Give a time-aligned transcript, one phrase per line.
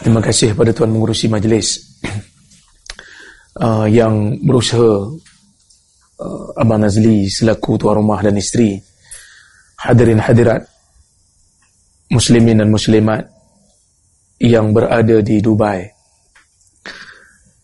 [0.00, 1.80] Terima kasih kepada Tuan Mengurusi Majlis
[3.64, 5.08] uh, yang berusaha
[6.20, 8.76] uh, Abang Nazli selaku tuan rumah dan isteri
[9.80, 10.64] hadirin hadirat
[12.12, 13.24] muslimin dan muslimat
[14.36, 15.84] yang berada di Dubai.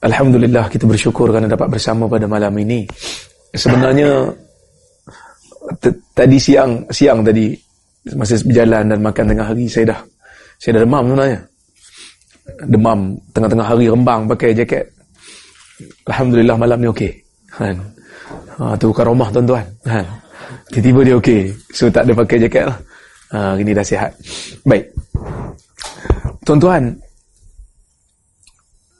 [0.02, 2.88] Alhamdulillah kita bersyukur kerana dapat bersama pada malam ini.
[3.52, 4.32] Sebenarnya
[6.16, 7.54] tadi siang siang tadi
[8.16, 10.00] masa berjalan dan makan tengah hari saya dah
[10.58, 11.40] saya dah demam sebenarnya
[12.66, 14.84] demam tengah-tengah hari rembang pakai jaket.
[16.06, 17.12] Alhamdulillah malam ni okey.
[17.52, 17.78] Kan
[18.58, 19.64] ha, tu bukan rumah tuan-tuan.
[19.86, 20.06] Kan
[20.70, 21.40] tiba-tiba dia okey.
[21.70, 22.78] So tak ada pakai jaket lah.
[23.32, 24.10] Ha, hari ni dah sihat.
[24.66, 24.84] Baik.
[26.42, 26.90] Tuan-tuan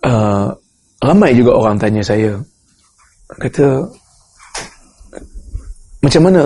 [0.07, 0.47] uh,
[1.03, 2.39] ramai juga orang tanya saya.
[3.33, 3.83] Kata
[6.03, 6.43] macam mana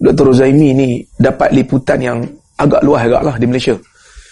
[0.00, 0.32] Dr.
[0.32, 0.88] Rozaimi ni
[1.20, 2.18] dapat liputan yang
[2.56, 3.76] agak luas agak lah di Malaysia?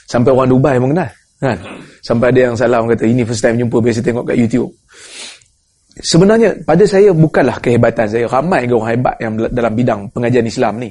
[0.09, 1.59] Sampai orang Dubai pun kenal Kan?
[2.03, 4.71] Sampai ada yang salah orang kata ini first time jumpa biasa tengok kat YouTube.
[5.99, 8.27] Sebenarnya pada saya bukanlah kehebatan saya.
[8.27, 10.91] Ramai orang hebat yang dalam bidang pengajian Islam ni.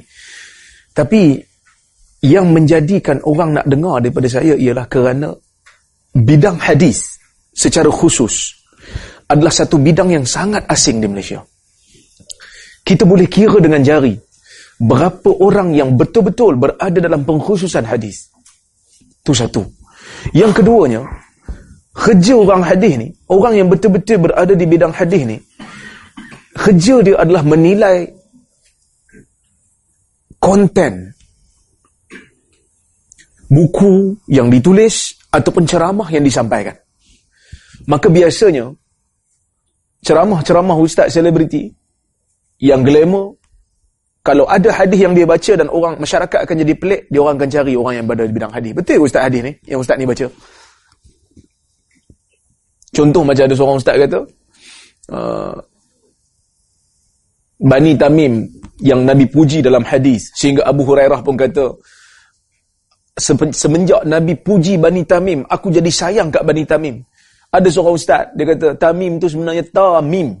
[0.92, 1.36] Tapi
[2.24, 5.30] yang menjadikan orang nak dengar daripada saya ialah kerana
[6.12, 7.16] bidang hadis
[7.54, 8.56] secara khusus
[9.28, 11.44] adalah satu bidang yang sangat asing di Malaysia.
[12.82, 14.16] Kita boleh kira dengan jari
[14.80, 18.32] berapa orang yang betul-betul berada dalam pengkhususan hadis.
[19.20, 19.77] Itu satu.
[20.34, 21.02] Yang keduanya,
[21.94, 25.38] kerja orang hadis ni, orang yang betul-betul berada di bidang hadis ni,
[26.58, 28.10] kerja dia adalah menilai
[30.38, 31.14] konten
[33.48, 36.76] buku yang ditulis ataupun ceramah yang disampaikan.
[37.88, 38.68] Maka biasanya
[40.04, 41.72] ceramah-ceramah ustaz selebriti
[42.60, 43.37] yang glamour
[44.22, 47.48] kalau ada hadis yang dia baca dan orang masyarakat akan jadi pelik, dia orang akan
[47.48, 48.72] cari orang yang berada di bidang hadis.
[48.76, 50.26] Betul ustaz hadis ni yang ustaz ni baca?
[52.92, 54.20] Contoh macam ada seorang ustaz kata,
[55.14, 55.54] uh,
[57.58, 58.34] Bani Tamim
[58.82, 61.74] yang Nabi puji dalam hadis sehingga Abu Hurairah pun kata
[63.54, 66.96] semenjak Nabi puji Bani Tamim, aku jadi sayang kat Bani Tamim.
[67.48, 70.36] Ada seorang ustaz, dia kata Tamim tu sebenarnya Tamim.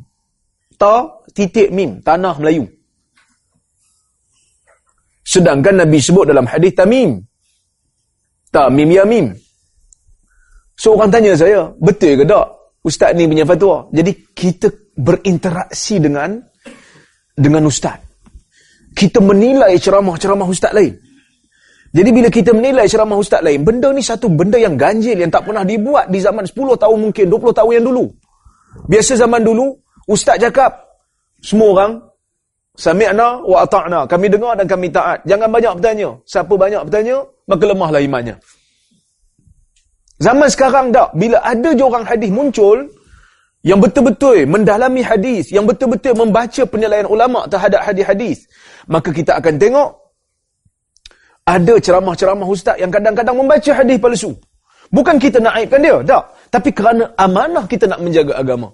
[0.78, 2.77] Ta titik mim, tanah Melayu.
[5.28, 7.20] Sedangkan Nabi sebut dalam hadis Tamim.
[8.48, 9.28] Tamim ya mim.
[10.72, 12.48] So orang tanya saya, betul ke tak
[12.80, 13.92] ustaz ni punya fatwa?
[13.92, 16.40] Jadi kita berinteraksi dengan
[17.36, 18.00] dengan ustaz.
[18.96, 20.96] Kita menilai ceramah-ceramah ustaz lain.
[21.92, 25.44] Jadi bila kita menilai ceramah ustaz lain, benda ni satu benda yang ganjil yang tak
[25.44, 28.04] pernah dibuat di zaman 10 tahun mungkin, 20 tahun yang dulu.
[28.88, 29.76] Biasa zaman dulu,
[30.08, 30.72] ustaz cakap,
[31.44, 31.92] semua orang
[32.78, 34.06] Sami'na wa ata'na.
[34.06, 35.18] Kami dengar dan kami taat.
[35.26, 36.14] Jangan banyak bertanya.
[36.22, 38.38] Siapa banyak bertanya, maka lemahlah imannya.
[40.22, 41.10] Zaman sekarang tak.
[41.18, 42.86] Bila ada je orang hadis muncul,
[43.66, 48.46] yang betul-betul mendalami hadis, yang betul-betul membaca penilaian ulama' terhadap hadis-hadis,
[48.86, 49.90] maka kita akan tengok,
[51.42, 54.30] ada ceramah-ceramah ustaz yang kadang-kadang membaca hadis palsu.
[54.94, 56.22] Bukan kita nak aibkan dia, tak.
[56.54, 58.70] Tapi kerana amanah kita nak menjaga agama.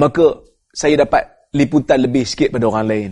[0.00, 0.32] Maka
[0.72, 3.10] saya dapat liputan lebih sikit pada orang lain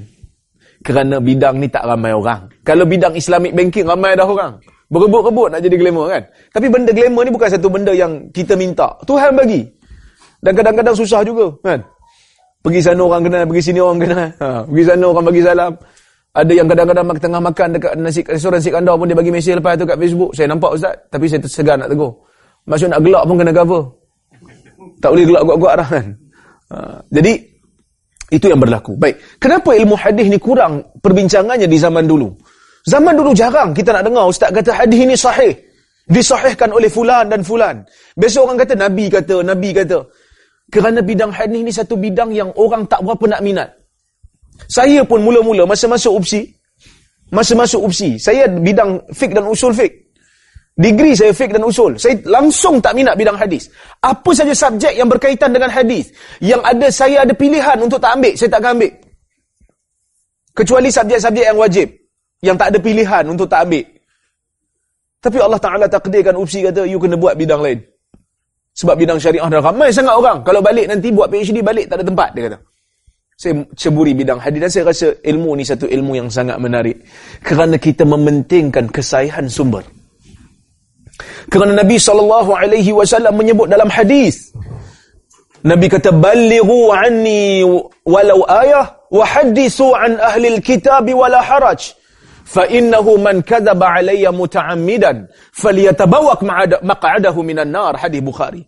[0.82, 2.50] kerana bidang ni tak ramai orang.
[2.66, 4.58] Kalau bidang Islamic banking ramai dah orang.
[4.92, 6.22] Berebut-rebut nak jadi glamour kan.
[6.52, 8.92] Tapi benda glamour ni bukan satu benda yang kita minta.
[9.08, 9.64] Tuhan bagi.
[10.42, 11.80] Dan kadang-kadang susah juga kan.
[12.62, 14.28] Pergi sana orang kenal, pergi sini orang kenal.
[14.38, 15.72] Ha, pergi sana orang bagi salam.
[16.32, 19.74] Ada yang kadang-kadang tengah makan dekat nasi restoran nasi kandar pun dia bagi mesej lepas
[19.76, 20.30] tu kat Facebook.
[20.36, 22.12] Saya nampak ustaz, tapi saya tersegar nak tegur.
[22.68, 23.82] Maksud nak gelak pun kena cover.
[25.02, 26.06] Tak boleh gelak kuat-kuat dah kan.
[26.72, 26.76] Ha,
[27.10, 27.32] jadi
[28.32, 28.96] itu yang berlaku.
[28.96, 29.20] Baik.
[29.36, 32.32] Kenapa ilmu hadis ni kurang perbincangannya di zaman dulu?
[32.88, 35.52] Zaman dulu jarang kita nak dengar ustaz kata hadis ini sahih.
[36.08, 37.84] Disahihkan oleh fulan dan fulan.
[38.18, 40.02] Biasa orang kata Nabi kata, Nabi kata.
[40.72, 43.68] Kerana bidang hadis ni satu bidang yang orang tak berapa nak minat.
[44.66, 46.48] Saya pun mula-mula masa masuk UPSI,
[47.30, 50.01] masa masuk UPSI, saya bidang fik dan usul fik.
[50.72, 52.00] Degree saya fik dan usul.
[52.00, 53.68] Saya langsung tak minat bidang hadis.
[54.00, 56.08] Apa saja subjek yang berkaitan dengan hadis.
[56.40, 58.32] Yang ada saya ada pilihan untuk tak ambil.
[58.32, 58.92] Saya tak akan ambil.
[60.56, 61.88] Kecuali subjek-subjek yang wajib.
[62.40, 63.84] Yang tak ada pilihan untuk tak ambil.
[65.22, 67.78] Tapi Allah Ta'ala takdirkan opsi kata, you kena buat bidang lain.
[68.72, 70.40] Sebab bidang syariah dah ramai sangat orang.
[70.40, 72.58] Kalau balik nanti buat PhD, balik tak ada tempat, dia kata.
[73.36, 77.04] Saya ceburi bidang hadis dan saya rasa ilmu ni satu ilmu yang sangat menarik.
[77.44, 79.84] Kerana kita mementingkan kesahihan sumber.
[81.50, 84.52] Kerana Nabi SAW menyebut dalam hadis
[85.62, 87.62] Nabi kata balighu anni
[88.02, 91.94] walau ayah wa hadithu an ahli alkitab wala haraj.
[92.42, 96.42] Fa innahu man kadzaba alayya muta'ammidan falyatabawak
[96.82, 97.94] maq'adahu minan nar.
[97.94, 98.66] Hadis Bukhari.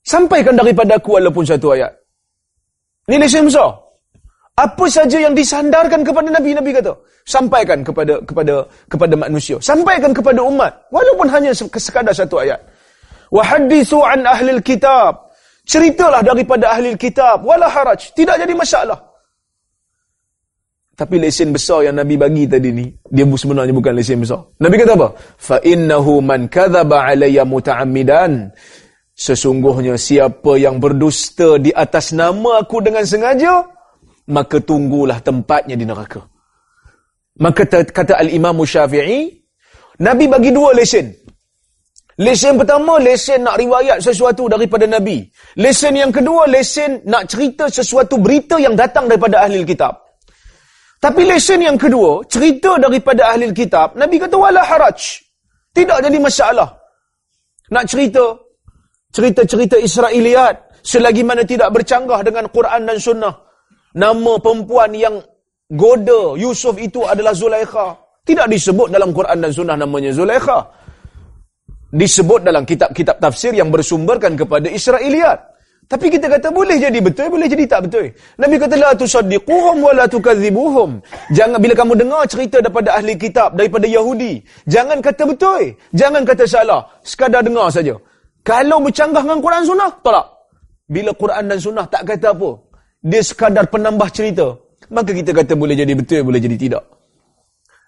[0.00, 1.92] Sampaikan daripada aku walaupun satu ayat.
[3.06, 3.85] Ini lesen besar
[4.56, 9.58] apa saja yang disandarkan kepada Nabi Nabi kata sampaikan kepada kepada kepada manusia.
[9.60, 10.72] Sampaikan kepada umat.
[10.88, 12.62] Walaupun hanya sekadar satu ayat.
[13.28, 15.28] Wa hadithu an ahli kitab.
[15.66, 17.42] Ceritalah daripada ahli kitab.
[17.42, 18.14] Wala haraj.
[18.14, 18.96] Tidak jadi masalah.
[20.96, 24.40] Tapi lesen besar yang Nabi bagi tadi ni dia sebenarnya bukan lesen besar.
[24.56, 25.08] Nabi kata apa?
[25.36, 28.48] Fa innahu man kadzaba alayya muta'ammidan.
[29.12, 33.75] Sesungguhnya siapa yang berdusta di atas nama aku dengan sengaja
[34.26, 36.22] maka tunggulah tempatnya di neraka.
[37.36, 39.30] Maka kata Al-Imam Syafi'i,
[40.02, 41.12] Nabi bagi dua lesen.
[42.16, 45.20] Lesen pertama, lesen nak riwayat sesuatu daripada Nabi.
[45.60, 50.00] Lesen yang kedua, lesen nak cerita sesuatu berita yang datang daripada ahli kitab.
[50.96, 55.20] Tapi lesen yang kedua, cerita daripada ahli kitab, Nabi kata, wala haraj.
[55.76, 56.72] Tidak jadi masalah.
[57.68, 58.32] Nak cerita,
[59.12, 63.45] cerita-cerita Israeliat, selagi mana tidak bercanggah dengan Quran dan Sunnah
[63.96, 65.16] nama perempuan yang
[65.72, 67.96] goda Yusuf itu adalah Zulaikha.
[68.26, 70.68] Tidak disebut dalam Quran dan Sunnah namanya Zulaikha.
[71.96, 75.56] Disebut dalam kitab-kitab tafsir yang bersumberkan kepada Israeliat.
[75.86, 78.10] Tapi kita kata boleh jadi betul, boleh jadi tak betul.
[78.42, 80.98] Nabi kata la tusaddiquhum wa la tukadzibuhum.
[81.30, 86.42] Jangan bila kamu dengar cerita daripada ahli kitab, daripada Yahudi, jangan kata betul, jangan kata
[86.42, 87.94] salah, sekadar dengar saja.
[88.42, 90.26] Kalau bercanggah dengan Quran Sunnah, tolak.
[90.90, 92.50] Bila Quran dan Sunnah tak kata apa,
[93.06, 94.58] dia sekadar penambah cerita,
[94.90, 96.82] maka kita kata boleh jadi betul, boleh jadi tidak.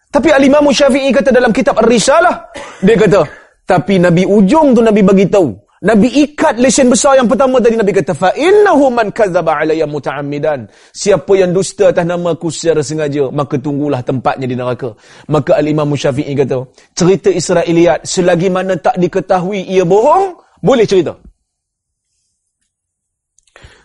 [0.09, 3.27] Tapi Al-Imam Syafi'i kata dalam kitab Ar-Risalah, dia kata,
[3.67, 5.69] tapi Nabi ujung tu Nabi bagi tahu.
[5.79, 10.67] Nabi ikat lesen besar yang pertama tadi Nabi kata fa innahu man kadzaba alayya muta'ammidan
[10.91, 14.91] siapa yang dusta atas nama aku secara sengaja maka tunggulah tempatnya di neraka
[15.31, 16.67] maka al-imam Syafi'i kata
[16.99, 21.15] cerita Israiliyat selagi mana tak diketahui ia bohong boleh cerita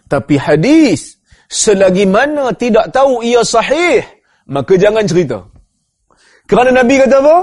[0.10, 1.22] tapi hadis
[1.54, 4.02] selagi mana tidak tahu ia sahih,
[4.50, 5.46] maka jangan cerita.
[6.50, 7.38] Kerana Nabi kata apa?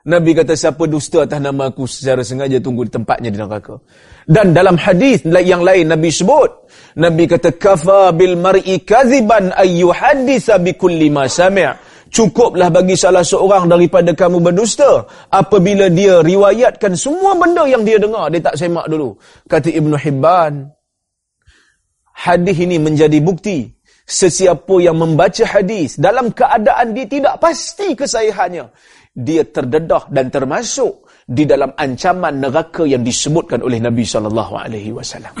[0.00, 3.78] Nabi kata siapa dusta atas nama aku secara sengaja tunggu di tempatnya di neraka.
[4.24, 6.50] Dan dalam hadis yang lain Nabi sebut,
[6.96, 11.88] Nabi kata kafa bil mar'i kaziban ayu haditha bi kulli ma sami'.
[12.10, 18.26] Cukuplah bagi salah seorang daripada kamu berdusta apabila dia riwayatkan semua benda yang dia dengar,
[18.34, 19.14] dia tak semak dulu.
[19.46, 20.74] Kata Ibn Hibban,
[22.20, 23.72] hadis ini menjadi bukti
[24.04, 28.68] sesiapa yang membaca hadis dalam keadaan dia tidak pasti kesahihannya
[29.16, 35.32] dia terdedah dan termasuk di dalam ancaman neraka yang disebutkan oleh Nabi sallallahu alaihi wasallam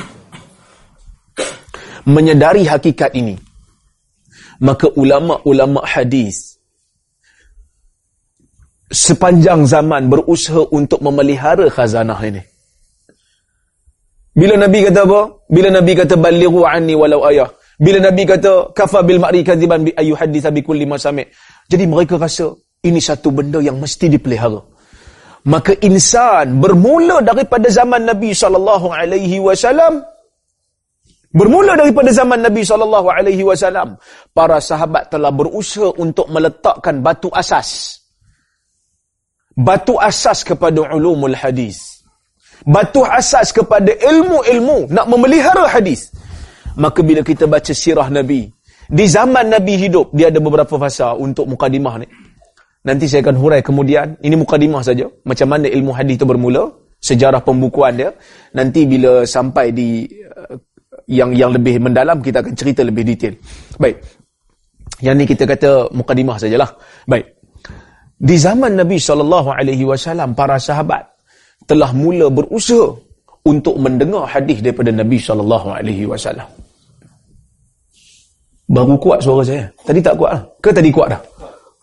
[2.08, 3.36] menyedari hakikat ini
[4.64, 6.56] maka ulama-ulama hadis
[8.90, 12.42] sepanjang zaman berusaha untuk memelihara khazanah ini
[14.30, 15.39] bila Nabi kata apa?
[15.50, 17.50] Bila Nabi kata balighu anni walau ayah.
[17.74, 21.26] Bila Nabi kata kafa bil ma'ri kadziban bi ayu hadits bi kulli masami'.
[21.66, 22.54] Jadi mereka rasa
[22.86, 24.62] ini satu benda yang mesti dipelihara.
[25.50, 30.04] Maka insan bermula daripada zaman Nabi sallallahu alaihi wasallam
[31.32, 33.96] bermula daripada zaman Nabi sallallahu alaihi wasallam
[34.36, 38.02] para sahabat telah berusaha untuk meletakkan batu asas
[39.54, 41.99] batu asas kepada ulumul hadis
[42.66, 46.12] batu asas kepada ilmu-ilmu nak memelihara hadis.
[46.78, 48.48] Maka bila kita baca sirah nabi
[48.90, 52.06] di zaman nabi hidup dia ada beberapa fasa untuk mukadimah ni.
[52.80, 55.06] Nanti saya akan hurai kemudian ini mukadimah saja.
[55.22, 56.66] Macam mana ilmu hadis itu bermula
[56.98, 58.10] sejarah pembukuan dia.
[58.56, 60.56] Nanti bila sampai di uh,
[61.06, 63.34] yang yang lebih mendalam kita akan cerita lebih detail.
[63.78, 64.00] Baik.
[65.00, 66.70] Yang ni kita kata mukadimah sajalah.
[67.06, 67.40] Baik.
[68.20, 71.09] Di zaman Nabi SAW, para sahabat
[71.68, 72.96] telah mula berusaha
[73.44, 76.46] untuk mendengar hadis daripada Nabi sallallahu alaihi wasallam.
[78.70, 79.66] Baru kuat suara saya.
[79.82, 80.42] Tadi tak kuat lah.
[80.62, 81.20] Ke tadi kuat dah?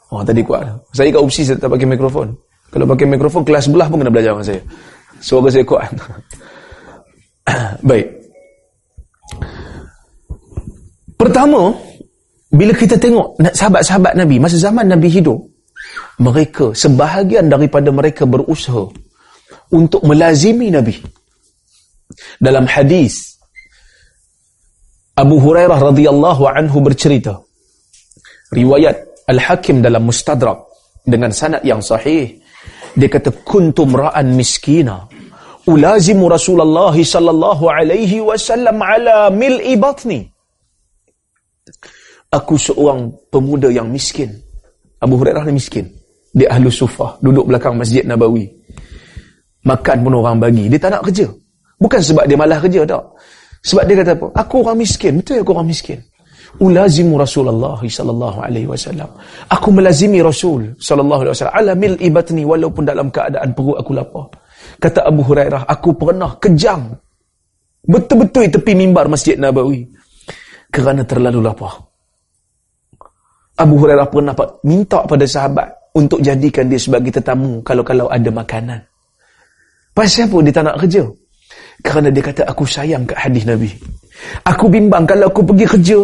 [0.08, 0.76] Oh, tadi kuat dah.
[0.96, 2.32] Saya kat UPSI saya tak pakai mikrofon.
[2.72, 4.62] Kalau pakai mikrofon, kelas sebelah pun kena belajar dengan saya.
[5.20, 5.88] Suara saya kuat.
[7.90, 8.08] Baik.
[11.20, 11.76] Pertama,
[12.54, 15.44] bila kita tengok sahabat-sahabat Nabi, masa zaman Nabi hidup,
[16.24, 18.88] mereka, sebahagian daripada mereka berusaha
[19.74, 20.96] untuk melazimi Nabi.
[22.40, 23.36] Dalam hadis
[25.18, 27.42] Abu Hurairah radhiyallahu anhu bercerita
[28.54, 30.62] riwayat Al-Hakim dalam Mustadrak
[31.04, 32.38] dengan sanad yang sahih
[32.98, 35.06] dia kata kuntum ra'an miskina.
[35.68, 40.26] Ulazimu Rasulullah sallallahu alaihi wasallam ala mil'i batni.
[42.32, 44.32] Aku seorang pemuda yang miskin.
[44.98, 45.92] Abu Hurairah ni miskin.
[46.32, 48.48] Dia ahlu sufah duduk belakang Masjid Nabawi
[49.68, 51.28] makan pun orang bagi dia tak nak kerja
[51.76, 53.04] bukan sebab dia malas kerja tak
[53.68, 56.00] sebab dia kata apa aku orang miskin betul aku orang miskin
[56.58, 59.10] ulazimu Rasulullah sallallahu alaihi wasallam.
[59.52, 64.26] Aku melazimi Rasul sallallahu alaihi wasallam ala mil ibatni walaupun dalam keadaan perut aku lapar.
[64.78, 66.92] Kata Abu Hurairah, aku pernah kejang
[67.86, 69.86] betul-betul tepi mimbar Masjid Nabawi
[70.74, 71.78] kerana terlalu lapar.
[73.58, 74.34] Abu Hurairah pernah
[74.66, 78.82] minta pada sahabat untuk jadikan dia sebagai tetamu kalau-kalau ada makanan.
[79.98, 81.04] Pasal apa dia tak nak kerja?
[81.82, 83.74] Kerana dia kata aku sayang kat hadis Nabi.
[84.46, 86.00] Aku bimbang kalau aku pergi kerja,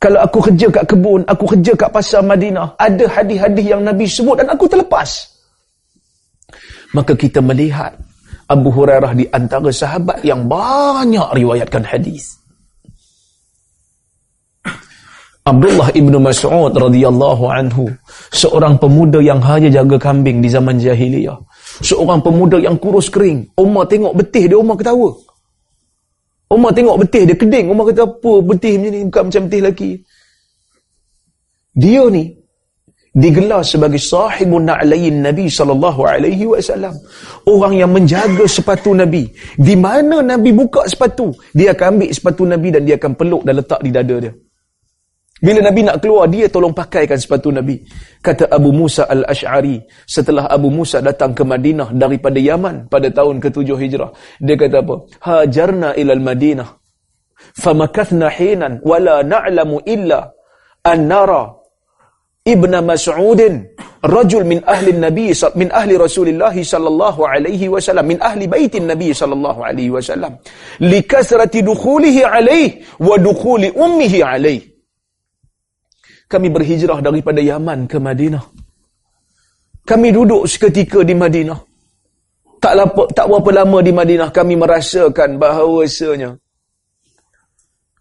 [0.00, 4.40] kalau aku kerja kat kebun, aku kerja kat pasar Madinah, ada hadis-hadis yang Nabi sebut
[4.40, 5.28] dan aku terlepas.
[6.96, 8.00] Maka kita melihat
[8.48, 12.40] Abu Hurairah di antara sahabat yang banyak riwayatkan hadis.
[15.44, 17.92] Abdullah ibnu Mas'ud radhiyallahu anhu,
[18.32, 21.36] seorang pemuda yang hanya jaga kambing di zaman jahiliyah.
[21.80, 23.56] Seorang pemuda yang kurus kering.
[23.56, 25.16] Umar tengok betih dia, Umar ketawa.
[26.50, 27.70] Umar tengok betih dia keding.
[27.70, 29.90] Umar kata apa betih macam ni bukan macam betih lelaki.
[31.78, 32.24] Dia ni
[33.14, 36.98] digelar sebagai sahibun na'layin Nabi sallallahu alaihi wasallam.
[37.46, 39.30] Orang yang menjaga sepatu Nabi.
[39.54, 43.54] Di mana Nabi buka sepatu, dia akan ambil sepatu Nabi dan dia akan peluk dan
[43.62, 44.34] letak di dada dia.
[45.40, 47.80] Bila Nabi nak keluar, dia tolong pakaikan sepatu Nabi.
[48.20, 53.72] Kata Abu Musa al-Ash'ari, setelah Abu Musa datang ke Madinah daripada Yaman pada tahun ke-7
[53.72, 54.12] Hijrah.
[54.36, 54.94] Dia kata apa?
[55.24, 56.68] Hajarna ilal Madinah.
[57.56, 60.28] Famakathna hinan wala na'lamu illa
[60.84, 61.56] an nara
[62.44, 63.64] ibna Mas'udin
[64.04, 69.60] rajul min ahli Nabi min ahli Rasulullah sallallahu alaihi wasallam min ahli baitin Nabi sallallahu
[69.60, 70.36] alaihi wasallam
[70.80, 74.69] likasrati dukhulihi alaihi wa dukhuli ummihi alaihi
[76.30, 78.44] kami berhijrah daripada Yaman ke Madinah.
[79.82, 81.58] Kami duduk seketika di Madinah.
[82.62, 86.38] Tak, lapa, tak berapa lama di Madinah kami merasakan bahawasanya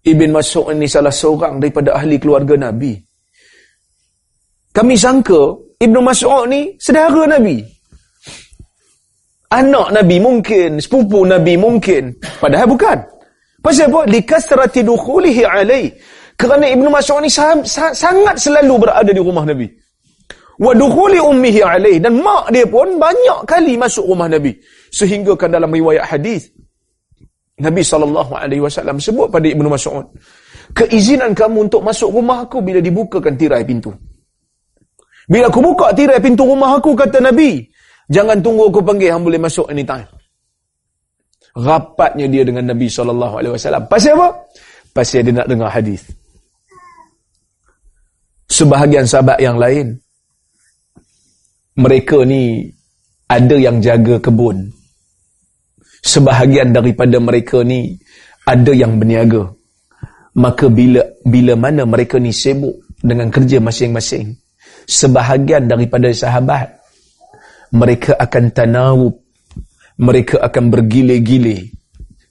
[0.05, 2.93] Ibn Mas'ud ini salah seorang daripada ahli keluarga Nabi.
[4.69, 7.57] Kami sangka Ibn Mas'ud ni sedara Nabi.
[9.49, 12.13] Anak Nabi mungkin, sepupu Nabi mungkin.
[12.37, 12.97] Padahal bukan.
[13.59, 14.05] Pasal apa?
[14.05, 15.89] Likasrati dukhulihi alaih.
[16.39, 19.67] Kerana Ibn Mas'ud ni sangat selalu berada di rumah Nabi.
[20.55, 21.99] Wa dukhuli ummihi alaih.
[21.99, 24.55] Dan mak dia pun banyak kali masuk rumah Nabi.
[24.87, 26.47] Sehingga kan dalam riwayat hadis
[27.59, 30.07] Nabi SAW sebut pada Ibn Mas'ud.
[30.71, 33.91] Keizinan kamu untuk masuk rumah aku bila dibukakan tirai pintu.
[35.27, 37.67] Bila aku buka tirai pintu rumah aku, kata Nabi,
[38.07, 40.07] jangan tunggu aku panggil, hang boleh masuk anytime.
[41.51, 43.43] Rapatnya dia dengan Nabi SAW.
[43.91, 44.27] Pasal apa?
[44.95, 46.18] Pasal dia nak dengar hadis
[48.49, 50.01] sebahagian sahabat yang lain.
[51.79, 52.67] Mereka ni
[53.29, 54.73] ada yang jaga kebun.
[56.03, 57.95] Sebahagian daripada mereka ni
[58.43, 59.55] ada yang berniaga.
[60.35, 64.35] Maka bila bila mana mereka ni sibuk dengan kerja masing-masing
[64.89, 66.81] sebahagian daripada sahabat
[67.71, 69.15] mereka akan tanawub.
[69.99, 71.75] Mereka akan bergile-gile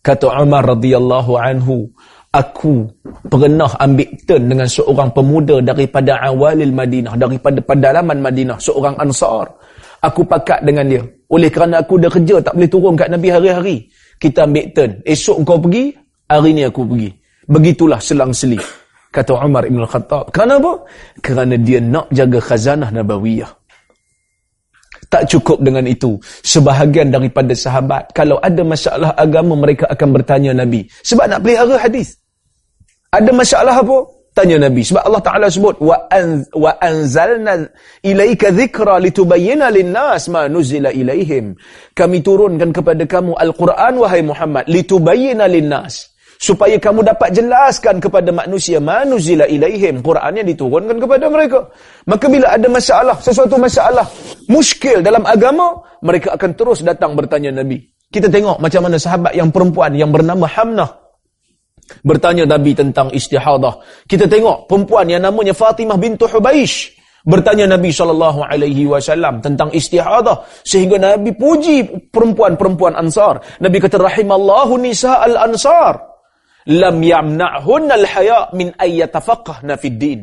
[0.09, 1.93] kata Umar radhiyallahu anhu
[2.39, 2.87] aku
[3.27, 9.51] pernah ambil turn dengan seorang pemuda daripada awalil Madinah, daripada pedalaman Madinah, seorang ansar.
[9.99, 11.03] Aku pakat dengan dia.
[11.35, 13.77] Oleh kerana aku dah kerja, tak boleh turun kat Nabi hari-hari.
[14.23, 14.91] Kita ambil turn.
[15.03, 15.91] Esok kau pergi,
[16.31, 17.11] hari ni aku pergi.
[17.51, 18.63] Begitulah selang-seli.
[19.11, 20.31] Kata Umar Ibn Khattab.
[20.31, 20.73] Kerana apa?
[21.19, 23.51] Kerana dia nak jaga khazanah Nabawiyah.
[25.09, 26.21] Tak cukup dengan itu.
[26.45, 30.85] Sebahagian daripada sahabat, kalau ada masalah agama, mereka akan bertanya Nabi.
[31.01, 32.21] Sebab nak pelihara hadis.
[33.09, 34.05] Ada masalah apa?
[34.37, 34.85] Tanya Nabi.
[34.85, 37.67] Sebab Allah Ta'ala sebut, wa anzalna
[38.05, 41.57] ilaika dhikra litubayyina linnas ma nuzila ilaihim.
[41.97, 46.15] Kami turunkan kepada kamu Al-Quran, wahai Muhammad, litubayyina linnas.
[46.39, 50.05] Supaya kamu dapat jelaskan kepada manusia, ma nuzila ilaihim.
[50.05, 51.67] Quran yang diturunkan kepada mereka.
[52.07, 54.07] Maka bila ada masalah, sesuatu masalah,
[54.47, 57.83] muskil dalam agama, mereka akan terus datang bertanya Nabi.
[58.07, 61.08] Kita tengok macam mana sahabat yang perempuan yang bernama Hamnah
[62.05, 64.05] bertanya Nabi tentang istihadah.
[64.05, 70.49] Kita tengok perempuan yang namanya Fatimah bintu Hubaish Bertanya Nabi sallallahu alaihi wasallam tentang istihadah
[70.65, 73.43] sehingga Nabi puji perempuan-perempuan Ansar.
[73.61, 75.99] Nabi kata rahimallahu nisa al-ansar
[76.73, 80.21] lam yamna'hunna al-haya min ay yatafaqqahna fid din.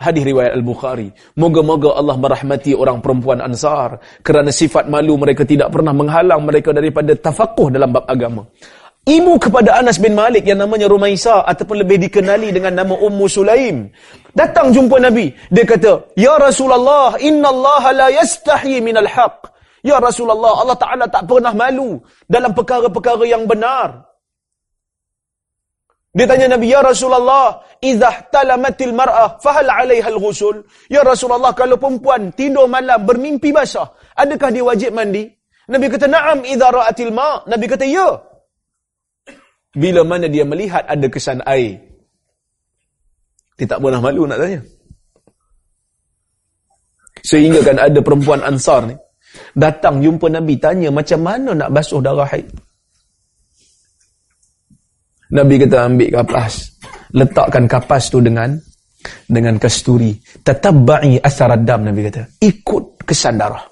[0.00, 1.12] Hadis riwayat Al-Bukhari.
[1.36, 7.10] Moga-moga Allah merahmati orang perempuan Ansar kerana sifat malu mereka tidak pernah menghalang mereka daripada
[7.18, 8.46] tafakuh dalam bab agama.
[9.00, 13.88] Ibu kepada Anas bin Malik yang namanya Rumaisa ataupun lebih dikenali dengan nama Ummu Sulaim.
[14.36, 15.32] Datang jumpa Nabi.
[15.48, 19.48] Dia kata, Ya Rasulullah, inna Allah la yastahi minal haq.
[19.80, 21.96] Ya Rasulullah, Allah Ta'ala tak pernah malu
[22.28, 24.04] dalam perkara-perkara yang benar.
[26.12, 30.60] Dia tanya Nabi, Ya Rasulullah, Izah talamatil mar'ah, fahal alaiha al-ghusul.
[30.92, 35.24] Ya Rasulullah, kalau perempuan tidur malam bermimpi basah, adakah dia wajib mandi?
[35.72, 38.29] Nabi kata, Naam, izah ra'atil ma' Nabi kata, Ya
[39.74, 41.78] bila mana dia melihat ada kesan air.
[43.54, 44.60] Dia tak pernah malu nak tanya.
[47.20, 48.96] Sehingga kan ada perempuan ansar ni.
[49.54, 52.48] Datang jumpa Nabi tanya macam mana nak basuh darah haid.
[55.30, 56.74] Nabi kata ambil kapas.
[57.14, 58.58] Letakkan kapas tu dengan
[59.30, 60.18] dengan kasturi.
[60.42, 62.26] Tatabba'i asar dam Nabi kata.
[62.42, 63.62] Ikut kesan darah.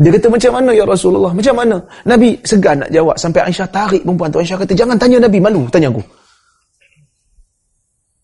[0.00, 1.28] Dia kata macam mana ya Rasulullah?
[1.36, 1.76] Macam mana?
[2.08, 4.40] Nabi segan nak jawab sampai Aisyah tarik perempuan tu.
[4.40, 6.00] Aisyah kata jangan tanya Nabi malu tanya aku.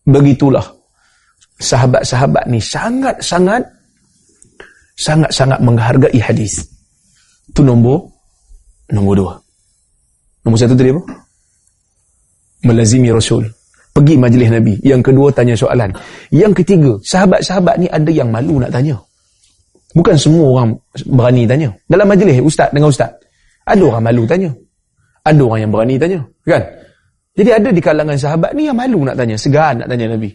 [0.08, 0.64] Begitulah
[1.60, 3.60] sahabat-sahabat ni sangat-sangat
[4.96, 6.64] sangat-sangat menghargai hadis.
[7.52, 8.08] Tu nombor
[8.88, 9.32] nombor dua.
[10.48, 11.02] Nombor satu tadi apa?
[12.64, 13.44] Melazimi Rasul.
[13.92, 14.74] Pergi majlis Nabi.
[14.80, 15.92] Yang kedua tanya soalan.
[16.32, 18.96] Yang ketiga, sahabat-sahabat ni ada yang malu nak tanya.
[19.96, 20.76] Bukan semua orang
[21.08, 21.72] berani tanya.
[21.88, 23.16] Dalam majlis ustaz dengan ustaz,
[23.64, 24.52] ada orang malu tanya.
[25.24, 26.62] Ada orang yang berani tanya, kan?
[27.36, 30.28] Jadi ada di kalangan sahabat ni yang malu nak tanya, segan nak tanya Nabi.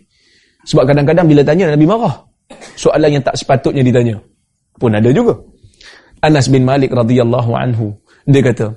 [0.65, 2.25] Sebab kadang-kadang bila tanya Nabi marah.
[2.73, 4.17] Soalan yang tak sepatutnya ditanya.
[4.81, 5.37] Pun ada juga.
[6.21, 7.93] Anas bin Malik radhiyallahu anhu
[8.29, 8.69] dia kata,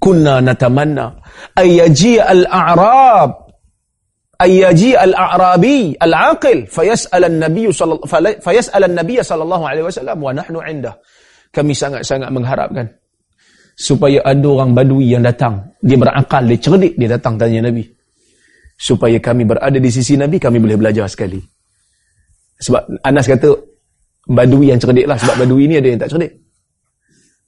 [0.00, 1.12] "Kunna natamanna
[1.56, 3.43] ayyaji al-a'rab
[4.40, 10.94] ayyaji al-a'rabi al-aqil fayas'al an-nabiy sallallahu fayas'al an-nabiy sallallahu alaihi wasallam wa nahnu 'indah?
[11.54, 12.86] Kami sangat-sangat mengharapkan
[13.74, 15.74] supaya ada orang badui yang datang.
[15.82, 17.86] Dia berakal dia cerdik dia datang tanya nabi.
[18.74, 21.38] Supaya kami berada di sisi nabi kami boleh belajar sekali.
[22.58, 23.54] Sebab Anas kata
[24.30, 26.32] badui yang cerdik lah sebab badui ini ada yang tak cerdik.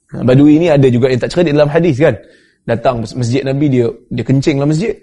[0.07, 2.15] Badui ini ada juga yang tak cerdik dalam hadis kan.
[2.67, 4.95] Datang masjid nabi dia dia kencing dalam masjid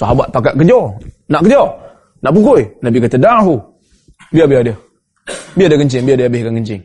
[0.00, 0.88] Sahabat pakat kejar.
[1.28, 1.68] Nak kejar.
[2.24, 2.64] Nak pukul.
[2.80, 3.60] Nabi kata, dahu.
[4.32, 4.76] Biar, biar dia.
[5.52, 6.02] Biar dia kencing.
[6.08, 6.80] Biar dia habiskan kencing.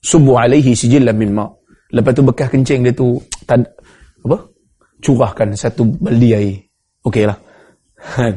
[0.00, 1.52] Subuh alaihi sijillah min ma'
[1.92, 3.66] Lepas tu bekas kencing dia tu, tad,
[4.24, 4.38] apa?
[5.02, 6.54] Curahkan satu baldi air.
[7.02, 7.36] Okey lah.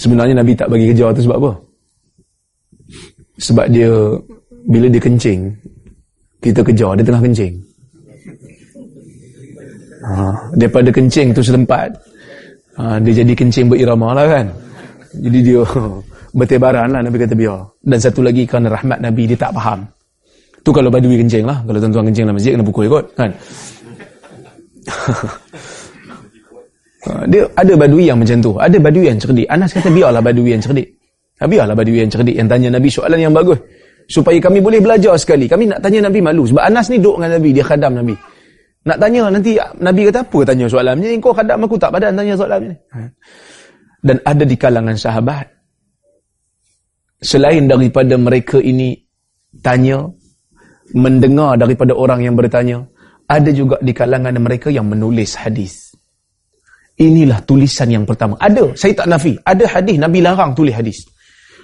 [0.00, 1.52] Sebenarnya Nabi tak bagi kejar tu sebab apa?
[3.42, 3.90] Sebab dia,
[4.70, 5.50] bila dia kencing,
[6.38, 7.67] kita kejar, dia tengah kencing.
[10.08, 11.92] Ha, daripada kencing tu setempat.
[12.80, 14.46] Ha, dia jadi kencing berirama lah kan.
[15.12, 15.60] Jadi dia
[16.38, 17.60] bertebaran lah Nabi kata biar.
[17.84, 19.84] Dan satu lagi kerana rahmat Nabi dia tak faham.
[20.64, 21.60] Tu kalau badui kencing lah.
[21.68, 23.30] Kalau tuan-tuan kencing dalam masjid kena pukul kot kan.
[26.98, 28.58] Ha, dia ada badui yang macam tu.
[28.58, 29.46] Ada badui yang cerdik.
[29.46, 30.98] Anas kata biarlah badui yang cerdik.
[31.38, 33.54] Ha, biarlah badui yang cerdik yang tanya Nabi soalan yang bagus.
[34.10, 35.46] Supaya kami boleh belajar sekali.
[35.46, 36.42] Kami nak tanya Nabi malu.
[36.50, 37.48] Sebab Anas ni duduk dengan Nabi.
[37.54, 38.18] Dia khadam Nabi
[38.88, 41.20] nak tanya nanti Nabi kata apa tanya soalan ni?
[41.20, 42.76] Kau kadang aku tak padan tanya soalan ni.
[42.96, 42.98] Ha.
[44.00, 45.46] Dan ada di kalangan sahabat.
[47.20, 48.96] Selain daripada mereka ini
[49.60, 50.06] tanya,
[50.96, 52.80] mendengar daripada orang yang bertanya,
[53.28, 55.92] ada juga di kalangan mereka yang menulis hadis.
[56.98, 58.34] Inilah tulisan yang pertama.
[58.40, 59.36] Ada, saya tak nafi.
[59.44, 61.04] Ada hadis Nabi larang tulis hadis.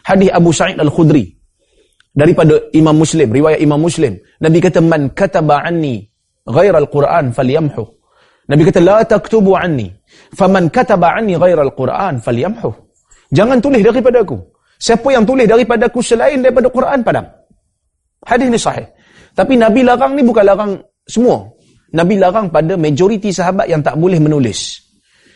[0.04, 1.32] Hadis Abu Sa'id Al-Khudri
[2.14, 4.14] daripada Imam Muslim, riwayat Imam Muslim.
[4.38, 6.06] Nabi kata man kataba anni
[6.48, 7.85] ghair al-Quran falyamhu.
[8.44, 9.88] Nabi kata la taktubu anni.
[10.37, 12.70] Faman kataba anni ghair al-Quran falyamhu.
[13.33, 14.37] Jangan tulis daripada aku.
[14.76, 17.24] Siapa yang tulis daripada aku selain daripada Quran padam.
[18.24, 18.85] Hadis ni sahih.
[19.35, 20.72] Tapi Nabi larang ni bukan larang
[21.09, 21.42] semua.
[21.94, 24.83] Nabi larang pada majoriti sahabat yang tak boleh menulis.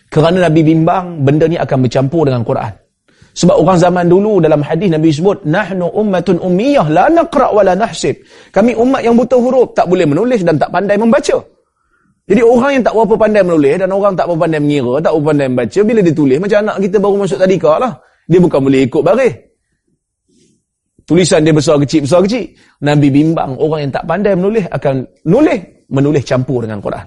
[0.09, 2.73] Kerana Nabi bimbang benda ni akan bercampur dengan Quran.
[3.35, 7.77] Sebab orang zaman dulu dalam hadis Nabi sebut nahnu ummatun ummiyah la naqra wa la
[7.77, 8.19] nahsib.
[8.51, 11.39] Kami umat yang buta huruf, tak boleh menulis dan tak pandai membaca.
[12.29, 15.27] Jadi orang yang tak berapa pandai menulis dan orang tak berapa pandai mengira, tak berapa
[15.33, 17.93] pandai membaca, bila dia tulis macam anak kita baru masuk tadika lah.
[18.29, 19.35] Dia bukan boleh ikut baris.
[21.09, 22.53] Tulisan dia besar kecil, besar kecil.
[22.85, 27.07] Nabi bimbang orang yang tak pandai menulis akan nulis, menulis campur dengan Quran.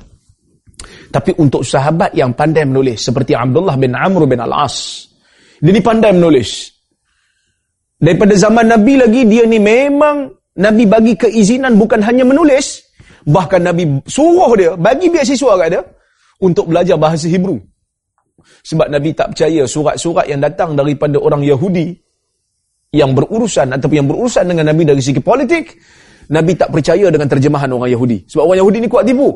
[1.14, 5.06] Tapi untuk sahabat yang pandai menulis seperti Abdullah bin Amr bin Al-As,
[5.62, 6.74] Dia ni pandai menulis.
[8.02, 10.26] Daripada zaman Nabi lagi, dia ni memang
[10.58, 12.82] Nabi bagi keizinan bukan hanya menulis,
[13.30, 15.82] bahkan Nabi suruh dia, bagi beasiswa kat dia,
[16.42, 17.62] untuk belajar bahasa Hebrew.
[18.66, 21.94] Sebab Nabi tak percaya surat-surat yang datang daripada orang Yahudi,
[22.90, 25.78] yang berurusan ataupun yang berurusan dengan Nabi dari segi politik,
[26.34, 28.26] Nabi tak percaya dengan terjemahan orang Yahudi.
[28.26, 29.30] Sebab orang Yahudi ni kuat tipu.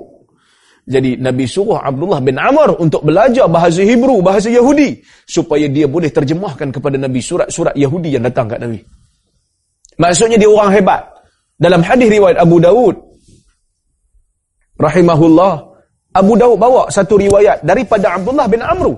[0.86, 5.02] Jadi Nabi suruh Abdullah bin Amr untuk belajar bahasa Hebrew, bahasa Yahudi.
[5.26, 8.78] Supaya dia boleh terjemahkan kepada Nabi surat-surat Yahudi yang datang kat Nabi.
[9.98, 11.02] Maksudnya dia orang hebat.
[11.58, 12.95] Dalam hadis riwayat Abu Dawud.
[14.78, 15.54] Rahimahullah.
[16.15, 18.93] Abu Dawud bawa satu riwayat daripada Abdullah bin Amr.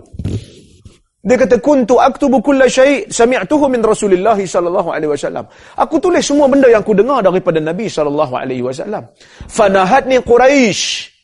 [1.24, 5.48] Dia kata kuntu aktubu kulla syai' sami'tuhu min Rasulillah sallallahu alaihi wasallam.
[5.80, 9.08] Aku tulis semua benda yang aku dengar daripada Nabi sallallahu alaihi wasallam.
[9.48, 11.17] Fanahatni Quraisy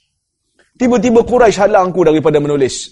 [0.73, 2.89] Tiba-tiba Quraisy halang aku daripada menulis.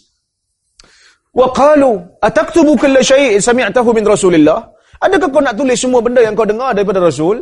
[1.31, 4.67] Wa qalu, ataktubu kulla syai'in sami'tahu min Rasulillah?
[5.01, 7.41] Adakah kau nak tulis semua benda yang kau dengar daripada Rasul?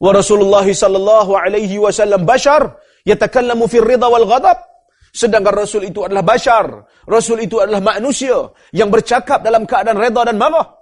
[0.00, 4.56] Wa Rasulullah sallallahu alaihi wasallam bashar yatakallamu fi ridha wal ghadab.
[5.12, 6.88] Sedangkan Rasul itu adalah bashar.
[7.04, 8.36] Rasul itu adalah manusia
[8.72, 10.72] yang bercakap dalam keadaan redha dan marah.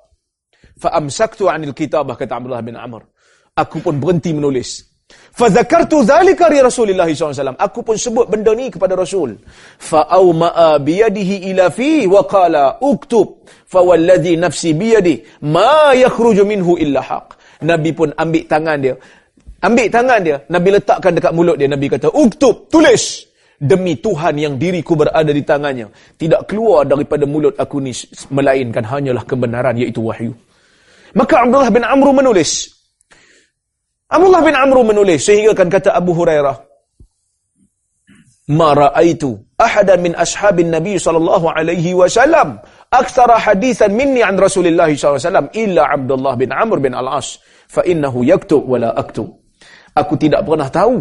[0.78, 3.06] Fa amsaktu 'anil kitabah kata Abdullah bin Amr.
[3.54, 4.93] Aku pun berhenti menulis.
[5.34, 7.58] Fazakartu zalika li Rasulillah SAW.
[7.58, 9.34] Aku pun sebut benda ni kepada Rasul.
[9.82, 17.34] Fa'awma'a biyadihi ila fi wa qala uktub fawalladhi nafsi biyadi ma yakhruju minhu illa haq.
[17.66, 18.94] Nabi pun ambil tangan dia.
[19.64, 20.36] Ambil tangan dia.
[20.46, 21.66] Nabi letakkan dekat mulut dia.
[21.66, 23.26] Nabi kata, uktub, tulis.
[23.54, 25.88] Demi Tuhan yang diriku berada di tangannya.
[26.18, 27.94] Tidak keluar daripada mulut aku ni
[28.28, 30.34] melainkan hanyalah kebenaran iaitu wahyu.
[31.14, 32.73] Maka Abdullah bin Amru menulis.
[34.10, 36.56] Abdullah bin Amr menulis sehingga kan kata Abu Hurairah
[38.52, 42.60] Ma ra'aitu ahadan min ashabin Nabi sallallahu alaihi wasallam
[42.92, 47.40] akthara hadithan minni an Rasulillah sallallahu alaihi wasallam illa Abdullah bin Amr bin Al-As
[47.72, 49.40] fa innahu yaktub wala aktub
[49.96, 51.00] Aku tidak pernah tahu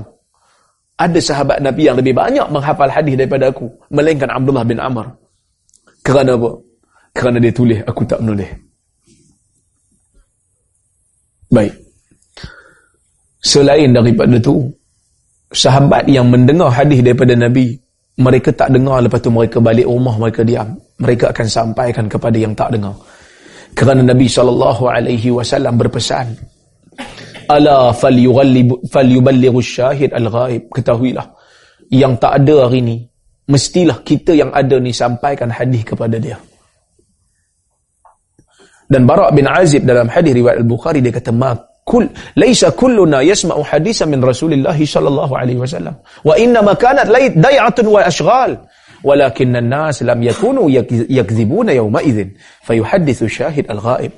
[0.95, 5.09] ada sahabat Nabi yang lebih banyak menghafal hadis daripada aku melainkan Abdullah bin Amr.
[6.05, 6.61] Kerana apa?
[7.11, 8.47] Kerana dia tulis aku tak menulis.
[11.49, 11.82] Baik
[13.43, 14.71] Selain daripada itu,
[15.51, 17.75] sahabat yang mendengar hadis daripada Nabi,
[18.23, 20.71] mereka tak dengar lepas tu mereka balik rumah, mereka diam.
[21.03, 22.95] Mereka akan sampaikan kepada yang tak dengar.
[23.75, 26.31] Kerana Nabi SAW berpesan,
[27.51, 30.71] Ala falyuballighu syahid al-ghaib.
[30.71, 31.27] Ketahuilah,
[31.91, 32.97] yang tak ada hari ini,
[33.51, 36.39] mestilah kita yang ada ni sampaikan hadis kepada dia.
[38.87, 41.33] Dan Barak bin Azib dalam hadis riwayat Al-Bukhari dia kata,
[41.83, 42.07] kul
[42.39, 45.95] laisa kulluna yasma'u hadisan min Rasulillah sallallahu alaihi wasallam.
[46.23, 48.55] Wa inna ma kanat day'atun wa ashghal.
[49.03, 50.71] Walakin an-nas lam yakunu
[51.11, 54.15] yakdhibuna yawma idzin fayuhaddithu syahid al-ghaib.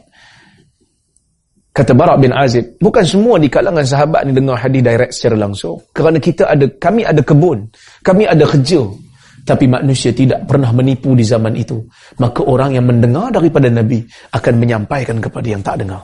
[1.76, 5.82] Kata Barak bin Azib bukan semua di kalangan sahabat ni dengar hadis direct secara langsung.
[5.92, 7.68] Kerana kita ada kami ada kebun
[8.06, 8.86] kami ada kerja.
[9.46, 11.78] Tapi manusia tidak pernah menipu di zaman itu.
[12.18, 14.02] Maka orang yang mendengar daripada nabi
[14.34, 16.02] akan menyampaikan kepada yang tak dengar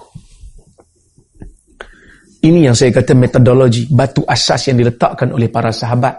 [2.42, 6.18] ini yang saya kata metodologi, batu asas yang diletakkan oleh para sahabat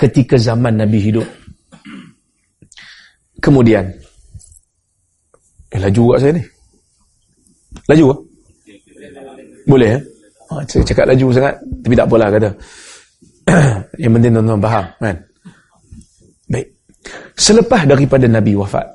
[0.00, 1.26] ketika zaman Nabi hidup.
[3.40, 3.84] Kemudian,
[5.68, 6.42] eh laju kat saya ni.
[7.92, 8.16] Laju ke?
[9.68, 9.98] Boleh ya?
[10.50, 12.50] Ha, saya cakap laju sangat, tapi tak apalah kata.
[14.02, 15.16] yang penting tuan-tuan faham kan?
[16.50, 16.66] Baik.
[17.36, 18.86] Selepas daripada Nabi wafat,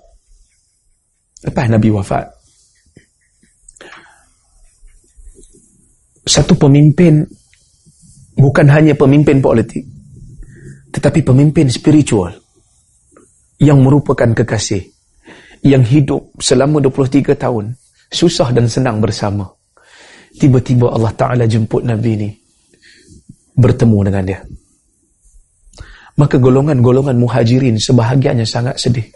[1.45, 2.25] lepas Nabi wafat,
[6.25, 7.21] satu pemimpin
[8.35, 9.85] bukan hanya pemimpin politik
[10.91, 12.33] tetapi pemimpin spiritual
[13.61, 14.83] yang merupakan kekasih
[15.65, 17.73] yang hidup selama 23 tahun
[18.11, 19.49] susah dan senang bersama.
[20.35, 22.29] Tiba-tiba Allah Ta'ala jemput Nabi ini
[23.55, 24.39] bertemu dengan dia.
[26.15, 29.07] Maka golongan-golongan muhajirin sebahagiannya sangat sedih.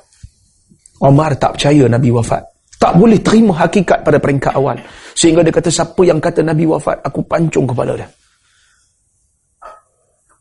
[1.00, 2.44] Omar tak percaya Nabi wafat.
[2.80, 4.80] Tak boleh terima hakikat pada peringkat awal.
[5.20, 8.08] Sehingga dia kata, siapa yang kata Nabi wafat, aku pancung kepala dia.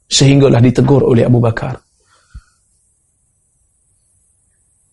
[0.06, 1.74] Sehinggalah ditegur oleh Abu Bakar.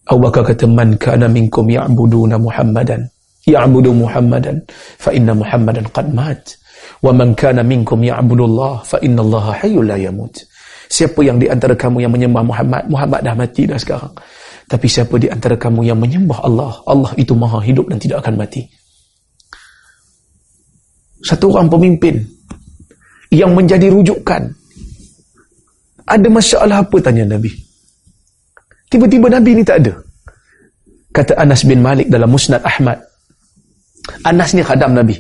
[0.10, 3.06] Abu Bakar kata, Man kana minkum ya'buduna Muhammadan.
[3.46, 4.58] Ya'budu Muhammadan.
[4.98, 6.42] Fa inna Muhammadan qad mat.
[7.06, 8.82] Wa man kana minkum ya'budu Allah.
[8.82, 10.34] Fa inna Allah hayu la yamut.
[10.90, 14.18] Siapa yang di antara kamu yang menyembah Muhammad, Muhammad dah mati dah sekarang.
[14.66, 18.42] Tapi siapa di antara kamu yang menyembah Allah, Allah itu maha hidup dan tidak akan
[18.42, 18.66] mati.
[21.26, 22.22] Satu orang pemimpin
[23.34, 24.46] yang menjadi rujukan.
[26.06, 27.50] Ada masalah apa tanya Nabi?
[28.94, 29.94] Tiba-tiba Nabi ni tak ada.
[31.10, 33.02] Kata Anas bin Malik dalam Musnad Ahmad.
[34.22, 35.18] Anas ni khadam Nabi.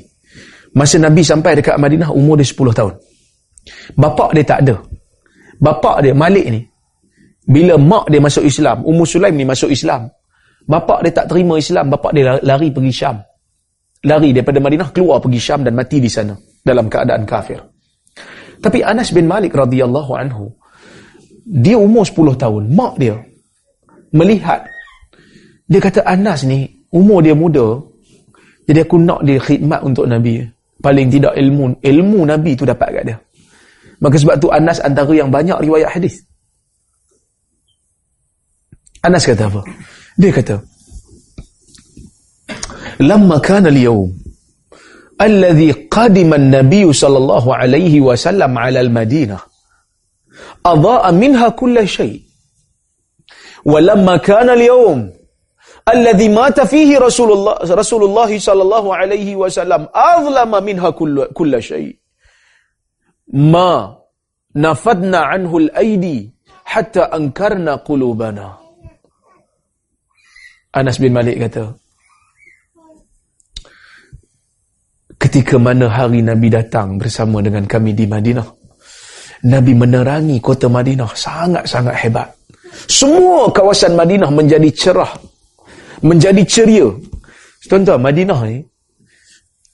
[0.77, 2.93] Masa Nabi sampai dekat Madinah, umur dia 10 tahun.
[3.97, 4.75] Bapak dia tak ada.
[5.57, 6.61] Bapak dia, Malik ni,
[7.47, 10.11] bila mak dia masuk Islam, Ummu Sulaim ni masuk Islam,
[10.67, 13.17] bapak dia tak terima Islam, bapak dia lari pergi Syam.
[14.05, 16.37] Lari daripada Madinah, keluar pergi Syam dan mati di sana.
[16.61, 17.57] Dalam keadaan kafir.
[18.61, 20.53] Tapi Anas bin Malik radhiyallahu anhu,
[21.45, 23.17] dia umur 10 tahun, mak dia
[24.13, 24.65] melihat,
[25.69, 27.77] dia kata Anas ni, umur dia muda,
[28.65, 30.41] jadi aku nak dia khidmat untuk Nabi.
[30.81, 33.17] Paling tidak ilmu, ilmu Nabi tu dapat kat dia.
[34.01, 36.25] Maka sebab tu Anas antara yang banyak riwayat hadis.
[39.05, 39.61] Anas kata apa?
[40.17, 40.57] Dia kata,
[42.99, 44.11] "Lamma kana al-yawm
[45.19, 49.41] alladhi qadima an-nabiy sallallahu alaihi wasallam ala al-Madinah,
[50.63, 52.23] adha'a minha kull shay.
[53.65, 55.11] Wa lamma kana al-yawm
[55.85, 61.95] alladhi mata fihi Rasulullah Rasulullah sallallahu alaihi wasallam, adlama minha kull kull shay.
[63.31, 63.91] Ma
[64.55, 66.31] nafadna anhu al-aidi
[66.63, 68.55] hatta ankarna qulubana."
[70.75, 71.71] Anas bin Malik kata,
[75.25, 78.45] ketika mana hari Nabi datang bersama dengan kami di Madinah,
[79.49, 82.29] Nabi menerangi kota Madinah sangat-sangat hebat.
[82.85, 85.09] Semua kawasan Madinah menjadi cerah,
[86.05, 86.85] menjadi ceria.
[87.65, 88.61] Tuan-tuan, Madinah ni,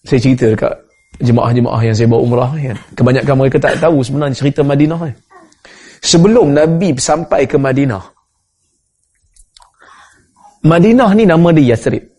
[0.08, 0.72] saya cerita dekat
[1.20, 2.78] jemaah-jemaah yang saya bawa umrah kan.
[2.96, 5.14] Kebanyakan mereka tak tahu sebenarnya cerita Madinah ni.
[6.02, 8.00] Sebelum Nabi sampai ke Madinah,
[10.64, 12.11] Madinah ni nama dia Yasrib.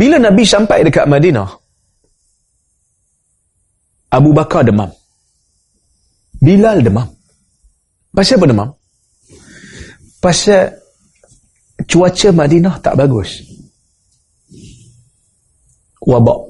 [0.00, 1.44] Bila Nabi sampai dekat Madinah,
[4.16, 4.88] Abu Bakar demam.
[6.40, 7.04] Bilal demam.
[8.08, 8.68] Pasal apa demam?
[10.24, 10.72] Pasal
[11.84, 13.44] cuaca Madinah tak bagus.
[16.00, 16.48] Wabak.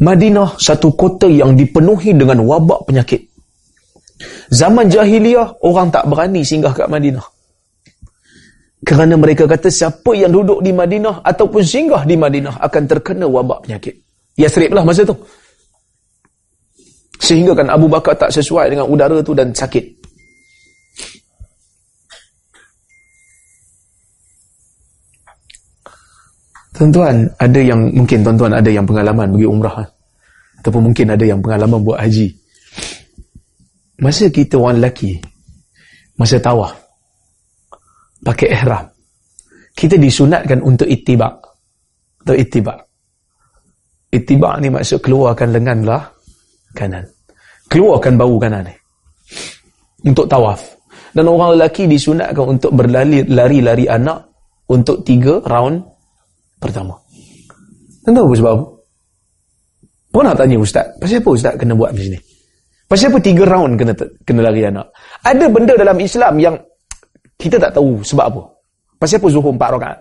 [0.00, 3.20] Madinah satu kota yang dipenuhi dengan wabak penyakit.
[4.48, 7.33] Zaman jahiliah, orang tak berani singgah ke Madinah.
[8.84, 13.64] Kerana mereka kata siapa yang duduk di Madinah ataupun singgah di Madinah akan terkena wabak
[13.64, 13.96] penyakit.
[14.36, 15.16] Yasrib lah masa tu.
[17.16, 20.04] Sehingga kan Abu Bakar tak sesuai dengan udara tu dan sakit.
[26.74, 29.86] Tuan-tuan, ada yang mungkin tuan-tuan ada yang pengalaman pergi umrah.
[30.60, 32.34] Ataupun mungkin ada yang pengalaman buat haji.
[34.02, 35.22] Masa kita orang lelaki,
[36.18, 36.83] masa tawaf,
[38.24, 38.88] pakai ihram,
[39.76, 41.44] kita disunatkan untuk itibak.
[42.24, 42.80] Atau itibak.
[44.08, 46.02] Itibak ni maksud keluarkan lengan lah
[46.72, 47.04] kanan.
[47.68, 48.74] Keluarkan bau kanan ni.
[50.08, 50.62] Untuk tawaf.
[51.14, 54.30] Dan orang lelaki disunatkan untuk berlari-lari anak
[54.70, 55.84] untuk tiga round
[56.58, 56.96] pertama.
[58.04, 58.66] Tahu apa sebab apa?
[60.14, 62.20] Pernah tanya ustaz, pasal apa ustaz kena buat macam ni?
[62.86, 64.86] Pasal apa tiga round kena kena lari anak?
[65.26, 66.54] Ada benda dalam Islam yang
[67.44, 68.42] kita tak tahu sebab apa.
[68.96, 69.98] Pasal apa zuhur empat rakaat?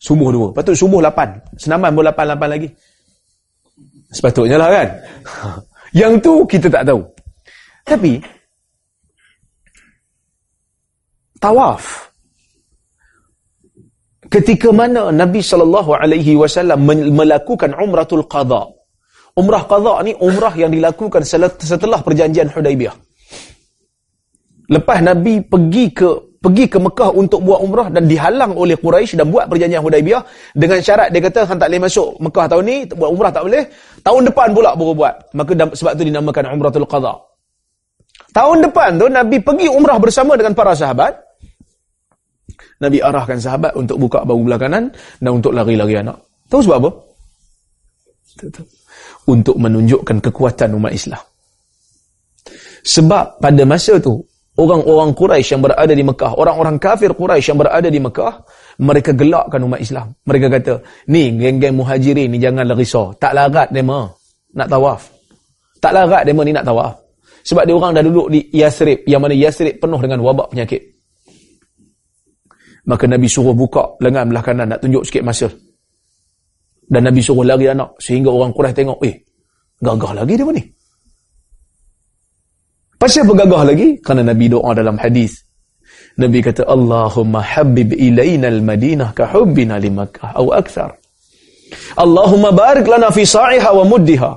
[0.00, 0.48] Subuh dua.
[0.56, 1.36] Patut subuh lapan.
[1.60, 2.68] Senaman pun lapan, lapan lagi.
[4.08, 4.88] Sepatutnya lah kan?
[6.00, 7.04] yang tu kita tak tahu.
[7.84, 8.16] Tapi,
[11.36, 12.08] tawaf.
[14.30, 16.80] Ketika mana Nabi SAW
[17.12, 18.64] melakukan umratul qadha.
[19.36, 21.20] Umrah qadha ni umrah yang dilakukan
[21.60, 22.94] setelah perjanjian Hudaibiyah.
[24.70, 29.28] Lepas Nabi pergi ke pergi ke Mekah untuk buat umrah dan dihalang oleh Quraisy dan
[29.28, 30.24] buat perjanjian Hudaibiyah
[30.56, 33.62] dengan syarat dia kata hang tak boleh masuk Mekah tahun ni buat umrah tak boleh.
[34.00, 35.14] Tahun depan pula baru buat.
[35.36, 37.12] Maka sebab tu dinamakan umratul qadha.
[38.32, 41.12] Tahun depan tu Nabi pergi umrah bersama dengan para sahabat.
[42.80, 44.88] Nabi arahkan sahabat untuk buka bau belah kanan
[45.20, 46.16] dan untuk lari-lari anak.
[46.48, 46.90] Tahu sebab apa?
[49.28, 51.20] Untuk menunjukkan kekuatan umat Islam.
[52.80, 54.24] Sebab pada masa tu,
[54.58, 58.32] orang-orang Quraisy yang berada di Mekah, orang-orang kafir Quraisy yang berada di Mekah,
[58.82, 60.16] mereka gelakkan umat Islam.
[60.26, 60.74] Mereka kata,
[61.12, 63.14] ni geng-geng muhajirin ni janganlah risau.
[63.14, 64.10] Tak larat dema
[64.56, 65.06] nak tawaf.
[65.78, 66.98] Tak larat dema ni nak tawaf.
[67.40, 70.82] Sebab dia orang dah duduk di Yasrib, yang mana Yasrib penuh dengan wabak penyakit.
[72.88, 75.48] Maka Nabi suruh buka lengan belah kanan nak tunjuk sikit masa.
[76.90, 77.96] Dan Nabi suruh lari anak.
[78.02, 79.14] Sehingga orang Quraisy tengok, eh,
[79.78, 80.62] gagah lagi dia ni.
[83.00, 83.88] Pasal apa gagah lagi?
[84.04, 85.40] Kerana Nabi doa dalam hadis.
[86.20, 90.36] Nabi kata, Allahumma habib ilayna al-madinah ka hubbina li Makkah.
[90.36, 90.90] Atau akthar.
[91.96, 94.30] Allahumma barik lana fi sa'iha wa muddiha.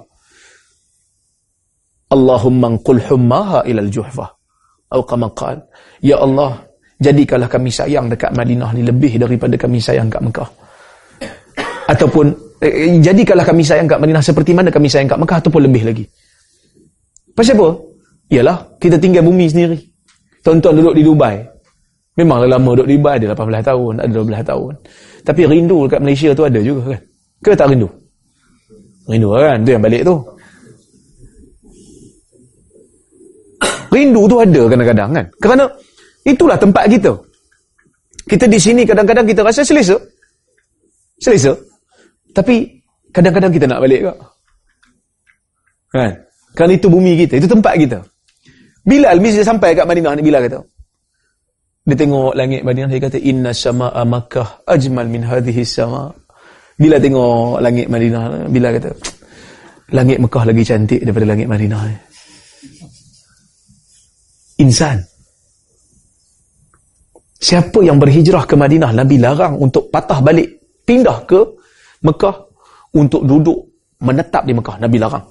[2.15, 4.31] Allahumma nqul hummaha ila al-juhfah.
[4.95, 5.59] Atau kama qal.
[5.99, 6.63] Ya Allah,
[7.03, 10.47] jadikanlah kami sayang dekat Madinah ni lebih daripada kami sayang kat Mekah.
[11.91, 12.31] Ataupun
[12.63, 16.05] eh, jadikanlah kami sayang kat Madinah seperti mana kami sayang kat Mekah ataupun lebih lagi.
[17.35, 17.91] Pasal apa?
[18.33, 19.77] Yalah, kita tinggal bumi sendiri.
[20.41, 21.37] Tuan-tuan duduk di Dubai.
[22.17, 24.73] Memanglah lama duduk di Dubai, ada 18 tahun, ada 12 tahun.
[25.21, 27.01] Tapi rindu dekat Malaysia tu ada juga kan?
[27.45, 27.85] Ke tak rindu?
[29.05, 29.57] Rindu kan?
[29.61, 30.15] Tu yang balik tu.
[33.93, 35.25] Rindu tu ada kadang-kadang kan?
[35.37, 35.63] Kerana
[36.25, 37.13] itulah tempat kita.
[38.25, 39.93] Kita di sini kadang-kadang kita rasa selesa.
[41.21, 41.53] Selesa.
[42.33, 42.65] Tapi
[43.13, 44.13] kadang-kadang kita nak balik ke?
[45.93, 46.11] Kan?
[46.57, 48.01] Kerana itu bumi kita, itu tempat kita.
[48.83, 50.59] Bilal mesti sampai kat Madinah ni Bilal kata.
[51.83, 56.23] Dia tengok langit Madinah dia kata inna sama'a Makkah ajmal min hadhihi sama'
[56.73, 58.89] Bila tengok langit Madinah, bila kata,
[59.93, 61.81] langit Mekah lagi cantik daripada langit Madinah.
[64.57, 64.97] Insan.
[67.43, 71.39] Siapa yang berhijrah ke Madinah, Nabi larang untuk patah balik, pindah ke
[72.01, 72.35] Mekah
[72.95, 73.59] untuk duduk
[74.01, 74.81] menetap di Mekah.
[74.81, 75.25] Nabi larang.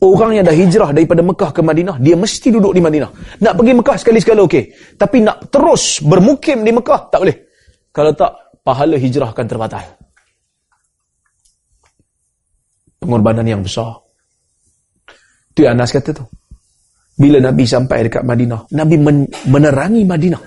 [0.00, 3.40] Orang yang dah hijrah daripada Mekah ke Madinah, dia mesti duduk di Madinah.
[3.44, 4.96] Nak pergi Mekah sekali-sekala okey.
[4.96, 7.36] Tapi nak terus bermukim di Mekah, tak boleh.
[7.92, 8.32] Kalau tak,
[8.64, 9.84] pahala hijrah akan terbatal
[13.00, 13.96] pengorbanan yang besar.
[15.50, 16.24] Itu yang Anas kata tu.
[17.16, 20.42] Bila Nabi sampai dekat Madinah, Nabi men menerangi Madinah.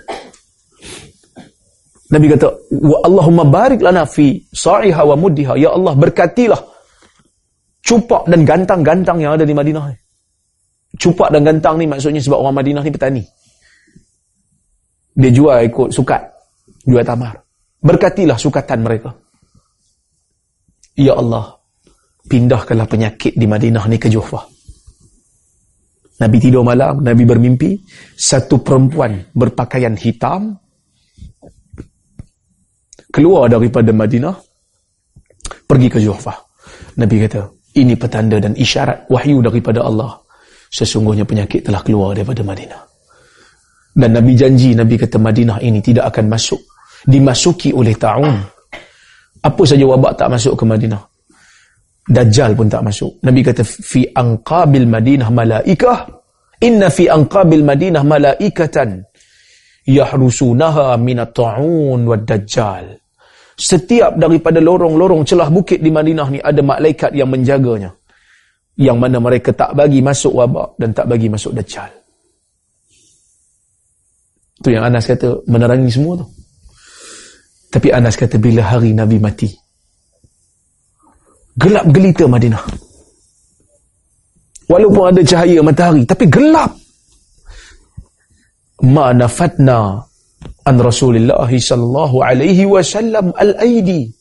[2.14, 6.62] Nabi kata, "Wa Allahumma barik lana fi sa'iha wa muddiha." Ya Allah, berkatilah
[7.84, 9.92] cupak dan gantang-gantang yang ada di Madinah.
[10.96, 13.24] Cupak dan gantang ni maksudnya sebab orang Madinah ni petani.
[15.14, 16.22] Dia jual ikut sukat,
[16.88, 17.38] jual tamar.
[17.84, 19.12] Berkatilah sukatan mereka.
[20.96, 21.60] Ya Allah,
[22.30, 24.42] pindahkanlah penyakit di Madinah ni ke Juhfa.
[26.22, 27.76] Nabi tidur malam, Nabi bermimpi,
[28.14, 30.56] satu perempuan berpakaian hitam
[33.10, 34.38] keluar daripada Madinah
[35.66, 36.34] pergi ke Juhfa.
[37.02, 40.14] Nabi kata, ini petanda dan isyarat wahyu daripada Allah.
[40.74, 42.82] Sesungguhnya penyakit telah keluar daripada Madinah.
[43.94, 46.58] Dan Nabi janji, Nabi kata Madinah ini tidak akan masuk.
[47.06, 48.34] Dimasuki oleh ta'un.
[49.44, 51.04] Apa saja wabak tak masuk ke Madinah.
[52.10, 53.22] Dajjal pun tak masuk.
[53.22, 56.10] Nabi kata fi anqabil Madinah malaikah
[56.64, 59.04] inna fi anqabil Madinah malaikatan
[59.86, 63.03] yahrusunaha min at-ta'un wad dajjal.
[63.54, 67.94] Setiap daripada lorong-lorong celah bukit di Madinah ni ada malaikat yang menjaganya.
[68.74, 71.90] Yang mana mereka tak bagi masuk wabak dan tak bagi masuk dajjal.
[74.58, 76.26] Itu yang Anas kata menerangi semua tu.
[77.70, 79.50] Tapi Anas kata bila hari Nabi mati,
[81.54, 82.66] Gelap gelita Madinah.
[84.66, 86.74] Walaupun ada cahaya matahari, tapi gelap.
[88.84, 90.02] Ma nafatna
[90.64, 94.12] an Rasulullah sallallahu alaihi wasallam al-aidi.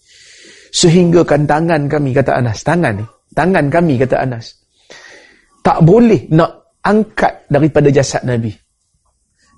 [0.72, 4.56] Sehingga kan tangan kami, kata Anas, tangan ni, tangan kami, kata Anas,
[5.60, 8.50] tak boleh nak angkat daripada jasad Nabi.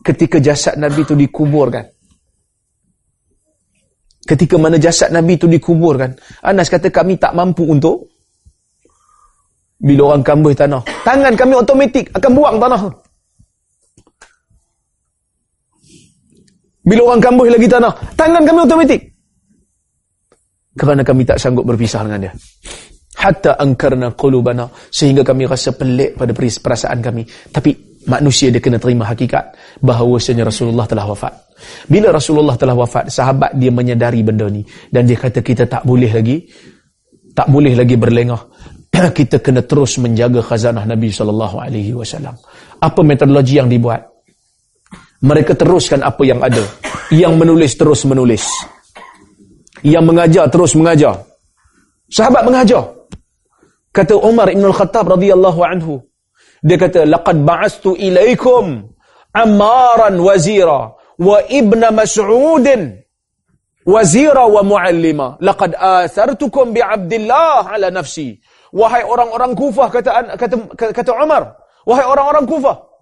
[0.05, 1.87] Ketika jasad Nabi itu dikuburkan.
[4.25, 6.17] Ketika mana jasad Nabi itu dikuburkan.
[6.45, 8.11] Anas kata kami tak mampu untuk
[9.81, 10.83] bila orang kambuh tanah.
[11.05, 13.04] Tangan kami otomatik akan buang tanah.
[16.85, 17.93] Bila orang kambuh lagi tanah.
[18.13, 19.01] Tangan kami otomatik.
[20.77, 22.33] Kerana kami tak sanggup berpisah dengan dia.
[23.17, 24.69] Hatta angkarna qulubana.
[24.93, 27.25] Sehingga kami rasa pelik pada perasaan kami.
[27.49, 31.33] Tapi manusia dia kena terima hakikat bahawasanya Rasulullah telah wafat.
[31.89, 34.61] Bila Rasulullah telah wafat, sahabat dia menyadari benda ni
[34.93, 36.45] dan dia kata kita tak boleh lagi
[37.35, 38.41] tak boleh lagi berlengah.
[39.19, 42.39] kita kena terus menjaga khazanah Nabi wasallam.
[42.79, 44.14] Apa metodologi yang dibuat?
[45.25, 46.61] Mereka teruskan apa yang ada.
[47.09, 48.45] Yang menulis terus menulis.
[49.81, 51.25] Yang mengajar terus mengajar.
[52.13, 52.93] Sahabat mengajar.
[53.89, 56.03] Kata Umar Ibn Al-Khattab radhiyallahu anhu,
[56.65, 58.89] dia kata laqad ba'astu ilaikum
[59.37, 63.05] Ammaran wazira wa ibna Mas'udin
[63.85, 68.41] wazira wa muallima laqad athartukum bi Abdullah ala nafsi
[68.73, 70.11] wahai orang-orang Kufah kata
[70.41, 70.57] kata
[70.95, 71.53] kata Umar
[71.85, 72.94] wahai orang-orang Kufah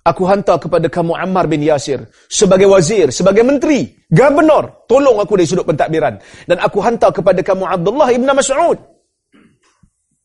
[0.00, 4.88] Aku hantar kepada kamu Ammar bin Yasir sebagai wazir, sebagai menteri, gubernur.
[4.88, 6.16] Tolong aku dari sudut pentadbiran.
[6.48, 8.80] Dan aku hantar kepada kamu Abdullah ibn Mas'ud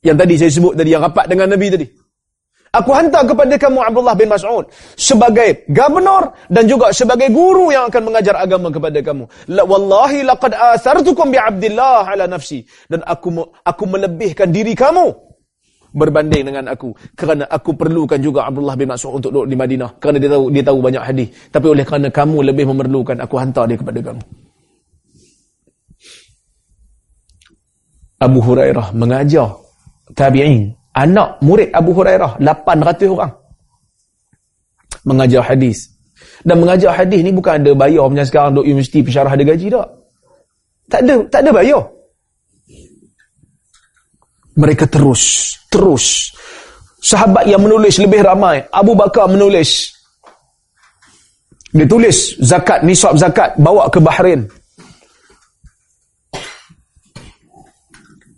[0.06, 1.88] yang tadi saya sebut tadi, yang rapat dengan Nabi tadi.
[2.76, 4.68] Aku hantar kepada kamu Abdullah bin Mas'ud
[5.00, 9.32] sebagai gubernur dan juga sebagai guru yang akan mengajar agama kepada kamu.
[9.48, 15.25] La, wallahi laqad athartukum bi Abdullah ala nafsi dan aku aku melebihkan diri kamu
[15.96, 16.92] berbanding dengan aku.
[17.16, 19.96] Kerana aku perlukan juga Abdullah bin Mas'ud untuk duduk di Madinah.
[19.98, 21.28] Kerana dia tahu dia tahu banyak hadis.
[21.50, 24.24] Tapi oleh kerana kamu lebih memerlukan aku hantar dia kepada kamu.
[28.20, 29.56] Abu Hurairah mengajar
[30.12, 30.76] tabi'in.
[30.96, 33.34] Anak murid Abu Hurairah 800 orang.
[35.08, 35.92] Mengajar hadis.
[36.44, 39.88] Dan mengajar hadis ni bukan ada bayar macam sekarang duk universiti pensyarah ada gaji tak?
[40.86, 41.95] Tak ada tak ada bayar
[44.56, 46.32] mereka terus terus.
[47.06, 49.94] Sahabat yang menulis lebih ramai Abu Bakar menulis.
[51.76, 54.48] Dia tulis zakat nisab zakat bawa ke Bahrain.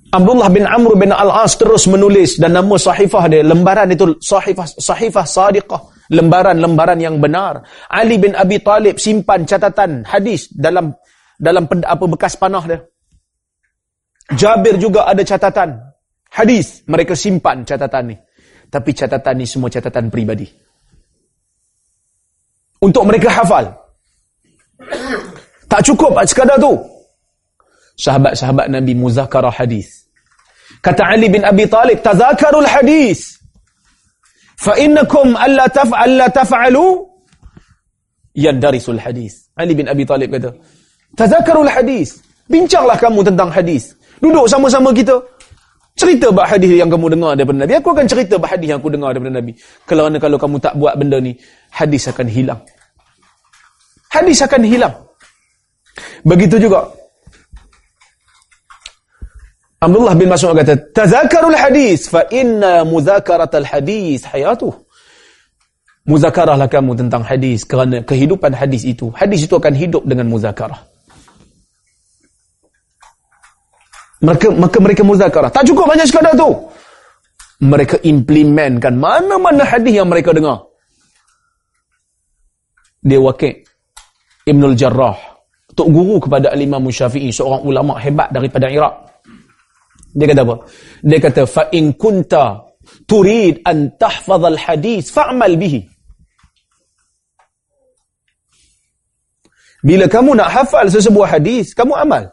[0.08, 5.24] Abdullah bin Amr bin Al-As terus menulis dan nama sahifah dia lembaran itu sahifah sahifah
[5.24, 5.82] sadiqah.
[6.08, 7.60] Lembaran-lembaran yang benar.
[7.92, 10.96] Ali bin Abi Talib simpan catatan hadis dalam
[11.36, 12.80] dalam apa bekas panah dia.
[14.34, 15.97] Jabir juga ada catatan
[16.38, 18.16] hadis mereka simpan catatan ni
[18.70, 20.46] tapi catatan ni semua catatan pribadi
[22.78, 23.66] untuk mereka hafal
[25.66, 26.78] tak cukup sekadar tu
[27.98, 30.06] sahabat-sahabat Nabi muzakarah hadis.
[30.80, 33.42] Kata Ali bin Abi Talib, tazakarul hadis.
[34.58, 37.04] Fa innakum alla taf'al la taf'alu
[38.38, 39.50] yandarisul hadis.
[39.58, 40.54] Ali bin Abi Talib kata,
[41.18, 42.22] tazakarul hadis.
[42.48, 43.98] Bincanglah kamu tentang hadis.
[44.22, 45.18] Duduk sama-sama kita.
[45.98, 47.74] Cerita bah hadis yang kamu dengar daripada Nabi.
[47.82, 49.52] Aku akan cerita bah hadis yang aku dengar daripada Nabi.
[49.90, 51.34] Kalau kalau kamu tak buat benda ni,
[51.74, 52.62] hadis akan hilang.
[54.14, 54.94] Hadis akan hilang.
[56.22, 56.86] Begitu juga
[59.78, 64.74] Abdullah bin Mas'ud kata, "Tazakarul hadis fa inna muzakaratal hadis hayatuh."
[66.08, 70.82] Muzakarahlah kamu tentang hadis kerana kehidupan hadis itu, hadis itu akan hidup dengan muzakarah.
[74.18, 75.54] Maka, maka mereka muzakarah.
[75.54, 76.50] Tak cukup hanya sekadar tu.
[77.62, 80.66] Mereka implementkan mana-mana hadis yang mereka dengar.
[83.02, 83.54] Dia wakil
[84.46, 85.18] Ibnul Jarrah.
[85.78, 88.94] Tok guru kepada Al-Imam Syafi'i, seorang ulama hebat daripada Iraq.
[90.18, 90.56] Dia kata apa?
[91.06, 91.42] Dia kata
[91.78, 92.66] in kunta
[93.06, 95.86] turid an tahfaz al hadis fa'mal bihi.
[99.86, 102.26] Bila kamu nak hafal sesebuah hadis, kamu amal.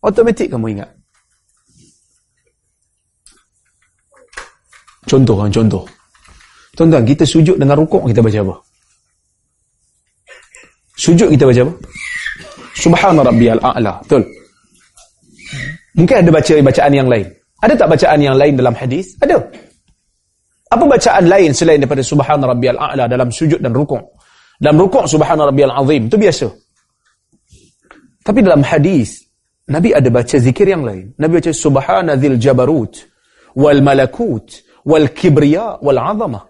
[0.00, 0.90] Automatik kamu ingat.
[5.04, 5.84] Contoh kan, contoh.
[6.76, 8.54] Tuan-tuan, kita sujud dengan rukuk, kita baca apa?
[10.96, 11.74] Sujud kita baca apa?
[12.76, 14.00] Subhana rabbiyal a'la.
[14.04, 14.22] Betul?
[15.96, 17.26] Mungkin ada baca bacaan yang lain.
[17.60, 19.16] Ada tak bacaan yang lain dalam hadis?
[19.20, 19.36] Ada.
[20.70, 24.00] Apa bacaan lain selain daripada subhana rabbiyal a'la dalam sujud dan rukuk?
[24.60, 26.46] Dalam rukuk subhana rabbiyal azim itu biasa.
[28.24, 29.29] Tapi dalam hadis
[29.68, 31.12] Nabi ada baca zikir yang lain.
[31.20, 32.94] Nabi baca subhana dzil jabarut
[33.52, 36.44] wal malakut wal kibriya wal azamah.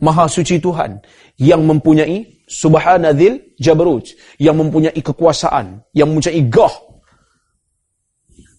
[0.00, 0.98] Maha suci Tuhan
[1.38, 4.08] yang mempunyai subhana dzil jabarut
[4.40, 6.72] yang mempunyai kekuasaan, yang mempunyai gah.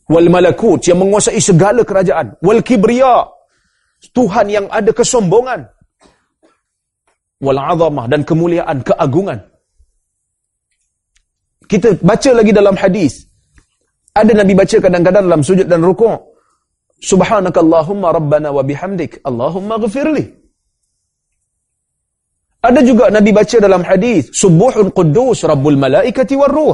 [0.06, 2.38] Wal malakut yang menguasai segala kerajaan.
[2.38, 3.26] Wal kibriya
[4.14, 5.66] Tuhan yang ada kesombongan.
[7.42, 9.42] Wal azamah dan kemuliaan keagungan.
[11.66, 13.26] Kita baca lagi dalam hadis
[14.16, 16.16] ada nabi baca kadang-kadang dalam sujud dan rukuk
[17.04, 20.46] subhanakallahumma rabbana wa bihamdik allahumma ghfirli
[22.66, 26.74] ada juga nabi baca dalam hadis subuhun quddus rabbul malaikati war ruh.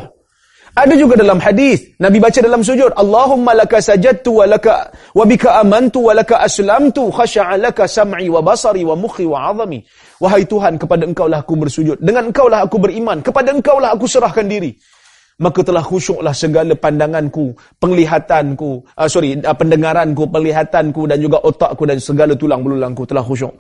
[0.72, 5.60] Ada juga dalam hadis Nabi baca dalam sujud Allahumma laka sajadtu wa laka wa bika
[5.60, 9.84] amantu wa laka aslamtu khasha'a laka sam'i wa basari wa mukhi wa 'azami.
[10.24, 12.00] Wahai Tuhan kepada Engkau lah aku bersujud.
[12.00, 13.20] Dengan Engkau lah aku beriman.
[13.20, 14.72] Kepada Engkau lah aku serahkan diri
[15.42, 21.98] maka telah khusyuklah segala pandanganku penglihatanku uh, sorry uh, pendengaranku penglihatanku dan juga otakku dan
[21.98, 23.52] segala tulang belulangku telah khusyuk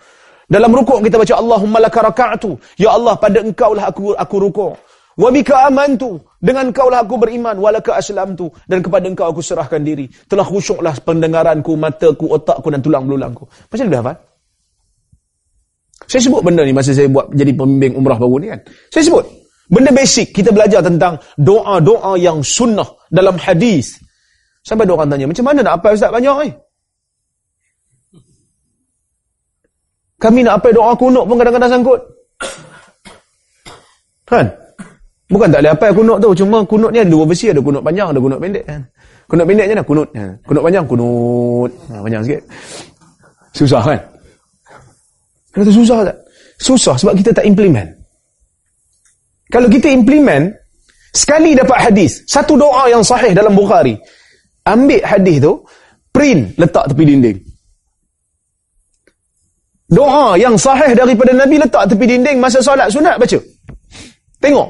[0.45, 4.73] dalam rukuk kita baca Allahumma laka raka'tu ya Allah pada Engkau lah aku aku rukuk
[5.19, 10.07] Wa bika amantu dengan kaulah aku beriman walaka aslamtu dan kepada engkau aku serahkan diri.
[10.07, 13.43] Telah khusyuklah pendengaranku, mataku, otakku dan tulang belulangku.
[13.67, 14.15] Macam mana hafal?
[16.07, 18.59] Saya sebut benda ni masa saya buat jadi pembimbing umrah baru ni kan.
[18.89, 19.25] Saya sebut
[19.71, 23.95] benda basic kita belajar tentang doa-doa yang sunnah dalam hadis.
[24.61, 26.49] Sampai ada orang tanya, macam mana nak apa ustaz banyak ni?
[30.21, 32.01] Kami nak apa doa kunut pun kadang-kadang sangkut.
[34.29, 34.45] Kan?
[35.33, 36.29] Bukan tak boleh apa kunut tu.
[36.43, 37.49] Cuma kunut ni ada dua versi.
[37.49, 38.63] Ada kunut panjang, ada kunut pendek.
[38.69, 38.81] Kan?
[39.25, 39.85] Kunut pendek je lah.
[39.87, 40.07] Kunut.
[40.13, 40.23] Ha.
[40.45, 41.71] Kunut panjang, kunut.
[41.89, 42.41] Ha, panjang sikit.
[43.51, 43.99] Susah kan?
[45.51, 46.17] Kata susah tak?
[46.61, 47.89] Susah sebab kita tak implement.
[49.51, 50.55] Kalau kita implement,
[51.11, 52.23] sekali dapat hadis.
[52.23, 53.99] Satu doa yang sahih dalam Bukhari.
[54.63, 55.59] Ambil hadis tu,
[56.15, 57.37] print, letak tepi dinding.
[59.91, 63.35] Doa yang sahih daripada Nabi letak tepi dinding masa solat sunat baca.
[64.39, 64.69] Tengok.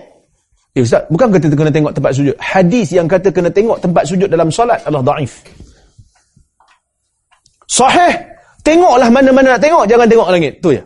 [0.73, 2.35] Eh Ustaz, bukan kata kena tengok tempat sujud.
[2.41, 5.45] Hadis yang kata kena tengok tempat sujud dalam solat adalah daif.
[7.69, 8.17] Sahih.
[8.65, 10.53] Tengoklah mana-mana nak tengok, jangan tengok langit.
[10.57, 10.83] Tu ya.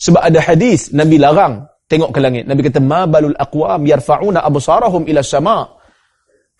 [0.00, 2.46] Sebab ada hadis Nabi larang tengok ke langit.
[2.46, 5.66] Nabi kata ma balul aqwam yarfa'una absarahum ila sama'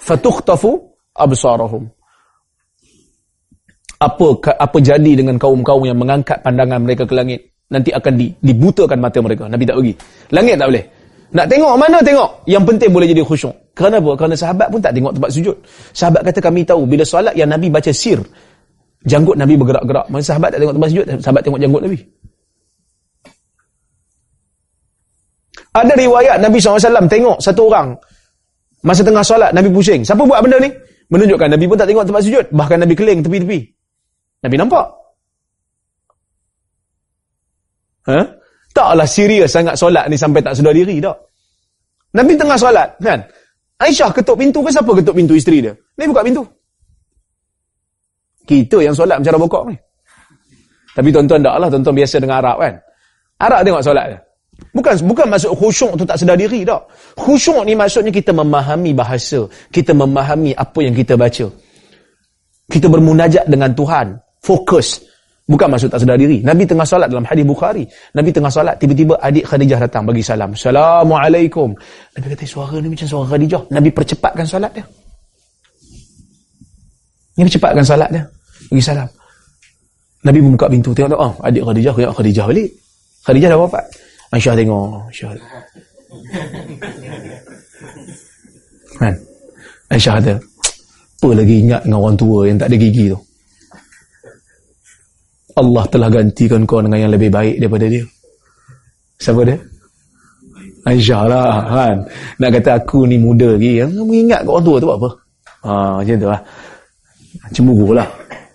[0.03, 0.74] fatukhtafu
[1.14, 1.87] absarahum.
[4.01, 4.26] Apa
[4.59, 7.55] apa jadi dengan kaum-kaum yang mengangkat pandangan mereka ke langit?
[7.70, 9.47] Nanti akan di, dibutakan mata mereka.
[9.47, 9.95] Nabi tak bagi.
[10.35, 10.85] Langit tak boleh.
[11.31, 12.43] Nak tengok mana tengok?
[12.51, 13.55] Yang penting boleh jadi khusyuk.
[13.78, 14.11] Kerana apa?
[14.18, 15.57] Kerana sahabat pun tak tengok tempat sujud.
[15.95, 18.18] Sahabat kata kami tahu bila solat yang Nabi baca sir
[19.07, 20.11] janggut Nabi bergerak-gerak.
[20.11, 21.07] Masa sahabat tak tengok tempat sujud?
[21.22, 21.99] Sahabat tengok janggut Nabi
[25.71, 27.95] ada riwayat Nabi SAW tengok satu orang
[28.83, 30.71] masa tengah solat Nabi pusing siapa buat benda ni
[31.11, 33.61] menunjukkan Nabi pun tak tengok tempat sujud bahkan Nabi keling tepi-tepi
[34.41, 34.87] Nabi nampak.
[38.09, 38.21] Ha?
[38.73, 41.16] Taklah serius sangat solat ni sampai tak sedar diri tak.
[42.16, 43.21] Nabi tengah solat kan.
[43.81, 45.73] Aisyah ketuk pintu ke siapa ketuk pintu isteri dia?
[45.73, 46.45] Ni buka pintu.
[48.45, 49.77] Kita yang solat macam bokok ni.
[50.91, 52.75] Tapi tuan-tuan tak lah, tuan-tuan biasa dengan Arab kan.
[53.41, 54.18] Arab tengok solat dia.
[54.70, 56.86] Bukan bukan maksud khusyuk tu tak sedar diri tak.
[57.18, 59.42] Khusyuk ni maksudnya kita memahami bahasa,
[59.74, 61.46] kita memahami apa yang kita baca.
[62.70, 64.14] Kita bermunajat dengan Tuhan
[64.46, 65.02] fokus.
[65.50, 66.46] Bukan maksud tak sedar diri.
[66.46, 67.82] Nabi tengah solat dalam hadis Bukhari.
[68.14, 70.54] Nabi tengah solat tiba-tiba adik Khadijah datang bagi salam.
[70.54, 71.74] Assalamualaikum.
[72.14, 73.62] Nabi kata suara ni macam suara Khadijah.
[73.74, 74.86] Nabi percepatkan solat dia.
[77.34, 78.22] Nabi percepatkan solat dia.
[78.70, 79.08] Bagi salam.
[80.22, 82.70] Nabi buka pintu tengok oh, adik Khadijah tengok Khadijah balik.
[83.26, 83.84] Khadijah dah wafat
[84.31, 85.31] Aisyah tengok Aisyah
[89.01, 89.14] kan
[89.91, 90.35] Aisyah kata
[91.20, 93.20] apa lagi ingat dengan orang tua yang tak ada gigi tu
[95.61, 98.05] Allah telah gantikan kau dengan yang lebih baik daripada dia.
[99.20, 99.59] Siapa dia?
[100.89, 101.97] Aisyah lah kan.
[102.41, 103.85] Nak kata aku ni muda lagi.
[103.85, 105.09] Yang mengingat kat orang tua tu apa?
[105.61, 106.41] Ha, macam tu lah.
[107.53, 108.09] Cemburu lah.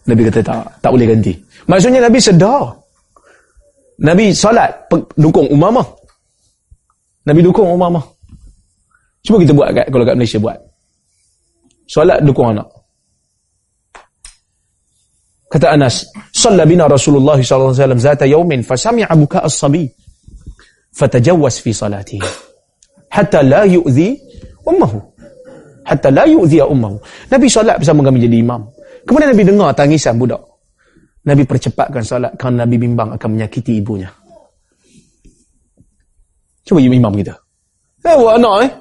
[0.05, 1.33] Nabi kata tak, tak boleh ganti.
[1.69, 2.73] Maksudnya Nabi sedar.
[4.01, 4.71] Nabi salat
[5.15, 5.87] dukung umamah.
[7.25, 8.03] Nabi dukung umamah.
[9.25, 10.59] Cuba kita buat kat, kalau kat Malaysia buat.
[11.89, 12.67] Salat dukung anak.
[15.49, 16.03] Kata Anas,
[16.35, 19.87] "Shalla bina Rasulullah sallallahu alaihi wasallam zata yawmin fa sami'a buka as-sabi
[20.91, 22.27] fatajawwas fi salatihi
[23.13, 24.19] hatta la yu'zi
[24.67, 24.99] ummuhu."
[25.85, 26.97] Hatta la yu'zi ummuhu.
[27.29, 28.65] Nabi solat bersama kami jadi imam.
[29.05, 30.41] Kemudian Nabi dengar tangisan budak.
[31.25, 34.09] Nabi percepatkan solat kerana Nabi bimbang akan menyakiti ibunya.
[36.65, 37.33] Cuba imam kita.
[38.05, 38.71] Eh, buat anak eh.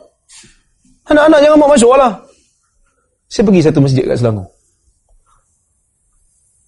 [1.09, 2.13] Anak-anak jangan mau masuk lah.
[3.29, 4.49] Saya pergi satu masjid kat Selangor.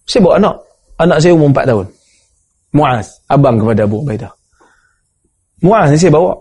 [0.05, 0.55] Saya bawa anak.
[0.97, 1.87] Anak saya umur 4 tahun.
[2.73, 3.07] Muaz.
[3.29, 4.31] Abang kepada Abu Ubaidah.
[5.61, 6.33] Muaz ni saya bawa.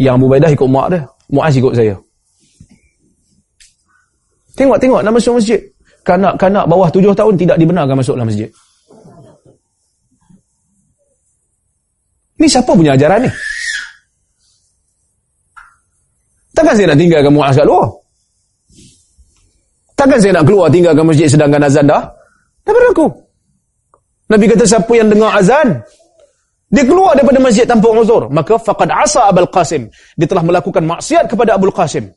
[0.00, 1.00] Yang Abu Ubaidah ikut mak dia.
[1.28, 1.94] Muaz ikut saya.
[4.56, 5.60] Tengok-tengok nak masuk masjid.
[6.04, 8.52] Kanak-kanak bawah 7 tahun tidak dibenarkan masuk dalam masjid.
[12.36, 13.30] Ni siapa punya ajaran ni?
[16.54, 17.88] Takkan saya nak tinggalkan Muaz kat luar?
[19.96, 22.04] Takkan saya nak keluar tinggalkan masjid sedangkan azan dah?
[22.62, 23.06] Daripada aku.
[24.28, 25.80] Nabi kata siapa yang dengar azan,
[26.72, 29.88] dia keluar daripada masjid tanpa uzur, maka faqad asa Abul Qasim.
[30.18, 32.12] Dia telah melakukan maksiat kepada Abul Qasim.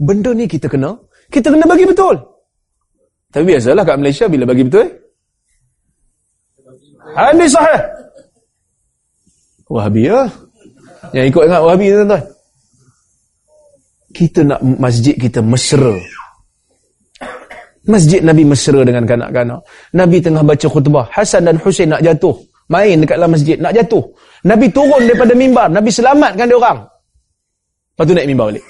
[0.00, 0.96] Benda ni kita kena,
[1.28, 2.35] kita kena bagi betul.
[3.34, 4.86] Tapi biasalah kat Malaysia bila bagi betul,
[7.16, 7.82] hadis sahih.
[9.66, 10.20] Wahabi ya.
[11.10, 12.22] Yang ikut ingat Wahabi tuan-tuan.
[14.14, 15.94] Kita nak masjid kita mesra.
[17.86, 19.60] Masjid Nabi mesra dengan kanak-kanak.
[19.94, 21.06] Nabi tengah baca khutbah.
[21.12, 22.34] Hasan dan Husain nak jatuh.
[22.66, 23.54] Main dekat dalam masjid.
[23.60, 24.02] Nak jatuh.
[24.42, 25.70] Nabi turun daripada mimbar.
[25.70, 26.78] Nabi selamatkan dia orang.
[26.82, 28.64] Lepas tu naik mimbar balik.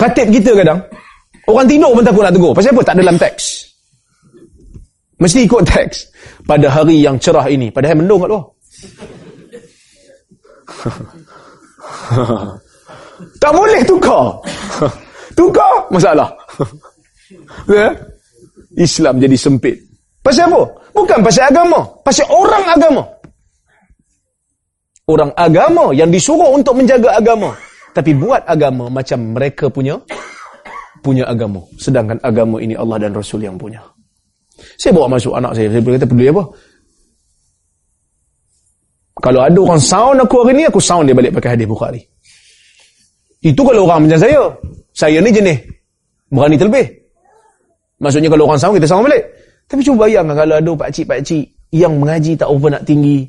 [0.00, 0.80] Khatib kita kadang.
[1.44, 2.56] Orang tidur pun takut nak tegur.
[2.56, 2.82] Pasal apa?
[2.88, 3.44] Tak dalam teks.
[5.20, 6.08] Mesti ikut teks.
[6.48, 7.68] Pada hari yang cerah ini.
[7.68, 8.44] Pada hari mendung kat luar.
[13.40, 14.40] Tak boleh tukar.
[15.36, 16.32] tukar masalah.
[17.68, 17.92] ya?
[18.80, 19.76] Islam jadi sempit.
[20.24, 20.64] Pasal apa?
[20.96, 21.84] Bukan pasal agama.
[22.00, 23.02] Pasal orang agama.
[25.04, 27.52] Orang agama yang disuruh untuk menjaga agama.
[27.90, 29.98] Tapi buat agama macam mereka punya
[31.00, 31.64] punya agama.
[31.80, 33.80] Sedangkan agama ini Allah dan Rasul yang punya.
[34.76, 35.72] Saya bawa masuk anak saya.
[35.72, 36.44] Saya kata peduli apa?
[39.20, 42.00] Kalau ada orang sound aku hari ni, aku sound dia balik pakai hadis Bukhari.
[43.40, 44.40] Itu kalau orang macam saya.
[44.92, 45.58] Saya ni jenis
[46.28, 46.86] berani terlebih.
[48.00, 49.24] Maksudnya kalau orang sama, kita sama balik.
[49.68, 53.28] Tapi cuba bayangkan kalau ada pakcik-pakcik yang mengaji tak over nak tinggi.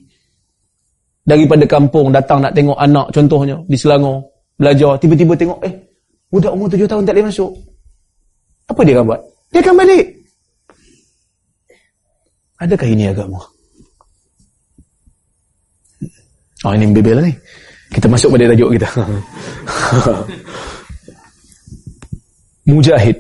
[1.22, 4.31] Daripada kampung datang nak tengok anak contohnya di Selangor.
[4.62, 4.94] Belajar.
[5.02, 5.74] Tiba-tiba tengok, eh,
[6.30, 7.50] budak umur tujuh tahun tak boleh masuk.
[8.70, 9.22] Apa dia akan buat?
[9.50, 10.06] Dia akan balik.
[12.62, 13.42] Adakah ini agama?
[16.62, 17.34] Oh ini bebel lah ni.
[17.90, 18.88] Kita masuk pada tajuk kita.
[22.70, 23.18] Mujahid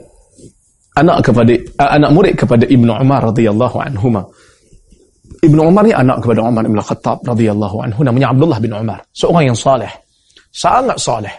[1.01, 4.21] anak kepada uh, anak murid kepada Ibnu Umar radhiyallahu anhuma.
[5.41, 9.49] Ibnu Umar ni anak kepada Umar bin Khattab radhiyallahu anhu namanya Abdullah bin Umar, seorang
[9.49, 9.89] yang saleh.
[10.51, 11.35] Sangat saleh.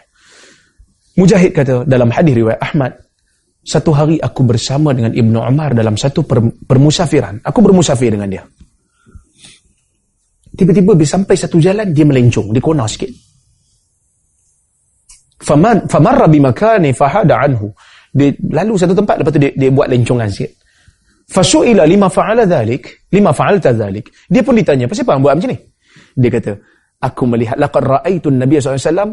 [1.20, 2.96] Mujahid kata dalam hadis riwayat Ahmad,
[3.60, 7.44] satu hari aku bersama dengan Ibnu Umar dalam satu per, permusafiran.
[7.44, 8.42] Aku bermusafir dengan dia.
[10.52, 13.12] Tiba-tiba sampai satu jalan dia melencong, dia kona sikit.
[15.42, 17.74] Faman famarra bimakani fahada anhu
[18.12, 20.52] dia lalu satu tempat lepas tu dia, dia buat lencongan sikit
[21.32, 25.58] fasuila lima fa'ala dhalik lima fa'alta dhalik dia pun ditanya pasal apa buat macam ni
[26.20, 26.52] dia kata
[27.02, 29.10] aku melihat laqad ra'aitu an-nabiy SAW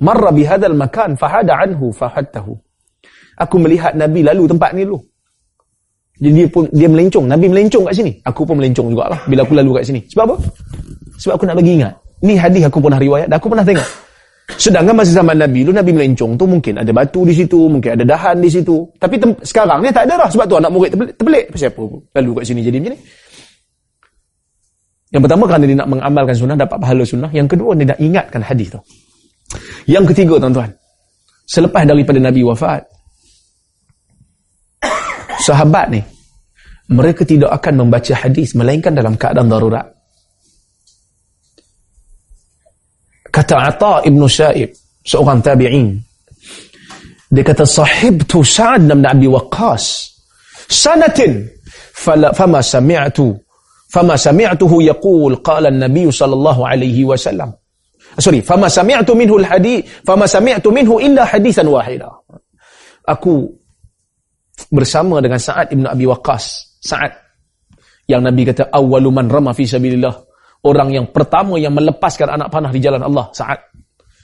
[0.00, 2.54] marra bi hadzal makan fahada anhu fahadtahu
[3.38, 4.98] aku melihat nabi lalu tempat ni dulu
[6.22, 9.54] jadi dia pun dia melencong nabi melencong kat sini aku pun melencong jugalah bila aku
[9.58, 10.36] lalu kat sini sebab apa
[11.18, 13.88] sebab aku nak bagi ingat ni hadis aku pernah riwayat dan aku pernah tengok
[14.58, 18.04] Sedangkan masa zaman Nabi dulu Nabi melencong tu mungkin ada batu di situ, mungkin ada
[18.04, 18.84] dahan di situ.
[18.98, 19.16] Tapi
[19.46, 21.14] sekarang ni tak ada dah sebab tu anak murid terpelik.
[21.16, 21.44] terpelik.
[21.56, 21.82] Siapa
[22.20, 22.98] lalu kat sini jadi macam ni?
[25.12, 27.30] Yang pertama kerana dia nak mengamalkan sunnah dapat pahala sunnah.
[27.30, 28.80] Yang kedua dia nak ingatkan hadis tu.
[29.84, 30.72] Yang ketiga tuan-tuan.
[31.44, 32.80] Selepas daripada Nabi wafat
[35.46, 36.00] sahabat ni
[36.92, 39.86] mereka tidak akan membaca hadis melainkan dalam keadaan darurat.
[43.32, 44.68] Kata Ata Ibn Sa'ib,
[45.08, 45.96] seorang tabi'in.
[47.32, 50.12] Dia kata, Sahibtu Sa'ad bin Abi Waqqas.
[50.68, 51.48] Sanatin.
[51.96, 53.32] Fala, fama sami'atu.
[53.92, 57.52] Fama sami'atuhu yaqul qala an-nabiy sallallahu alaihi wasallam.
[58.16, 62.08] Sorry, fama sami'tu minhu al-hadith, fama sami'tu minhu illa hadithan wahida.
[63.04, 63.52] Aku
[64.72, 66.44] bersama dengan Sa'ad ibn Abi Waqqas.
[66.80, 67.12] Sa'ad
[68.10, 70.12] yang Nabi kata awwalu man rama fi sabilillah
[70.66, 73.58] orang yang pertama yang melepaskan anak panah di jalan Allah saat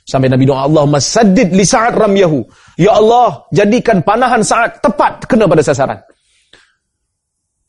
[0.02, 2.42] sampai Nabi doa Allah masaddid li Sa'ad ramyahu
[2.80, 5.98] ya Allah jadikan panahan saat tepat kena pada sasaran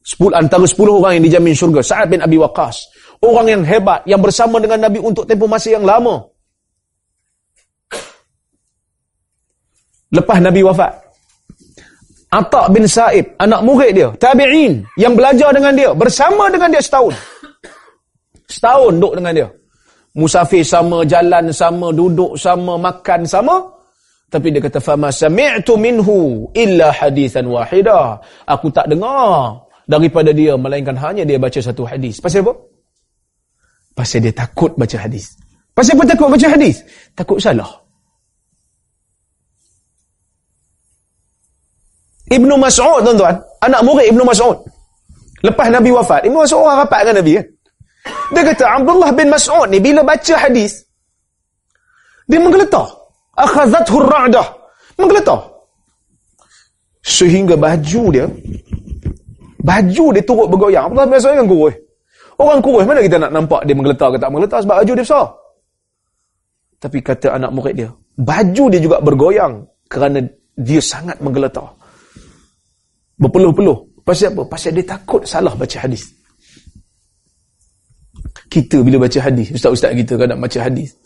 [0.09, 2.77] Sepul, antara 10 orang yang dijamin syurga Sa'ad bin Abi Waqqas
[3.25, 6.29] orang yang hebat yang bersama dengan Nabi untuk tempoh masa yang lama
[10.13, 10.93] lepas Nabi wafat
[12.29, 17.17] Atta bin Sa'ib anak murid dia tabi'in yang belajar dengan dia bersama dengan dia setahun
[18.49, 19.49] Setahun duduk dengan dia.
[20.15, 23.67] Musafir sama, jalan sama, duduk sama, makan sama.
[24.31, 26.09] Tapi dia kata, فَمَا سَمِعْتُ مِنْهُ
[26.55, 28.01] إِلَّا حَدِيثًا وَاحِدًا
[28.51, 32.22] Aku tak dengar daripada dia, melainkan hanya dia baca satu hadis.
[32.22, 32.54] Pasal apa?
[33.98, 35.34] Pasal dia takut baca hadis.
[35.74, 36.86] Pasal apa takut baca hadis?
[37.18, 37.68] Takut salah.
[42.30, 44.62] Ibnu Mas'ud tuan-tuan, anak murid Ibnu Mas'ud.
[45.42, 47.46] Lepas Nabi wafat, Ibnu Mas'ud orang rapat dengan Nabi kan?
[48.30, 50.86] Dia kata Abdullah bin Mas'ud ni bila baca hadis
[52.30, 52.86] dia menggeletar.
[53.34, 54.48] Akhazathu ar-ra'dah.
[55.02, 55.42] Menggeletar.
[57.02, 58.30] Sehingga baju dia
[59.70, 60.90] baju dia turut bergoyang.
[60.90, 61.76] Bin Mas'ud kan kurus.
[62.42, 65.26] Orang kurus mana kita nak nampak dia menggeletar ke tak menggeletar sebab baju dia besar.
[66.80, 69.54] Tapi kata anak murid dia, baju dia juga bergoyang
[69.92, 70.24] kerana
[70.58, 71.68] dia sangat menggeletar.
[73.20, 74.02] Berpeluh-peluh.
[74.02, 74.48] Pasal apa?
[74.48, 76.08] Pasal dia takut salah baca hadis
[78.50, 80.98] kita bila baca hadis ustaz-ustaz kita nak baca hadis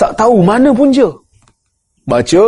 [0.00, 1.06] tak tahu mana pun je
[2.08, 2.44] baca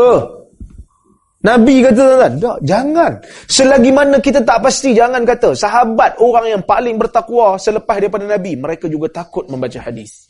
[1.47, 3.13] Nabi kata kan tak jangan.
[3.47, 5.55] Selagi mana kita tak pasti jangan kata.
[5.55, 10.27] Sahabat orang yang paling bertakwa selepas daripada Nabi mereka juga takut membaca hadis.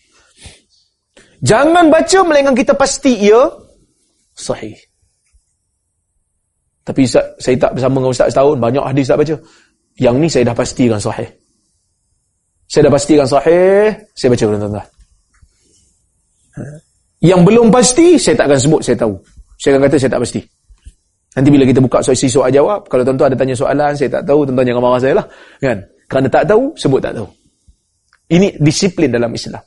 [1.40, 3.48] Jangan baca melainkan kita pasti ia
[4.36, 4.76] sahih.
[6.86, 9.34] Tapi saya tak bersama dengan ustaz setahun banyak hadis tak baca.
[9.96, 11.28] Yang ni saya dah pastikan sahih.
[12.68, 14.86] Saya dah pastikan sahih, saya baca tuan-tuan.
[17.24, 19.14] Yang belum pasti, saya tak akan sebut, saya tahu.
[19.56, 20.40] Saya akan kata saya tak pasti.
[21.36, 24.48] Nanti bila kita buka soal soal jawab, kalau tuan-tuan ada tanya soalan, saya tak tahu,
[24.48, 25.26] tuan-tuan jangan marah saya lah.
[25.60, 25.78] Kan?
[26.08, 27.28] Kerana tak tahu, sebut tak tahu.
[28.32, 29.60] Ini disiplin dalam Islam.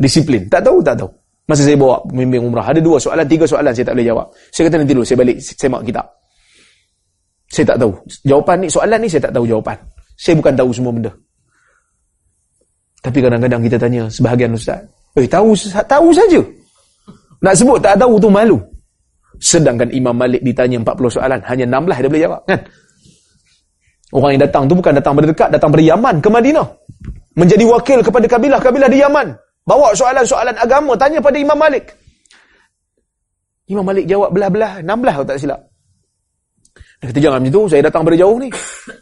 [0.00, 0.48] Disiplin.
[0.48, 1.12] Tak tahu, tak tahu.
[1.44, 4.26] Masa saya bawa pemimpin umrah, ada dua soalan, tiga soalan saya tak boleh jawab.
[4.48, 6.06] Saya kata nanti dulu, saya balik, saya mak kitab.
[7.52, 7.92] Saya tak tahu.
[8.24, 9.76] Jawapan ni, soalan ni saya tak tahu jawapan.
[10.16, 11.12] Saya bukan tahu semua benda.
[13.04, 14.80] Tapi kadang-kadang kita tanya sebahagian ustaz.
[15.18, 15.52] Eh, tahu
[15.84, 16.40] tahu saja.
[17.44, 18.56] Nak sebut tak tahu tu malu.
[19.42, 22.40] Sedangkan Imam Malik ditanya 40 soalan, hanya 16 dia boleh jawab.
[22.46, 22.60] Kan?
[24.14, 26.66] Orang yang datang tu bukan datang berdekat, datang dari Yaman ke Madinah.
[27.34, 29.34] Menjadi wakil kepada kabilah-kabilah di Yaman.
[29.66, 31.90] Bawa soalan-soalan agama, tanya pada Imam Malik.
[33.66, 35.60] Imam Malik jawab belah-belah, 16 kalau tak silap.
[37.02, 38.48] Dia kata, jangan macam tu, saya datang dari jauh ni.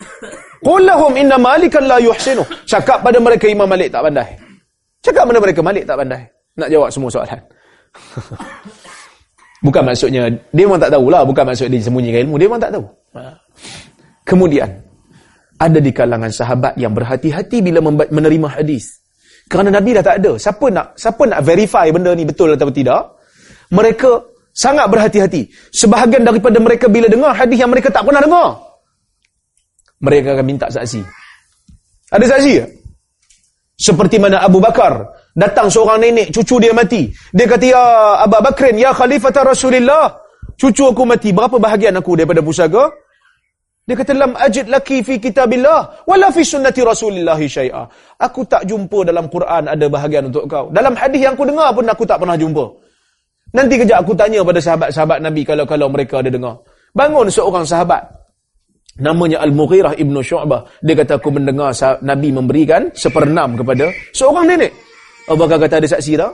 [0.65, 2.45] Qul lahum inna malikan la yuhsinu.
[2.65, 4.41] Cakap pada mereka Imam Malik tak pandai.
[5.05, 6.23] Cakap pada mereka Malik tak pandai.
[6.57, 7.41] Nak jawab semua soalan.
[9.61, 11.23] bukan maksudnya, dia memang tak tahulah.
[11.25, 12.37] Bukan maksud dia sembunyikan ilmu.
[12.37, 12.85] Dia memang tak tahu.
[13.17, 13.23] Ha.
[14.25, 14.69] Kemudian,
[15.61, 19.05] ada di kalangan sahabat yang berhati-hati bila menerima hadis.
[19.51, 20.39] Kerana Nabi dah tak ada.
[20.41, 23.21] Siapa nak siapa nak verify benda ni betul atau tidak?
[23.75, 24.11] Mereka
[24.55, 25.51] sangat berhati-hati.
[25.75, 28.57] Sebahagian daripada mereka bila dengar hadis yang mereka tak pernah dengar,
[30.01, 31.03] mereka akan minta saksi.
[32.11, 32.71] Ada saksi tak?
[33.81, 37.11] Seperti mana Abu Bakar datang seorang nenek, cucu dia mati.
[37.35, 37.83] Dia kata, Ya
[38.25, 40.15] Abu Bakrin, Ya Khalifah Rasulullah,
[40.59, 41.31] cucu aku mati.
[41.31, 42.91] Berapa bahagian aku daripada pusaka?
[43.87, 47.87] Dia kata, Lam ajid laki fi kitabillah, wala fi sunnati Rasulullah syai'ah.
[48.23, 50.71] Aku tak jumpa dalam Quran ada bahagian untuk kau.
[50.71, 52.65] Dalam hadis yang aku dengar pun aku tak pernah jumpa.
[53.51, 56.55] Nanti kejap aku tanya pada sahabat-sahabat Nabi kalau-kalau mereka ada dengar.
[56.95, 58.03] Bangun seorang sahabat.
[59.01, 60.67] Namanya Al-Mughirah Ibn Syu'bah.
[60.85, 61.73] Dia kata aku mendengar
[62.05, 64.71] Nabi memberikan seperenam kepada seorang nenek.
[65.31, 66.33] Abu Bakar kata ada saksi tak?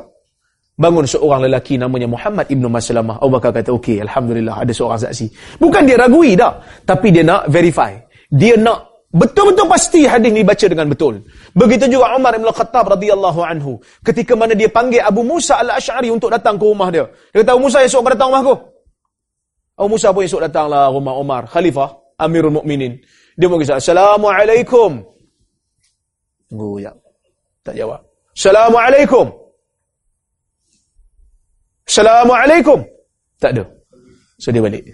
[0.77, 3.21] Bangun seorang lelaki namanya Muhammad Ibn Maslamah.
[3.21, 5.61] Abu Bakar kata okey Alhamdulillah ada seorang saksi.
[5.61, 6.57] Bukan dia ragui dah.
[6.89, 7.93] Tapi dia nak verify.
[8.33, 11.25] Dia nak Betul-betul pasti hadis ini dibaca dengan betul.
[11.57, 13.81] Begitu juga Umar bin Khattab radhiyallahu anhu.
[14.05, 17.09] Ketika mana dia panggil Abu Musa al-Ash'ari untuk datang ke rumah dia.
[17.33, 18.55] Dia kata, Abu Musa esok kau datang rumahku.
[19.81, 21.49] Abu Musa pun esok datanglah rumah Umar.
[21.49, 23.01] Khalifah, Amirul Mukminin.
[23.41, 25.01] Dia pun kata, Assalamualaikum.
[26.53, 26.93] Tunggu, ya.
[27.65, 28.06] Tak jawab.
[28.37, 29.26] Assalamualaikum.
[31.89, 32.78] Assalamualaikum.
[33.41, 33.64] Tak ada.
[34.37, 34.84] So dia balik.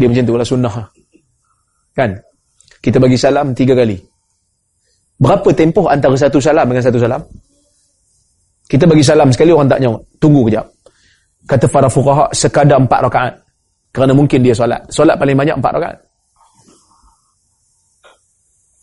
[0.00, 0.74] Dia macam tu lah sunnah.
[1.92, 2.16] Kan?
[2.80, 4.00] Kita bagi salam tiga kali.
[5.20, 7.20] Berapa tempoh antara satu salam dengan satu salam?
[8.64, 10.00] Kita bagi salam sekali orang tak nyawa.
[10.16, 10.64] Tunggu kejap.
[11.44, 13.34] Kata para fuqaha sekadar empat rakaat.
[13.92, 14.80] Kerana mungkin dia solat.
[14.88, 15.96] Solat paling banyak empat rakaat.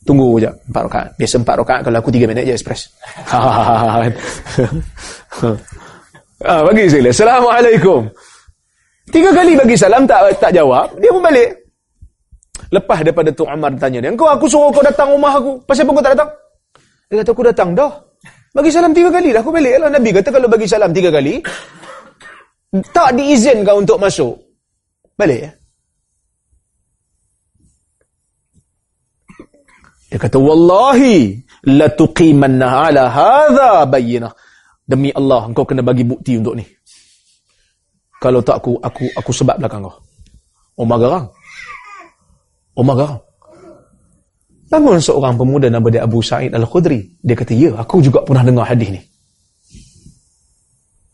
[0.08, 0.56] Tunggu kejap.
[0.72, 1.08] Empat rakaat.
[1.20, 2.88] Biasa empat rakaat kalau aku tiga minit je express.
[6.48, 7.12] ah, bagi sekali.
[7.12, 8.08] Assalamualaikum.
[9.12, 10.96] Tiga kali bagi salam tak tak jawab.
[11.04, 11.52] Dia pun balik.
[12.72, 15.60] Lepas daripada tu Umar tanya dia, "Engkau aku suruh kau datang rumah aku.
[15.68, 16.32] Pasal apa kau tak datang?"
[17.08, 17.92] Dia kata, "Aku datang dah.
[18.56, 19.36] Bagi salam tiga kali.
[19.36, 19.92] Aku balik lah.
[19.92, 21.40] Nabi kata kalau bagi salam tiga kali,
[22.96, 24.34] tak diizinkan untuk masuk.
[25.20, 25.52] Balik ya.
[30.08, 31.36] Dia kata, Wallahi,
[31.68, 34.32] latuqimanna ala hadha bayyinah.
[34.88, 36.64] Demi Allah, engkau kena bagi bukti untuk ni.
[38.24, 40.00] Kalau tak aku, aku aku sebab belakang kau.
[40.80, 41.26] Umar garang.
[42.80, 43.20] Umar garang.
[44.68, 47.04] Bangun seorang pemuda nama dia Abu Sa'id Al-Khudri.
[47.20, 49.02] Dia kata, ya, aku juga pernah dengar hadis ni.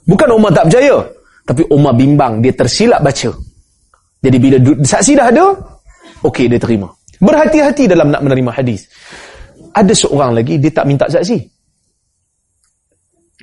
[0.05, 1.01] Bukan Umar tak percaya.
[1.43, 3.29] Tapi Umar bimbang, dia tersilap baca.
[4.23, 5.45] Jadi bila saksi dah ada,
[6.23, 6.87] okey dia terima.
[7.21, 8.89] Berhati-hati dalam nak menerima hadis.
[9.73, 11.37] Ada seorang lagi, dia tak minta saksi.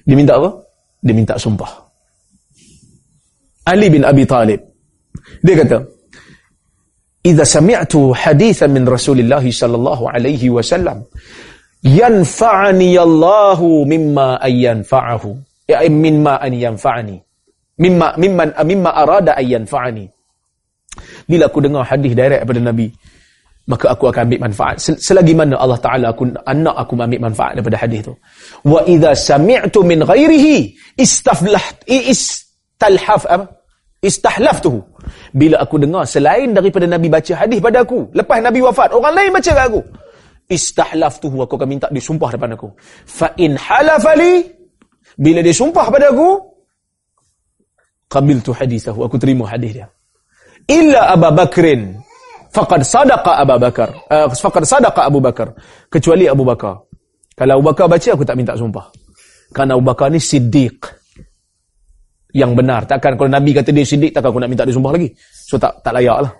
[0.06, 0.50] Dia minta apa?
[1.02, 1.70] Dia minta sumpah.
[3.70, 4.60] Ali bin Abi Talib.
[5.42, 5.78] Dia kata,
[7.20, 11.04] idza sami'tu hadithan min Rasulillah sallallahu alaihi wasallam
[11.84, 15.36] yanfa'ani Allahu mimma ayyanfa'ahu
[15.68, 17.16] ya mimma an yanfa'ani
[17.80, 20.04] mimma mimman mimma arada an yanfa'ani
[21.28, 22.88] bila aku dengar hadis direct daripada nabi
[23.70, 27.78] maka aku akan ambil manfaat selagi mana Allah taala aku anak aku ambil manfaat daripada
[27.78, 28.12] hadis tu
[28.66, 33.46] wa idza sami'tu min ghairihi istaflah istalhaf apa
[34.02, 34.80] istahlaftuhu
[35.30, 39.30] bila aku dengar selain daripada Nabi baca hadis pada aku, lepas Nabi wafat, orang lain
[39.30, 39.80] baca kat aku.
[40.50, 42.68] Istahlaftuhu, aku akan minta dia sumpah depan aku.
[43.06, 44.50] Fa in halafali,
[45.14, 46.42] bila dia sumpah pada aku,
[48.10, 49.86] qabiltu hadisahu, aku terima hadis dia.
[50.66, 51.94] Illa Abu Bakrin,
[52.50, 53.88] faqad sadaqa Abu Bakar.
[54.10, 55.54] Uh, faqad sadaqa Abu Bakar.
[55.86, 56.82] Kecuali Abu Bakar.
[57.38, 58.90] Kalau Abu Bakar baca, aku tak minta sumpah.
[59.50, 61.00] Karena Abu Bakar ni siddiq
[62.34, 62.86] yang benar.
[62.86, 65.08] Takkan kalau Nabi kata dia sidik, takkan aku nak minta dia sumpah lagi.
[65.46, 66.32] So tak tak layak lah.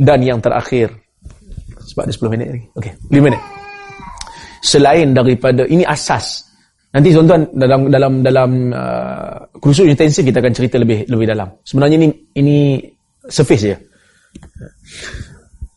[0.00, 0.92] Dan yang terakhir,
[1.84, 2.66] sebab ada 10 minit lagi.
[2.78, 3.42] Okey, 5 minit.
[4.60, 6.46] Selain daripada, ini asas.
[6.90, 11.46] Nanti tuan-tuan dalam dalam dalam uh, kursus intensif kita akan cerita lebih lebih dalam.
[11.62, 12.56] Sebenarnya ini ini
[13.30, 13.76] surface je.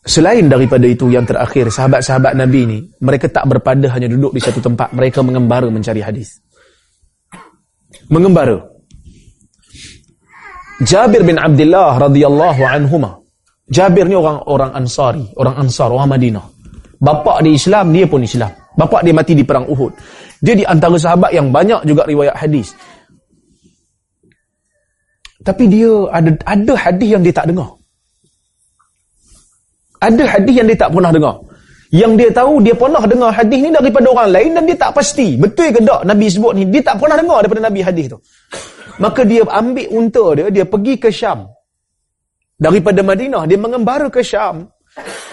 [0.04, 4.60] Selain daripada itu yang terakhir, sahabat-sahabat Nabi ini, mereka tak berpada hanya duduk di satu
[4.60, 4.92] tempat.
[4.92, 6.44] Mereka mengembara mencari hadis.
[8.12, 8.60] Mengembara.
[10.84, 13.24] Jabir bin Abdullah radhiyallahu anhuma.
[13.72, 16.44] Jabir ni orang orang Ansari, orang Ansar, orang Madinah.
[17.00, 18.52] Bapa dia Islam, dia pun Islam.
[18.76, 19.92] Bapa dia mati di perang Uhud.
[20.44, 22.76] Dia di antara sahabat yang banyak juga riwayat hadis.
[25.44, 27.72] Tapi dia ada ada hadis yang dia tak dengar.
[30.04, 31.36] Ada hadis yang dia tak pernah dengar.
[31.94, 35.38] Yang dia tahu dia pernah dengar hadis ni daripada orang lain dan dia tak pasti.
[35.38, 36.66] Betul ke tak Nabi sebut ni?
[36.68, 38.18] Dia tak pernah dengar daripada Nabi hadis tu.
[38.98, 41.50] Maka dia ambil unta dia, dia pergi ke Syam.
[42.58, 44.70] Daripada Madinah, dia mengembara ke Syam.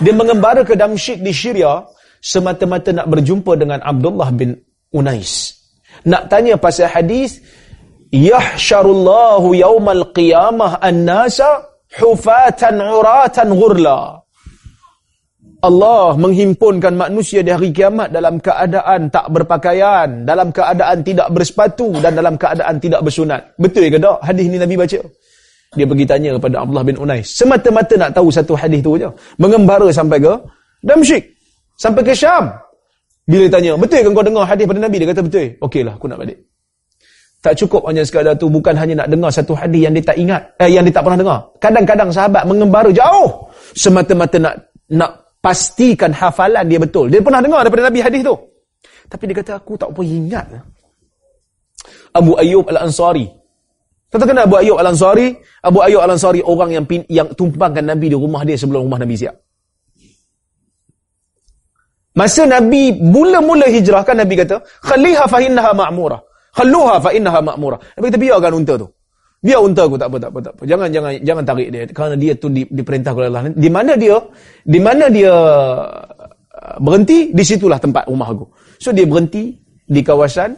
[0.01, 1.85] Dia mengembara ke Damsyik di Syria
[2.21, 4.57] semata-mata nak berjumpa dengan Abdullah bin
[4.93, 5.57] Unais.
[6.05, 7.41] Nak tanya pasal hadis
[8.13, 11.69] yahsyarullahu yaumal qiyamah an-nasa
[12.01, 14.21] hufatan uratan ghurla
[15.61, 22.17] Allah menghimpunkan manusia di hari kiamat dalam keadaan tak berpakaian, dalam keadaan tidak bersepatu dan
[22.17, 23.45] dalam keadaan tidak bersunat.
[23.61, 24.17] Betul ke tak?
[24.25, 25.01] Hadis ni Nabi baca.
[25.77, 27.29] Dia pergi tanya kepada Abdullah bin Unais.
[27.29, 29.07] Semata-mata nak tahu satu hadis tu je.
[29.37, 30.33] Mengembara sampai ke
[30.81, 31.29] Damsyik.
[31.77, 32.51] Sampai ke Syam.
[33.29, 34.97] Bila tanya, betul ke kau dengar hadis pada Nabi?
[34.97, 35.47] Dia kata betul.
[35.61, 36.39] Okeylah, aku nak balik.
[37.41, 40.43] Tak cukup hanya sekadar tu bukan hanya nak dengar satu hadis yang dia tak ingat,
[40.61, 41.39] eh, yang dia tak pernah dengar.
[41.57, 44.55] Kadang-kadang sahabat mengembara jauh semata-mata nak
[44.93, 47.09] nak pastikan hafalan dia betul.
[47.09, 48.37] Dia pernah dengar daripada Nabi hadis tu.
[49.11, 50.47] Tapi dia kata aku tak apa ingat.
[52.15, 53.27] Abu Ayyub Al-Ansari.
[54.11, 55.35] Kata kena Abu Ayyub Al-Ansari?
[55.65, 59.19] Abu Ayyub Al-Ansari orang yang pin, yang tumpangkan Nabi di rumah dia sebelum rumah Nabi
[59.19, 59.35] siap.
[62.15, 66.21] Masa Nabi mula-mula hijrah kan Nabi kata, "Khaliha fa innaha ma'murah."
[66.51, 67.79] Khalluha fa innaha ma'mura.
[67.95, 68.87] Nabi kata biarkan unta tu.
[69.41, 70.63] Biar unta aku tak apa tak apa tak apa.
[70.69, 73.49] Jangan jangan jangan tarik dia kerana dia tu di, diperintah oleh Allah.
[73.57, 74.21] Di mana dia
[74.69, 78.45] di mana dia uh, berhenti di situlah tempat rumah aku.
[78.77, 79.57] So dia berhenti
[79.89, 80.53] di kawasan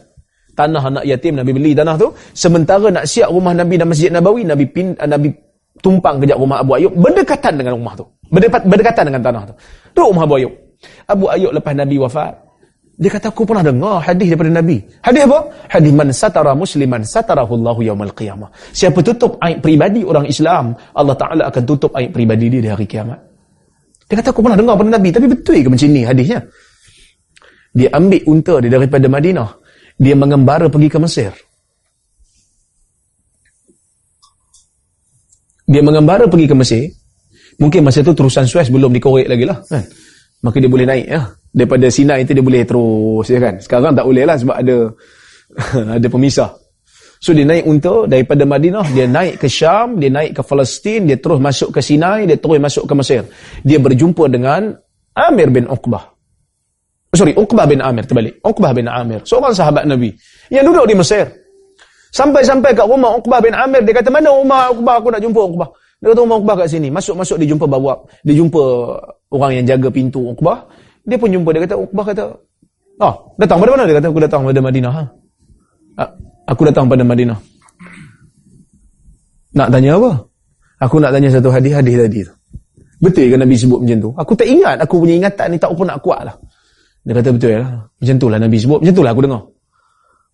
[0.59, 4.43] tanah anak yatim Nabi beli tanah tu sementara nak siap rumah Nabi dan Masjid Nabawi
[4.43, 5.30] Nabi pin uh, Nabi
[5.78, 8.05] tumpang kejap rumah Abu Ayub berdekatan dengan rumah tu.
[8.35, 9.55] Berdekatan dengan tanah tu.
[9.95, 10.53] Tu rumah Abu Ayub.
[11.07, 12.35] Abu Ayub lepas Nabi wafat
[13.03, 14.79] dia kata aku pernah dengar hadis daripada Nabi.
[15.03, 15.39] Hadis apa?
[15.67, 18.47] Hadis man satara musliman satarahu Allah yaumal qiyamah.
[18.71, 22.87] Siapa tutup aib pribadi orang Islam, Allah Taala akan tutup aib pribadi dia di hari
[22.87, 23.19] kiamat.
[24.07, 26.39] Dia kata aku pernah dengar daripada Nabi, tapi betul ke macam ni hadisnya?
[27.75, 29.51] Dia ambil unta dia daripada Madinah.
[29.99, 31.33] Dia mengembara pergi ke Mesir.
[35.67, 36.87] Dia mengembara pergi ke Mesir.
[37.59, 39.59] Mungkin masa tu terusan Suez belum dikorek lagi lah.
[39.67, 39.91] Kan?
[40.47, 43.61] Maka dia boleh naik ya daripada Sinai itu dia boleh terus ya kan?
[43.61, 44.77] Sekarang tak boleh lah sebab ada
[46.01, 46.51] ada pemisah.
[47.23, 51.23] So dia naik unta daripada Madinah dia naik ke Syam dia naik ke Palestin dia
[51.23, 53.23] terus masuk ke Sinai dia terus masuk ke Mesir.
[53.63, 54.75] Dia berjumpa dengan
[55.15, 56.03] Amir bin Uqbah.
[57.15, 58.43] Sorry Uqbah bin Amir terbalik.
[58.43, 60.11] Uqbah bin Amir seorang sahabat Nabi
[60.51, 61.31] yang duduk di Mesir.
[62.11, 64.99] Sampai-sampai kat rumah Uqbah bin Amir dia kata mana rumah Uqbah?
[64.99, 65.69] Aku nak jumpa Uqbah.
[66.03, 66.91] Dia kata rumah Uqbah kat sini.
[66.91, 68.63] Masuk-masuk dia jumpa bawa dia jumpa
[69.31, 70.67] orang yang jaga pintu Uqbah
[71.03, 72.25] dia pun jumpa, dia kata, Uqbah kata,
[73.03, 73.85] oh, datang pada mana?
[73.91, 74.93] Dia kata, aku datang pada Madinah.
[74.95, 75.05] Ha?
[76.53, 77.39] Aku datang pada Madinah.
[79.53, 80.11] Nak tanya apa?
[80.83, 82.35] Aku nak tanya satu hadis-hadis tadi tu.
[83.03, 84.11] Betul ke Nabi sebut macam tu?
[84.15, 86.35] Aku tak ingat, aku punya ingatan ni tak pun nak kuat lah.
[87.03, 87.87] Dia kata betul lah.
[87.99, 89.43] Macam tu lah Nabi sebut, macam tu lah aku dengar.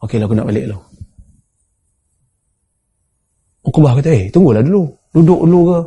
[0.05, 0.79] Okey lah aku nak balik lah.
[3.65, 4.85] Uqbah kata, eh tunggulah dulu.
[5.17, 5.79] Duduk dulu ke?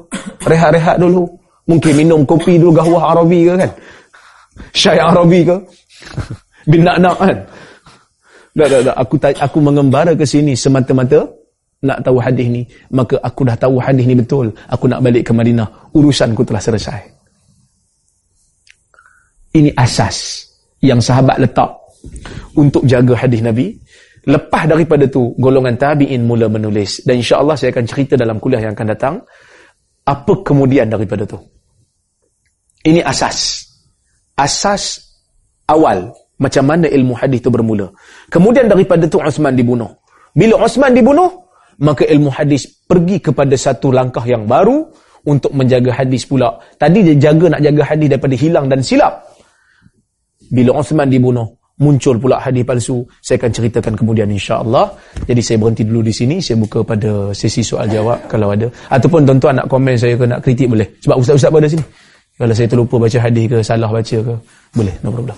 [0.49, 1.29] Rehat-rehat dulu.
[1.69, 3.71] Mungkin minum kopi dulu gahwah Arabi ke kan?
[4.71, 5.57] Syai Arabi ke?
[6.69, 7.37] Bin nak-nak kan?
[8.51, 8.95] Tak, tak, tak.
[8.99, 11.23] Aku, aku mengembara ke sini semata-mata
[11.81, 12.61] nak tahu hadis ni.
[12.93, 14.51] Maka aku dah tahu hadis ni betul.
[14.69, 15.95] Aku nak balik ke Madinah.
[15.95, 17.01] Urusanku telah selesai.
[19.51, 20.47] Ini asas
[20.79, 21.71] yang sahabat letak
[22.55, 23.75] untuk jaga hadis Nabi.
[24.21, 27.01] Lepas daripada tu, golongan tabi'in mula menulis.
[27.01, 29.15] Dan insya Allah saya akan cerita dalam kuliah yang akan datang.
[30.05, 31.41] Apa kemudian daripada tu?
[32.85, 33.70] Ini asas
[34.41, 35.13] asas
[35.69, 36.09] awal
[36.41, 37.93] macam mana ilmu hadis itu bermula.
[38.33, 39.93] Kemudian daripada itu Osman dibunuh.
[40.33, 41.29] Bila Osman dibunuh,
[41.85, 44.89] maka ilmu hadis pergi kepada satu langkah yang baru
[45.29, 46.57] untuk menjaga hadis pula.
[46.81, 49.21] Tadi dia jaga nak jaga hadis daripada hilang dan silap.
[50.49, 51.45] Bila Osman dibunuh,
[51.77, 53.05] muncul pula hadis palsu.
[53.21, 54.89] Saya akan ceritakan kemudian insya-Allah.
[55.29, 58.65] Jadi saya berhenti dulu di sini, saya buka pada sesi soal jawab kalau ada.
[58.89, 60.89] Ataupun tuan-tuan nak komen saya ke nak kritik boleh.
[61.05, 61.85] Sebab ustaz-ustaz pada sini.
[62.41, 64.33] Kalau saya terlupa baca hadis ke, salah baca ke,
[64.73, 65.37] boleh, no problem.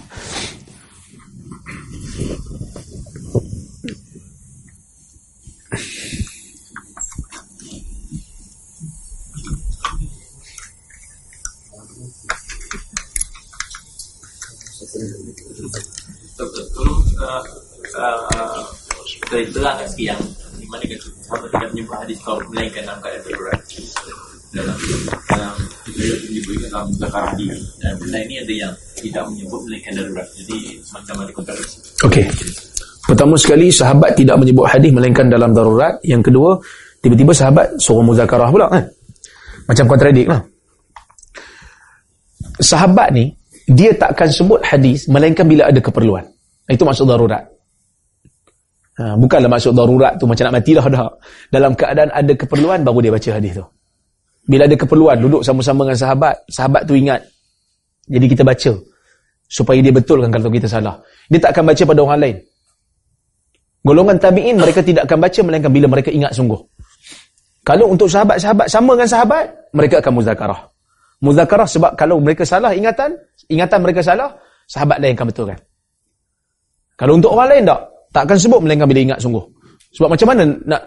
[17.99, 18.63] Uh,
[19.51, 20.21] terangkan yang
[20.71, 23.59] mana kata sahabat tidak menyebut hadis kau melainkan dalam keadaan darurat
[24.53, 24.77] dalam
[25.27, 25.53] dalam
[26.29, 31.15] menyebut dalam zakar hadis dan benda ini ada yang tidak menyebut melainkan darurat jadi semacam
[31.25, 32.25] ada kontradiksi Okey.
[33.03, 35.99] Pertama sekali sahabat tidak menyebut hadis melainkan dalam darurat.
[36.07, 36.55] Yang kedua,
[37.03, 38.83] tiba-tiba sahabat suruh muzakarah pula kan.
[39.67, 40.39] Macam kontradik lah.
[42.63, 43.31] Sahabat ni
[43.67, 46.23] dia takkan sebut hadis melainkan bila ada keperluan.
[46.67, 47.43] Itu maksud darurat.
[48.93, 51.11] Ha, bukanlah maksud darurat tu macam nak mati dah dah.
[51.51, 53.65] Dalam keadaan ada keperluan baru dia baca hadis tu.
[54.43, 57.23] Bila ada keperluan duduk sama-sama dengan sahabat, sahabat tu ingat.
[58.11, 58.71] Jadi kita baca
[59.47, 60.99] supaya dia betulkan kalau kita salah.
[61.31, 62.37] Dia tak akan baca pada orang lain.
[63.83, 66.59] Golongan tabi'in mereka tidak akan baca melainkan bila mereka ingat sungguh.
[67.63, 70.59] Kalau untuk sahabat-sahabat sama dengan sahabat, mereka akan muzakarah.
[71.23, 73.15] Muzakarah sebab kalau mereka salah ingatan,
[73.47, 74.35] ingatan mereka salah,
[74.67, 75.59] sahabat lain akan betulkan.
[76.99, 77.79] Kalau untuk orang lain tak,
[78.11, 79.43] tak akan sebut melainkan bila ingat sungguh.
[79.95, 80.81] Sebab macam mana nak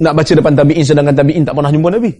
[0.00, 2.10] nak baca depan tabi'in sedangkan tabi'in tak pernah jumpa Nabi?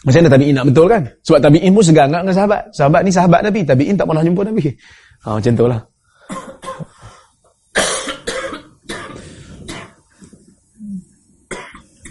[0.00, 1.02] Macam mana tabi'in nak betul kan?
[1.28, 2.62] Sebab tabi'in pun segang dengan sahabat.
[2.72, 4.64] Sahabat ni sahabat Nabi, tabi'in tak pernah jumpa Nabi.
[5.20, 5.80] Ha, macam tu lah.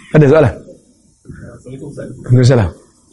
[0.09, 0.53] Ada soalan?
[1.53, 2.09] Assalamualaikum Ustaz.
[2.13, 2.69] Waalaikumsalam.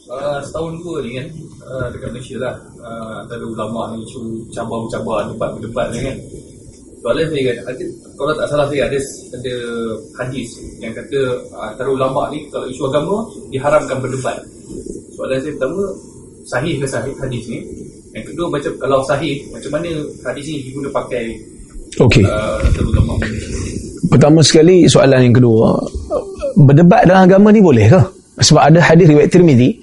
[0.07, 1.27] Uh, setahun dua ni kan
[1.67, 6.15] uh, dekat Malaysia lah uh, antara ulama ni isu cabar-cabar debat-debat ni kan
[7.01, 7.75] soalan saya kan
[8.17, 8.99] kalau tak salah saya ada
[9.37, 9.55] ada
[10.23, 10.49] hadis
[10.81, 11.19] yang kata
[11.53, 13.23] uh, antara ulama ni kalau isu agama
[13.53, 14.37] diharamkan berdebat
[15.13, 15.81] soalan saya pertama
[16.47, 17.59] sahih ke sahih hadis ni
[18.15, 19.89] yang kedua macam kalau sahih macam mana
[20.25, 21.25] hadis ni diguna pakai
[21.97, 22.21] Okey.
[22.25, 23.17] uh, ulama
[24.07, 25.75] Pertama sekali soalan yang kedua,
[26.55, 28.01] berdebat dalam agama ni boleh ke?
[28.39, 29.75] Sebab ada hadis riwayat Tirmizi,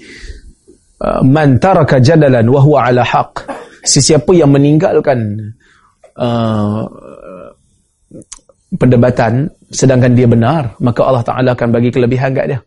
[1.04, 3.44] uh, man taraka jadalan wa huwa ala haq.
[3.84, 5.52] Sesiapa yang meninggalkan
[6.18, 6.82] uh,
[8.74, 12.60] perdebatan sedangkan dia benar, maka Allah Taala akan bagi kelebihan kat dia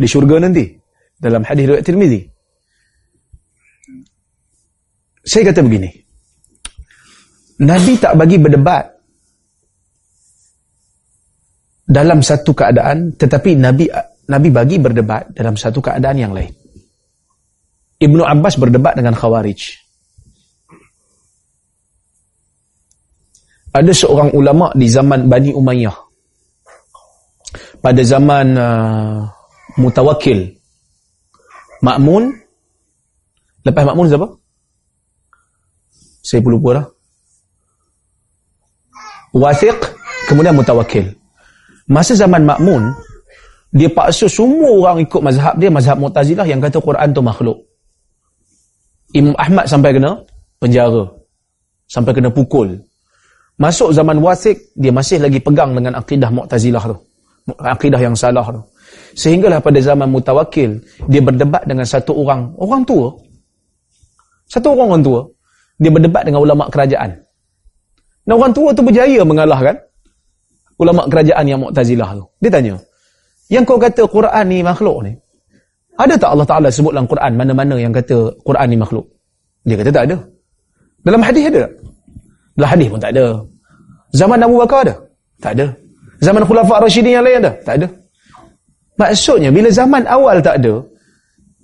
[0.00, 0.64] di syurga nanti.
[1.20, 2.20] Dalam hadis riwayat Tirmizi.
[5.20, 5.92] Saya kata begini.
[7.60, 8.88] Nabi tak bagi berdebat
[11.84, 13.92] dalam satu keadaan tetapi Nabi
[14.32, 16.48] Nabi bagi berdebat dalam satu keadaan yang lain.
[18.00, 19.89] Ibnu Abbas berdebat dengan Khawarij.
[23.70, 25.94] Ada seorang ulama di zaman Bani Umayyah.
[27.78, 29.22] Pada zaman uh,
[29.78, 30.50] Mutawakil.
[31.80, 32.34] Ma'mun.
[33.62, 34.28] Lepas Ma'mun siapa?
[36.20, 36.86] Saya pun lupa dah.
[39.38, 39.78] Wathiq.
[40.26, 41.06] Kemudian Mutawakil.
[41.90, 42.94] Masa zaman Makmun,
[43.74, 47.58] dia paksa semua orang ikut mazhab dia, mazhab Mu'tazilah yang kata Quran tu makhluk.
[49.10, 50.22] Imam Ahmad sampai kena
[50.62, 51.10] penjara.
[51.90, 52.78] Sampai kena pukul.
[53.60, 56.96] Masuk zaman Wasik, dia masih lagi pegang dengan akidah Mu'tazilah tu.
[57.60, 58.64] Akidah yang salah tu.
[59.12, 60.80] Sehinggalah pada zaman Mutawakil,
[61.12, 63.12] dia berdebat dengan satu orang, orang tua.
[64.48, 65.20] Satu orang orang tua.
[65.76, 67.20] Dia berdebat dengan ulama kerajaan.
[68.24, 69.76] Dan orang tua tu berjaya mengalahkan
[70.80, 72.24] ulama kerajaan yang Mu'tazilah tu.
[72.40, 72.80] Dia tanya,
[73.52, 75.12] yang kau kata Quran ni makhluk ni,
[76.00, 79.04] ada tak Allah Ta'ala sebut dalam Quran mana-mana yang kata Quran ni makhluk?
[79.68, 80.16] Dia kata tak ada.
[81.04, 81.72] Dalam hadis ada tak?
[82.54, 83.26] Dalam hadis pun tak ada.
[84.10, 84.94] Zaman Abu Bakar ada?
[85.38, 85.66] Tak ada.
[86.20, 87.52] Zaman Khulafah Rashidin yang lain ada?
[87.64, 87.86] Tak ada.
[89.00, 90.84] Maksudnya, bila zaman awal tak ada,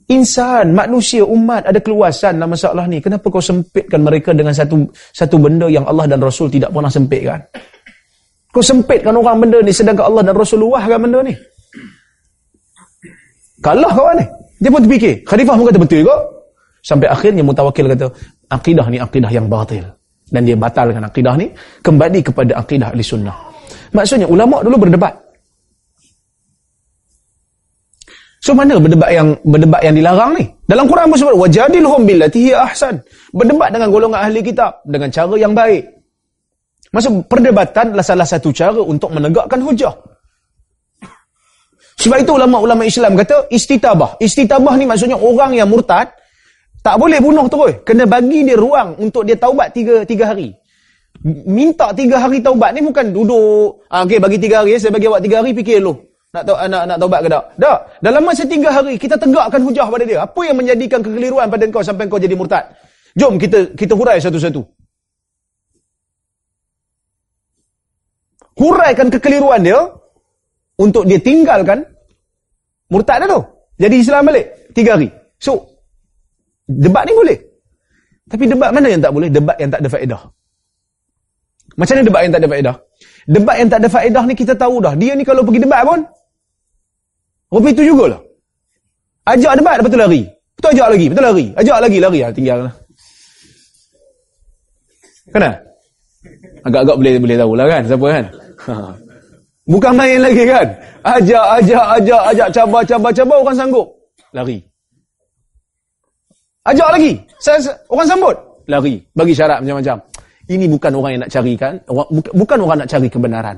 [0.08, 3.04] insan, manusia, umat ada keluasan dalam masalah ni.
[3.04, 7.44] Kenapa kau sempitkan mereka dengan satu satu benda yang Allah dan Rasul tidak pernah sempitkan?
[8.48, 11.36] Kau sempitkan orang benda ni sedangkan Allah dan Rasulullah kan benda ni.
[13.60, 14.24] Kalah kawan ni.
[14.56, 15.14] Dia pun terfikir.
[15.28, 16.16] Khalifah pun kata betul juga.
[16.80, 18.08] Sampai akhirnya mutawakil kata,
[18.48, 19.84] akidah ni akidah yang batil.
[20.26, 21.46] Dan dia batalkan akidah ni,
[21.82, 23.36] kembali kepada akidah ahli sunnah.
[23.94, 25.14] Maksudnya, ulama' dulu berdebat.
[28.46, 30.46] So mana berdebat yang berdebat yang dilarang ni?
[30.70, 32.94] Dalam Quran pun sebut wajadilhum billati hiya ahsan.
[33.34, 35.82] Berdebat dengan golongan ahli kitab dengan cara yang baik.
[36.94, 39.90] Maksud perdebatan adalah salah satu cara untuk menegakkan hujah.
[41.98, 44.14] Sebab itu ulama-ulama Islam kata istitabah.
[44.22, 46.06] Istitabah ni maksudnya orang yang murtad
[46.86, 47.82] tak boleh bunuh terus.
[47.82, 50.54] Kena bagi dia ruang untuk dia taubat tiga, tiga hari.
[51.26, 53.82] Minta tiga hari taubat ni bukan duduk.
[53.90, 54.78] Ah, okay, bagi tiga hari.
[54.78, 55.98] Saya bagi awak tiga hari, fikir dulu.
[56.30, 57.44] Nak, tau, nak, nak taubat ke tak?
[57.58, 57.78] Tak.
[58.06, 60.22] Dalam masa tiga hari, kita tegakkan hujah pada dia.
[60.22, 62.62] Apa yang menjadikan kekeliruan pada kau sampai kau jadi murtad?
[63.18, 64.62] Jom kita kita hurai satu-satu.
[68.62, 69.90] Huraikan kekeliruan dia
[70.78, 71.82] untuk dia tinggalkan
[72.86, 73.42] murtad dia tu.
[73.82, 74.46] Jadi Islam balik.
[74.70, 75.10] Tiga hari.
[75.40, 75.75] So,
[76.66, 77.38] debat ni boleh.
[78.26, 79.30] Tapi debat mana yang tak boleh?
[79.30, 80.22] Debat yang tak ada faedah.
[81.78, 82.76] Macam mana debat yang tak ada faedah?
[83.26, 84.94] Debat yang tak ada faedah ni kita tahu dah.
[84.98, 86.00] Dia ni kalau pergi debat pun,
[87.50, 88.20] rupa itu jugalah.
[89.26, 90.22] Ajak debat, lepas tu lari.
[90.56, 91.46] Betul ajak lagi, betul lari.
[91.58, 92.74] Ajak lagi, lari lah, tinggal lah.
[95.34, 95.50] Kena?
[96.62, 98.24] Agak-agak boleh boleh tahu lah kan, siapa kan?
[99.72, 100.66] Bukan main lagi kan?
[101.02, 103.86] Ajak, ajak, ajak, ajak, cabar, cabar, cabar, orang sanggup.
[104.30, 104.62] Lari.
[106.66, 107.12] Ajak lagi.
[107.38, 108.36] Saya, orang sambut.
[108.66, 108.98] Lari.
[109.14, 109.96] Bagi syarat macam-macam.
[110.46, 111.72] Ini bukan orang yang nak carikan.
[112.34, 113.56] Bukan orang nak cari kebenaran.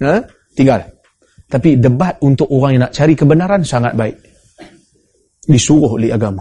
[0.00, 0.14] Ha?
[0.56, 0.80] Tinggal.
[1.52, 4.16] Tapi debat untuk orang yang nak cari kebenaran sangat baik.
[5.44, 6.40] Disuruh oleh agama.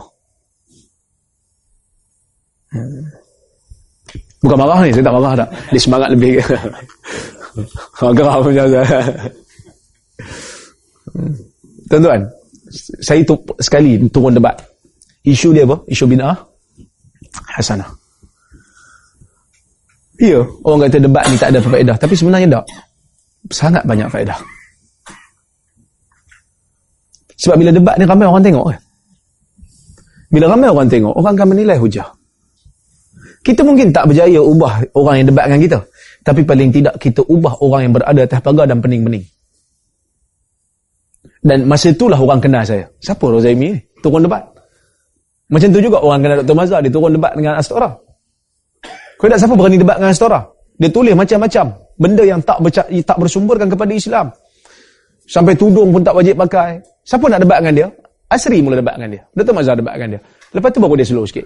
[2.71, 3.03] Hmm.
[4.43, 5.49] Bukan marah ni, saya tak marah tak.
[5.71, 6.31] Dia semangat lebih.
[7.99, 8.81] Gerah macam tu.
[11.91, 12.21] Tuan-tuan,
[13.03, 14.55] saya tu sekali turun debat.
[15.23, 15.79] Isu dia apa?
[15.87, 16.35] Isu bina'ah
[17.33, 17.89] Hasanah.
[20.21, 21.95] Ya, orang kata debat ni tak ada faedah.
[21.97, 22.65] Tapi sebenarnya tak.
[23.49, 24.37] Sangat banyak faedah.
[27.41, 28.65] Sebab bila debat ni ramai orang tengok.
[30.29, 32.07] Bila ramai orang tengok, orang akan menilai hujah.
[33.43, 35.79] Kita mungkin tak berjaya ubah orang yang debat dengan kita.
[36.23, 39.27] Tapi paling tidak kita ubah orang yang berada atas pagar dan pening-pening.
[41.43, 42.87] Dan masa itulah orang kenal saya.
[43.03, 43.79] Siapa Rozaimi ni?
[43.99, 44.52] Turun debat.
[45.53, 46.57] Macam tu juga orang kenal Dr.
[46.57, 46.79] Mazhar.
[46.81, 47.93] Dia turun debat dengan Astora.
[49.21, 50.41] Kau tak siapa berani debat dengan Astora?
[50.81, 51.65] Dia tulis macam-macam.
[51.93, 54.33] Benda yang tak berca- tak bersumberkan kepada Islam.
[55.29, 56.81] Sampai tudung pun tak wajib pakai.
[57.05, 57.87] Siapa nak debat dengan dia?
[58.33, 59.21] Asri mula debat dengan dia.
[59.37, 59.53] Dr.
[59.53, 60.21] Mazhar debat dengan dia.
[60.57, 61.45] Lepas tu baru dia slow sikit.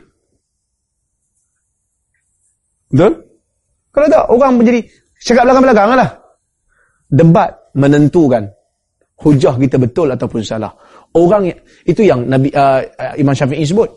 [2.87, 3.13] Betul?
[3.91, 4.79] Kalau tak, orang menjadi
[5.19, 6.09] cakap belakang-belakang lah.
[7.11, 8.43] Debat menentukan
[9.19, 10.71] hujah kita betul ataupun salah.
[11.17, 11.49] Orang
[11.89, 12.85] itu yang Nabi uh,
[13.17, 13.89] Imam Syafi'i sebut.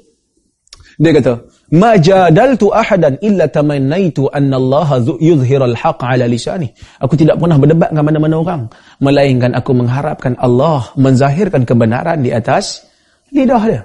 [1.01, 1.33] Dia kata,
[1.77, 6.69] "Ma jadaltu ahadan illa tamannaitu anna Allah yuzhir al-haq 'ala lisani."
[7.01, 8.63] Aku tidak pernah berdebat dengan mana-mana orang
[9.01, 12.85] melainkan aku mengharapkan Allah menzahirkan kebenaran di atas
[13.33, 13.83] lidah dia.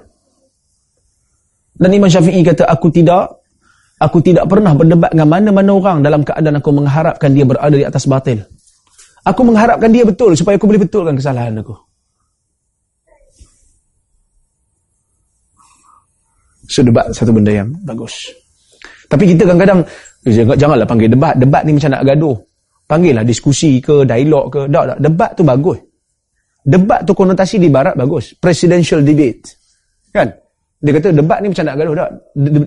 [1.76, 3.46] Dan Imam Syafi'i kata, "Aku tidak
[3.96, 8.04] Aku tidak pernah berdebat dengan mana-mana orang dalam keadaan aku mengharapkan dia berada di atas
[8.04, 8.44] batil.
[9.24, 11.72] Aku mengharapkan dia betul supaya aku boleh betulkan kesalahan aku.
[16.66, 18.30] So debat satu benda yang bagus.
[19.06, 19.80] Tapi kita kadang-kadang
[20.58, 21.34] janganlah panggil debat.
[21.38, 22.36] Debat ni macam nak gaduh.
[22.86, 24.60] Panggillah diskusi ke, dialog ke.
[24.70, 24.98] Tak, tak.
[25.02, 25.78] Debat tu bagus.
[26.66, 28.34] Debat tu konotasi di barat bagus.
[28.38, 29.46] Presidential debate.
[30.10, 30.26] Kan?
[30.82, 32.10] Dia kata debat ni macam nak gaduh tak?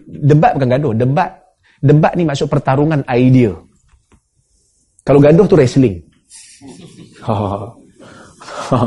[0.07, 1.31] Debat bukan gaduh, debat.
[1.79, 3.51] Debat ni maksud pertarungan idea.
[5.03, 5.99] Kalau gaduh tu wrestling.
[7.23, 7.35] Ha.
[8.69, 8.77] Ha.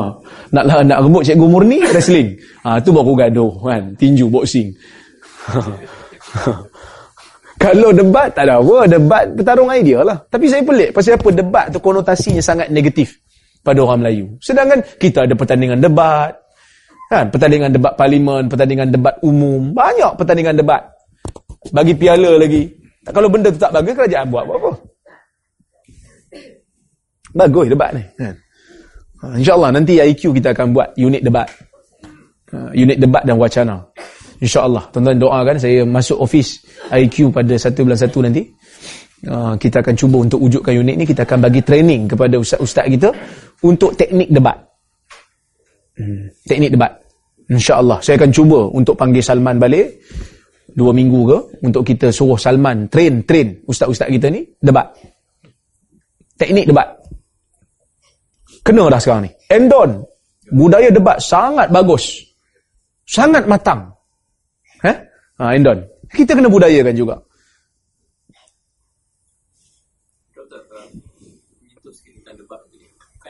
[0.52, 2.36] Nak lah, nak rebut cikgu murni wrestling.
[2.64, 4.68] Ha tu baru gaduh kan, tinju boxing.
[7.62, 10.18] Kalau debat tak ada apa, debat pertarungan idea lah.
[10.26, 13.22] Tapi saya pelik pasal apa debat tu konotasinya sangat negatif
[13.62, 14.34] pada orang Melayu.
[14.43, 16.43] Sedangkan kita ada pertandingan debat,
[17.12, 17.28] Kan?
[17.28, 19.76] Pertandingan debat parlimen, pertandingan debat umum.
[19.76, 20.80] Banyak pertandingan debat.
[21.68, 22.72] Bagi piala lagi.
[23.05, 24.70] Kalau benda tu tak bagus, kerajaan buat apa-apa.
[27.36, 28.03] Bagus debat ni.
[28.16, 28.34] Kan?
[29.20, 31.53] Ha, InsyaAllah nanti IQ kita akan buat unit debat.
[32.49, 33.76] Ha, unit debat dan wacana.
[34.43, 34.90] InsyaAllah.
[34.90, 38.43] Tuan-tuan doakan saya masuk office IQ pada 1 bulan 1 nanti.
[39.22, 41.07] Ha, kita akan cuba untuk wujudkan unit ni.
[41.07, 43.14] Kita akan bagi training kepada ustaz-ustaz kita
[43.62, 44.58] untuk teknik debat.
[45.95, 46.91] Hmm, teknik debat.
[47.46, 48.03] InsyaAllah.
[48.03, 50.03] Saya akan cuba untuk panggil Salman balik.
[50.75, 51.38] Dua minggu ke.
[51.62, 54.42] Untuk kita suruh Salman train, train ustaz-ustaz kita ni.
[54.58, 54.91] Debat.
[56.34, 56.91] Teknik debat.
[58.66, 59.30] Kena dah sekarang ni.
[59.46, 60.03] Endon.
[60.50, 62.26] Budaya debat sangat bagus.
[63.07, 63.91] Sangat matang.
[64.83, 64.96] Eh?
[65.38, 65.79] Ha, Endon.
[66.13, 67.17] Kita kena budayakan juga.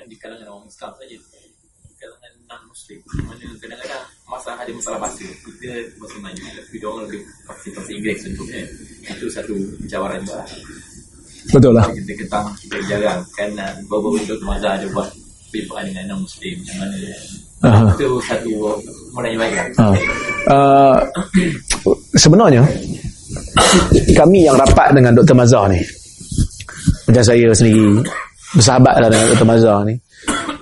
[0.02, 1.16] Di kalangan orang Islam saja.
[1.16, 2.98] Di kalangan non-Muslim.
[3.24, 5.70] Mana kadang-kadang masalah ada masalah bahasa kita
[6.00, 8.62] masih maju tapi dia orang lebih pakai bahasa Inggeris contohnya
[9.12, 9.54] itu satu
[9.92, 10.44] cabaran juga
[11.52, 13.50] betul lah kita ketang kita jarang kan
[13.84, 14.46] beberapa Dr.
[14.48, 15.08] Mazhar ada buat
[15.52, 16.96] bimbingan dengan non muslim macam mana
[17.62, 17.88] uh-huh.
[17.94, 18.52] itu satu
[19.12, 19.94] mulai baik uh.
[20.50, 20.96] uh,
[22.16, 22.64] sebenarnya
[24.18, 25.36] kami yang rapat dengan Dr.
[25.36, 25.80] Mazhar ni
[27.06, 28.00] macam saya sendiri
[28.56, 29.46] bersahabat lah dengan Dr.
[29.46, 29.94] Mazhar ni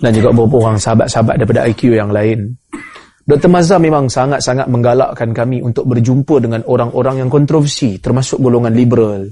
[0.01, 2.59] dan juga beberapa orang sahabat-sahabat daripada IQ yang lain
[3.31, 3.47] Dr.
[3.47, 9.23] Mazhar memang sangat-sangat menggalakkan kami untuk berjumpa dengan orang-orang yang kontroversi, termasuk golongan liberal,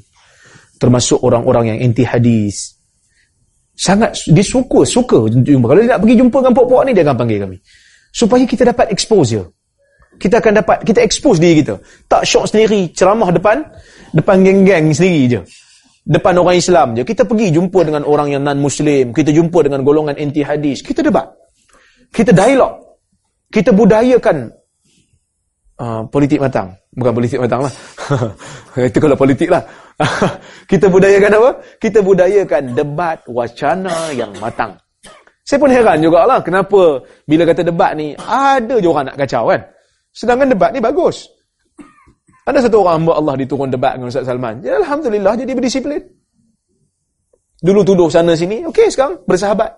[0.79, 2.78] termasuk orang-orang yang anti hadis.
[3.79, 5.71] Sangat, dia suka, suka jumpa.
[5.71, 7.57] Kalau dia nak pergi jumpa dengan pok-pok ni, dia akan panggil kami.
[8.11, 9.55] Supaya kita dapat exposure.
[10.19, 11.79] Kita akan dapat, kita expose diri kita.
[12.11, 13.63] Tak syok sendiri, ceramah depan,
[14.11, 15.41] depan geng-geng sendiri je.
[16.09, 17.07] depan orang Islam je.
[17.07, 19.15] Kita pergi jumpa dengan orang yang non-Muslim.
[19.15, 20.83] Kita jumpa dengan golongan anti-hadis.
[20.83, 21.31] Kita debat.
[22.11, 22.99] Kita dialog.
[23.47, 24.58] Kita budayakan
[25.79, 26.75] uh, politik matang.
[26.93, 27.73] Bukan politik matang lah.
[28.91, 29.63] Itu kalau politik lah.
[30.71, 31.51] kita budayakan apa?
[31.79, 34.75] Kita budayakan debat wacana yang matang.
[35.49, 39.65] Saya pun heran jugalah kenapa bila kata debat ni ada je orang nak kacau kan.
[40.13, 41.25] Sedangkan debat ni bagus.
[42.45, 44.61] Ada satu orang hamba Allah diturun debat dengan Ustaz Salman.
[44.61, 46.01] Ya, Alhamdulillah jadi berdisiplin.
[47.65, 48.65] Dulu tuduh sana sini.
[48.69, 49.73] Okey sekarang bersahabat.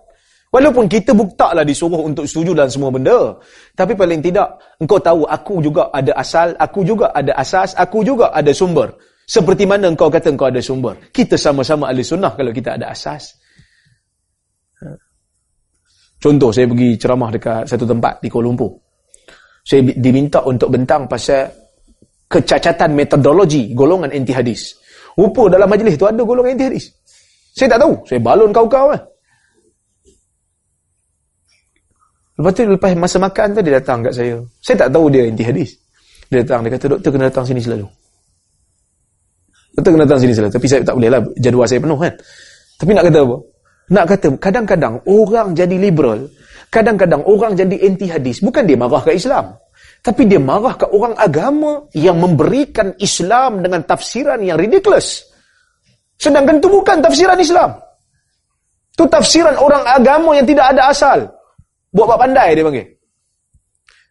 [0.51, 3.39] Walaupun kita taklah disuruh untuk setuju dalam semua benda.
[3.71, 8.35] Tapi paling tidak, engkau tahu aku juga ada asal, aku juga ada asas, aku juga
[8.35, 8.91] ada sumber.
[9.23, 10.99] Seperti mana engkau kata engkau ada sumber.
[11.07, 13.39] Kita sama-sama ahli sunnah kalau kita ada asas.
[16.19, 18.75] Contoh, saya pergi ceramah dekat satu tempat di Kuala Lumpur.
[19.63, 21.47] Saya diminta untuk bentang pasal
[22.27, 24.75] kecacatan metodologi golongan anti hadis.
[25.15, 26.91] Rupa dalam majlis tu ada golongan anti hadis.
[27.55, 27.93] Saya tak tahu.
[28.03, 29.10] Saya balon kau-kau lah.
[32.39, 34.39] Lepas tu lepas masa makan tu dia datang kat saya.
[34.63, 35.75] Saya tak tahu dia anti hadis.
[36.31, 37.87] Dia datang dia kata doktor kena datang sini selalu.
[39.75, 40.51] Doktor kena datang sini selalu.
[40.55, 42.13] Tapi saya tak boleh lah jadual saya penuh kan.
[42.79, 43.37] Tapi nak kata apa?
[43.91, 46.19] Nak kata kadang-kadang orang jadi liberal,
[46.71, 48.39] kadang-kadang orang jadi anti hadis.
[48.39, 49.51] Bukan dia marah ke Islam.
[50.01, 55.27] Tapi dia marah ke orang agama yang memberikan Islam dengan tafsiran yang ridiculous.
[56.15, 57.75] Sedangkan itu bukan tafsiran Islam.
[58.95, 61.40] Itu tafsiran orang agama yang tidak ada asal.
[61.91, 62.87] Buat buat pandai dia panggil.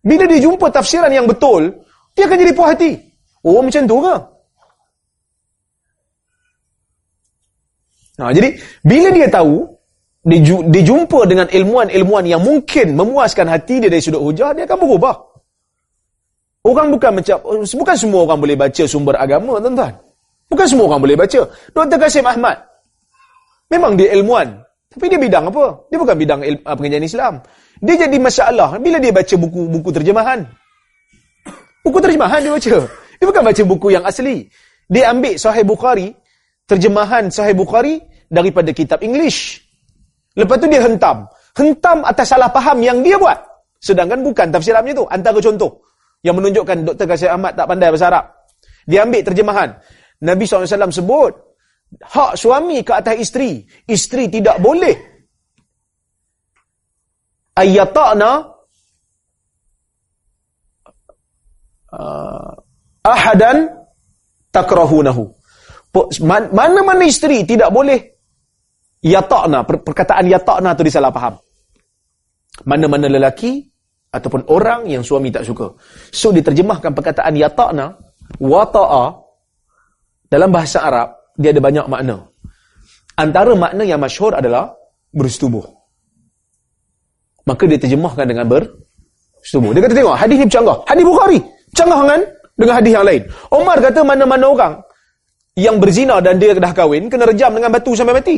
[0.01, 1.69] Bila dia jumpa tafsiran yang betul,
[2.17, 2.97] dia akan jadi puas hati.
[3.45, 4.17] Oh macam tu ke?
[8.21, 8.49] Nah, jadi
[8.85, 9.65] bila dia tahu
[10.21, 15.17] dia jumpa dengan ilmuan-ilmuan yang mungkin memuaskan hati dia dari sudut hujah, dia akan berubah.
[16.61, 19.97] Orang bukan macam bukan semua orang boleh baca sumber agama, tuan-tuan.
[20.53, 21.41] Bukan semua orang boleh baca.
[21.73, 21.97] Dr.
[21.97, 22.61] Kasim Ahmad
[23.73, 24.61] memang dia ilmuwan,
[24.93, 25.89] tapi dia bidang apa?
[25.89, 27.35] Dia bukan bidang il, pengajian Islam.
[27.81, 30.45] Dia jadi masalah bila dia baca buku-buku terjemahan.
[31.81, 32.77] Buku terjemahan dia baca.
[33.17, 34.45] Dia bukan baca buku yang asli.
[34.91, 36.13] Dia ambil Sahih Bukhari,
[36.69, 39.65] terjemahan Sahih Bukhari daripada kitab English.
[40.37, 41.25] Lepas tu dia hentam.
[41.57, 43.39] Hentam atas salah faham yang dia buat.
[43.81, 45.05] Sedangkan bukan tafsirannya tu.
[45.09, 45.81] Antara contoh
[46.21, 47.07] yang menunjukkan Dr.
[47.09, 48.25] Kasih Ahmad tak pandai bahasa Arab.
[48.85, 49.69] Dia ambil terjemahan.
[50.21, 51.33] Nabi SAW sebut,
[51.97, 53.65] hak suami ke atas isteri.
[53.89, 55.20] Isteri tidak boleh
[57.61, 58.31] ayyata'na
[61.93, 62.53] uh,
[63.05, 63.69] ahadan
[64.49, 65.29] takrahunahu.
[66.25, 67.99] Mana-mana isteri tidak boleh
[69.05, 69.67] yata'na.
[69.67, 71.35] Perkataan yata'na itu disalah faham.
[72.65, 73.69] Mana-mana lelaki
[74.11, 75.75] ataupun orang yang suami tak suka.
[76.11, 77.87] So diterjemahkan perkataan yata'na
[78.39, 79.05] wata'a
[80.31, 82.31] dalam bahasa Arab dia ada banyak makna.
[83.19, 84.73] Antara makna yang masyhur adalah
[85.11, 85.80] bersetubuh.
[87.49, 89.73] Maka dia terjemahkan dengan bersetubuh.
[89.73, 90.77] Dia kata tengok hadis ni bercanggah.
[90.85, 91.39] Hadis Bukhari
[91.73, 92.21] canggah dengan
[92.59, 93.23] dengan hadis yang lain.
[93.49, 94.75] Omar kata mana-mana orang
[95.57, 98.37] yang berzina dan dia dah kahwin kena rejam dengan batu sampai mati.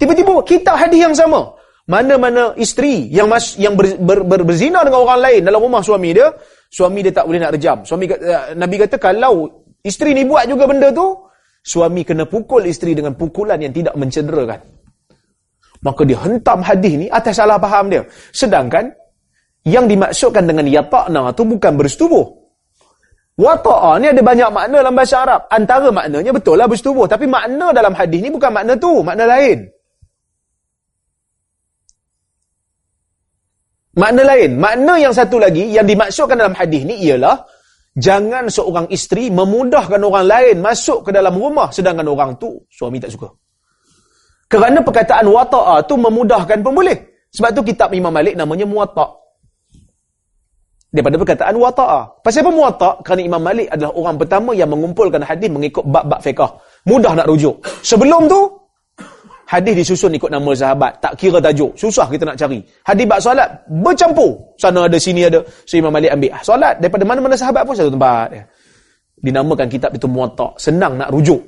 [0.00, 1.60] Tiba-tiba kita hadis yang sama
[1.90, 6.14] mana-mana isteri yang mas, yang ber, ber, ber, berzina dengan orang lain dalam rumah suami
[6.14, 6.30] dia,
[6.70, 7.78] suami dia tak boleh nak rejam.
[7.82, 9.50] Suami uh, Nabi kata kalau
[9.82, 11.18] isteri ni buat juga benda tu,
[11.66, 14.79] suami kena pukul isteri dengan pukulan yang tidak mencederakan.
[15.80, 18.04] Maka dia hentam hadis ni atas salah faham dia.
[18.36, 18.92] Sedangkan
[19.64, 22.24] yang dimaksudkan dengan yata'na tu bukan bersetubuh.
[23.40, 25.40] Wata'a ni ada banyak makna dalam bahasa Arab.
[25.48, 27.08] Antara maknanya betul lah bersetubuh.
[27.08, 29.00] Tapi makna dalam hadis ni bukan makna tu.
[29.00, 29.64] Makna lain.
[33.90, 37.42] Makna lain, makna yang satu lagi yang dimaksudkan dalam hadis ni ialah
[37.98, 43.10] jangan seorang isteri memudahkan orang lain masuk ke dalam rumah sedangkan orang tu suami tak
[43.10, 43.34] suka.
[44.50, 46.98] Kerana perkataan wata'a tu memudahkan pun boleh.
[47.30, 49.22] Sebab tu kitab Imam Malik namanya muwatta'.
[50.90, 52.18] Daripada perkataan wata'a.
[52.18, 52.92] Pasal apa muwatta'?
[53.06, 56.50] Kerana Imam Malik adalah orang pertama yang mengumpulkan hadis mengikut bab-bab fiqah.
[56.90, 57.62] Mudah nak rujuk.
[57.86, 58.60] Sebelum tu,
[59.50, 61.02] Hadis disusun ikut nama sahabat.
[61.02, 61.74] Tak kira tajuk.
[61.74, 62.62] Susah kita nak cari.
[62.86, 64.38] Hadis bab solat bercampur.
[64.54, 65.42] Sana ada, sini ada.
[65.66, 66.38] So Imam Malik ambil.
[66.46, 68.30] Solat daripada mana-mana sahabat pun satu tempat.
[69.18, 70.54] Dinamakan kitab itu muatak.
[70.54, 71.42] Senang nak rujuk.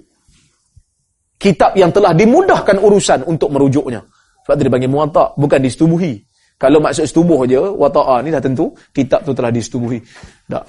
[1.43, 3.99] Kitab yang telah dimudahkan urusan untuk merujuknya.
[4.47, 5.35] Sebab itu dipanggil muatak.
[5.35, 6.23] Bukan disetubuhi.
[6.55, 9.99] Kalau maksud setubuh je, wata'a ni dah tentu, kitab tu telah disetubuhi.
[10.47, 10.63] Tak.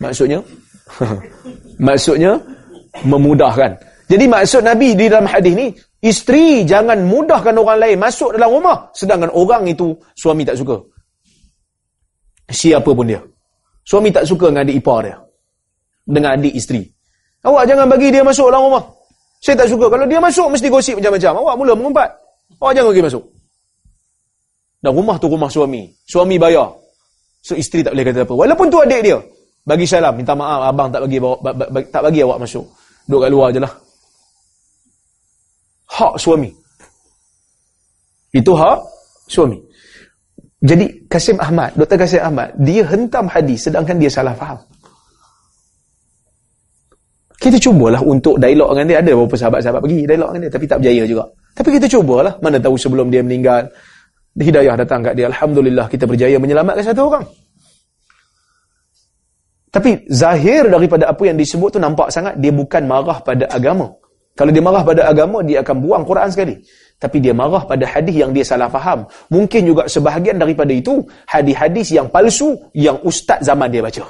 [0.00, 0.40] Maksudnya,
[1.88, 2.40] maksudnya,
[3.04, 3.76] memudahkan.
[4.08, 5.68] Jadi maksud Nabi di dalam hadis ni,
[5.98, 8.94] Isteri jangan mudahkan orang lain masuk dalam rumah.
[8.94, 10.78] Sedangkan orang itu suami tak suka.
[12.46, 13.18] Siapa pun dia.
[13.82, 15.18] Suami tak suka dengan adik ipar dia.
[16.06, 16.86] Dengan adik isteri.
[17.42, 18.84] Awak jangan bagi dia masuk dalam rumah.
[19.38, 19.86] Saya tak suka.
[19.86, 21.32] Kalau dia masuk, mesti gosip macam-macam.
[21.42, 22.10] Awak mula mengumpat.
[22.58, 23.24] Awak jangan pergi masuk.
[24.78, 25.82] Dan rumah tu rumah suami.
[26.06, 26.70] Suami bayar.
[27.42, 28.34] So, isteri tak boleh kata apa.
[28.34, 29.18] Walaupun tu adik dia.
[29.62, 30.14] Bagi salam.
[30.18, 31.38] Minta maaf, abang tak bagi, bawa,
[31.90, 32.66] tak bagi awak masuk.
[33.06, 33.72] Duduk kat luar je lah.
[35.88, 36.50] Hak suami.
[38.34, 38.78] Itu hak
[39.30, 39.58] suami.
[40.58, 41.96] Jadi Kasim Ahmad, Dr.
[41.96, 44.58] Kasim Ahmad, dia hentam hadis sedangkan dia salah faham.
[47.38, 48.98] Kita cubalah untuk dialog dengan dia.
[48.98, 50.52] Ada beberapa sahabat-sahabat pergi dialog dengan dia.
[50.58, 51.24] Tapi tak berjaya juga.
[51.54, 52.34] Tapi kita cubalah.
[52.42, 53.70] Mana tahu sebelum dia meninggal.
[54.34, 55.30] Hidayah datang kat dia.
[55.30, 57.24] Alhamdulillah kita berjaya menyelamatkan satu orang.
[59.68, 63.94] Tapi zahir daripada apa yang disebut tu nampak sangat dia bukan marah pada agama.
[64.38, 66.54] Kalau dia marah pada agama, dia akan buang Quran sekali.
[66.98, 69.02] Tapi dia marah pada hadis yang dia salah faham.
[69.34, 74.06] Mungkin juga sebahagian daripada itu, hadis-hadis yang palsu yang ustaz zaman dia baca.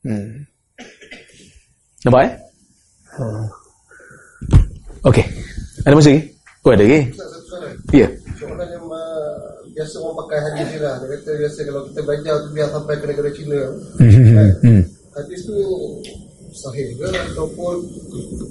[0.00, 0.48] Hmm.
[2.08, 2.32] Nampak eh?
[3.20, 3.44] Hmm.
[5.04, 5.24] Okey.
[5.84, 6.22] Ada masa lagi?
[6.64, 7.00] Oh ada lagi?
[7.92, 8.08] Ya.
[8.40, 9.32] Soalan yang uh,
[9.76, 10.94] biasa orang pakai hadis ni lah.
[11.00, 13.60] Dia kata biasa kalau kita belajar tu biar sampai ke negara Cina.
[14.00, 14.10] Hmm.
[14.32, 14.50] Kan?
[14.64, 14.82] Hmm.
[15.16, 15.58] Hadis tu
[16.50, 17.74] sahih ke ataupun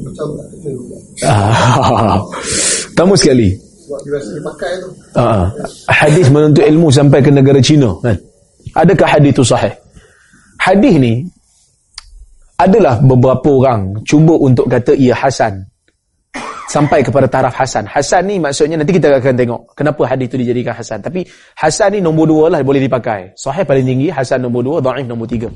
[0.06, 0.98] macam tak kena juga?
[1.26, 2.18] Ah,
[2.98, 3.58] tamu sekali.
[3.58, 4.90] Sebab dia biasa dipakai tu.
[5.18, 5.46] Ah,
[5.90, 7.90] hadis menuntut ilmu sampai ke negara Cina.
[8.06, 8.18] Kan?
[8.78, 9.74] Adakah hadis itu sahih?
[10.62, 11.26] Hadis ni
[12.60, 15.64] adalah beberapa orang cuba untuk kata ia Hasan
[16.68, 17.88] sampai kepada taraf Hasan.
[17.88, 21.00] Hasan ni maksudnya nanti kita akan tengok kenapa hadis itu dijadikan Hasan.
[21.00, 21.24] Tapi
[21.56, 23.32] Hasan ni nombor dua lah boleh dipakai.
[23.40, 25.48] Sahih paling tinggi, Hasan nombor dua, Da'if nombor tiga.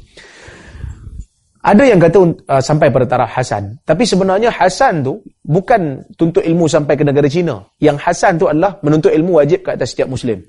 [1.64, 3.84] Ada yang kata uh, sampai pada taraf Hasan.
[3.84, 7.60] Tapi sebenarnya Hasan tu bukan tuntut ilmu sampai ke negara Cina.
[7.84, 10.40] Yang Hasan tu adalah menuntut ilmu wajib ke atas setiap Muslim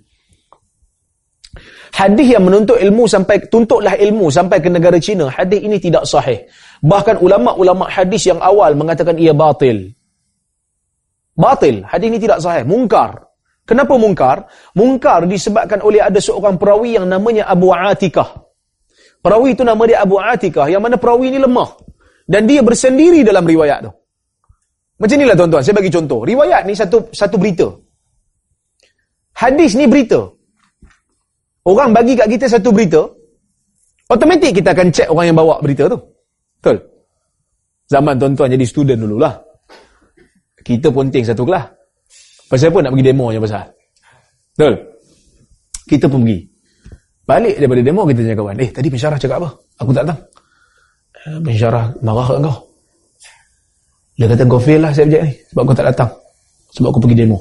[1.95, 6.43] hadis yang menuntut ilmu sampai tuntutlah ilmu sampai ke negara Cina hadis ini tidak sahih.
[6.83, 9.95] Bahkan ulama-ulama hadis yang awal mengatakan ia batil.
[11.39, 11.87] Batil.
[11.87, 12.67] Hadis ini tidak sahih.
[12.67, 13.31] Mungkar.
[13.65, 14.51] Kenapa mungkar?
[14.77, 18.45] Mungkar disebabkan oleh ada seorang perawi yang namanya Abu Atikah.
[19.25, 21.73] Perawi itu nama dia Abu Atikah yang mana perawi ini lemah.
[22.29, 23.93] Dan dia bersendiri dalam riwayat tu.
[25.01, 26.23] Macam inilah tuan-tuan saya bagi contoh.
[26.23, 27.73] Riwayat ni satu satu berita.
[29.35, 30.29] Hadis ni berita
[31.65, 33.01] Orang bagi kat kita satu berita,
[34.13, 35.97] automatik kita akan cek orang yang bawa berita tu.
[36.61, 36.77] Betul?
[37.89, 39.33] Zaman tuan-tuan jadi student dululah.
[40.61, 41.65] Kita ponting satu kelas.
[42.49, 43.65] Pasal apa nak pergi demo je pasal?
[44.57, 44.75] Betul?
[45.89, 46.39] Kita pun pergi.
[47.25, 49.49] Balik daripada demo kita tanya kawan, eh tadi pensyarah cakap apa?
[49.81, 50.19] Aku tak tahu.
[51.25, 52.57] Eh, pensyarah marah kat kau.
[54.21, 56.11] Dia kata kau fail lah subjek ni sebab kau tak datang.
[56.77, 57.39] Sebab aku pergi demo.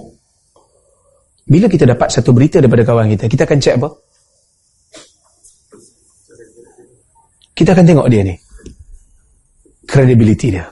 [1.43, 3.89] Bila kita dapat satu berita daripada kawan kita, kita akan cek apa?
[7.53, 8.35] Kita akan tengok dia ni.
[9.85, 10.65] Credibility dia.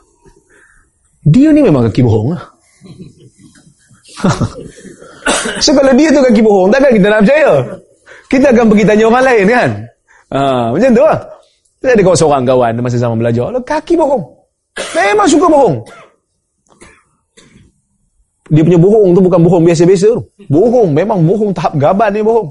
[1.22, 2.44] Dia ni memang kaki bohong lah.
[5.64, 7.52] so kalau dia tu kaki bohong, takkan kita nak percaya?
[8.26, 9.70] Kita akan pergi tanya orang lain kan?
[10.32, 10.40] Ha,
[10.74, 11.20] macam tu lah.
[11.82, 13.52] Saya ada kawan seorang kawan masa zaman belajar.
[13.62, 14.24] Kaki bohong.
[14.98, 15.76] Memang suka bohong.
[18.52, 20.22] Dia punya bohong tu bukan bohong biasa-biasa tu.
[20.48, 20.90] Bohong.
[20.96, 22.48] Memang bohong tahap gaban ni bohong.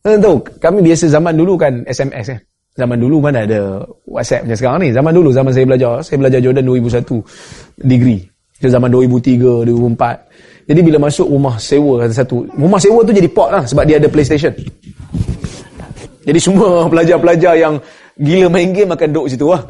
[0.00, 2.40] Tahu, kami biasa zaman dulu kan SMS kan.
[2.80, 4.88] Zaman dulu mana ada WhatsApp macam sekarang ni.
[4.96, 6.00] Zaman dulu, zaman saya belajar.
[6.00, 8.24] Saya belajar Jordan 2001 degree.
[8.56, 10.64] Zaman 2003, 2004.
[10.64, 12.48] Jadi bila masuk rumah sewa satu.
[12.56, 14.52] Rumah sewa tu jadi port lah sebab dia ada PlayStation.
[16.24, 17.76] Jadi semua pelajar-pelajar yang
[18.16, 19.60] gila main game akan duduk situ lah.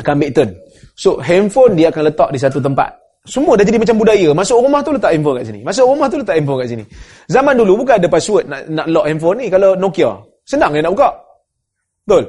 [0.00, 0.50] Akan ambil turn.
[0.96, 2.96] So handphone dia akan letak di satu tempat.
[3.28, 4.32] Semua dah jadi macam budaya.
[4.32, 5.60] Masuk rumah tu letak handphone kat sini.
[5.60, 6.84] Masuk rumah tu letak handphone kat sini.
[7.28, 10.12] Zaman dulu bukan ada password nak, nak lock handphone ni kalau Nokia.
[10.48, 11.29] Senang dia nak buka.
[12.10, 12.26] Betul?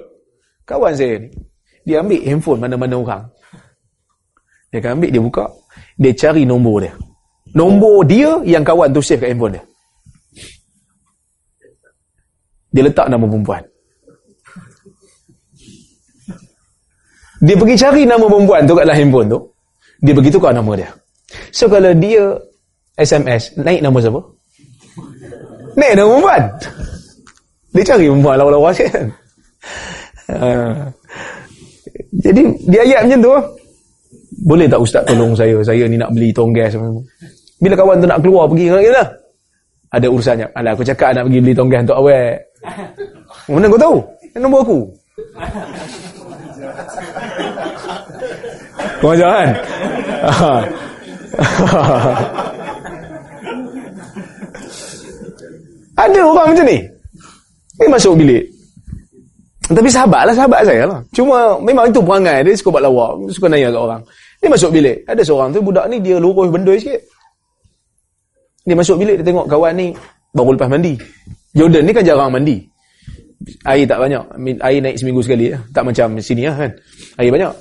[0.70, 1.34] Kawan saya ni,
[1.90, 3.24] dia ambil handphone mana-mana orang.
[4.70, 5.45] Dia akan ambil, dia buka.
[5.98, 6.94] Dia cari nombor dia.
[7.58, 9.64] Nombor dia yang kawan tu save kat handphone dia.
[12.78, 13.66] Dia letak nama perempuan.
[17.41, 19.40] Dia pergi cari nama perempuan tu kat dalam handphone tu.
[20.06, 20.94] Dia pergi tukar nama dia.
[21.49, 22.38] So kalau dia
[23.02, 24.22] SMS, naik nama siapa?
[25.74, 26.44] Naik nama perempuan.
[27.74, 29.10] Dia cari perempuan lawa-lawa kan.
[30.32, 30.88] Ha.
[32.22, 33.34] Jadi dia ayat macam tu.
[34.42, 35.54] Boleh tak ustaz tolong saya?
[35.62, 36.74] Saya ni nak beli tong gas.
[37.62, 39.06] Bila kawan tu nak keluar pergi kata,
[39.94, 42.42] Ada urusannya Alah aku cakap nak pergi beli tong gas untuk awet
[43.46, 44.02] Mana kau tahu?
[44.42, 44.82] Nombor aku.
[48.98, 49.54] Kau jangan
[56.02, 56.82] Ada orang macam ni.
[57.78, 58.51] Ni masuk bilik
[59.72, 60.99] Tapi sahabat lah sahabat saya lah.
[61.15, 64.02] Cuma memang itu perangai dia suka buat lawak, suka nanya kat orang.
[64.41, 64.98] Dia masuk bilik.
[65.07, 66.99] Ada seorang tu budak ni dia lurus benda sikit.
[68.65, 69.93] Dia masuk bilik dia tengok kawan ni
[70.35, 70.93] baru lepas mandi.
[71.56, 72.57] Jordan ni kan jarang mandi.
[73.65, 74.23] Air tak banyak.
[74.61, 75.61] Air naik seminggu sekali lah.
[75.73, 76.72] Tak macam sini lah kan.
[77.18, 77.52] Air banyak.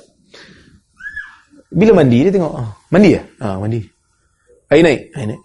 [1.71, 2.53] Bila mandi dia tengok.
[2.53, 3.21] Ah, mandi ya?
[3.39, 3.79] Ah, mandi.
[4.69, 5.01] Air naik.
[5.15, 5.41] Air naik.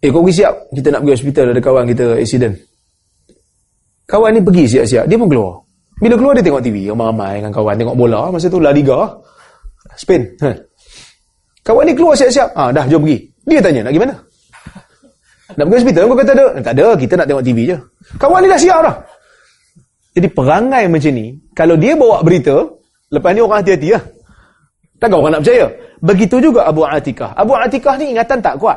[0.00, 0.54] Eh kau pergi siap.
[0.70, 2.54] Kita nak pergi hospital ada kawan kita accident.
[4.06, 5.04] Kawan ni pergi siap-siap.
[5.10, 5.65] Dia pun keluar.
[5.96, 6.92] Bila keluar dia tengok TV.
[6.92, 7.74] Ramai-ramai dengan kawan.
[7.80, 8.20] Tengok bola.
[8.28, 9.08] Masa tu La Liga.
[9.96, 10.22] Spain.
[10.44, 10.52] Ha.
[11.64, 12.52] Kawan ni keluar siap-siap.
[12.52, 13.18] Ah, dah jom pergi.
[13.46, 14.14] Dia tanya nak pergi mana?
[15.56, 16.02] Nak pergi hospital?
[16.04, 16.46] Kau kata ada?
[16.60, 16.86] Tak ada.
[17.00, 17.76] Kita nak tengok TV je.
[18.20, 18.96] Kawan ni dah siap dah.
[20.16, 21.26] Jadi perangai macam ni.
[21.56, 22.56] Kalau dia bawa berita.
[23.10, 24.02] Lepas ni orang hati-hati lah.
[25.00, 25.66] Takkan orang nak percaya.
[26.00, 27.32] Begitu juga Abu Atikah.
[27.36, 28.76] Abu Atikah ni ingatan tak kuat.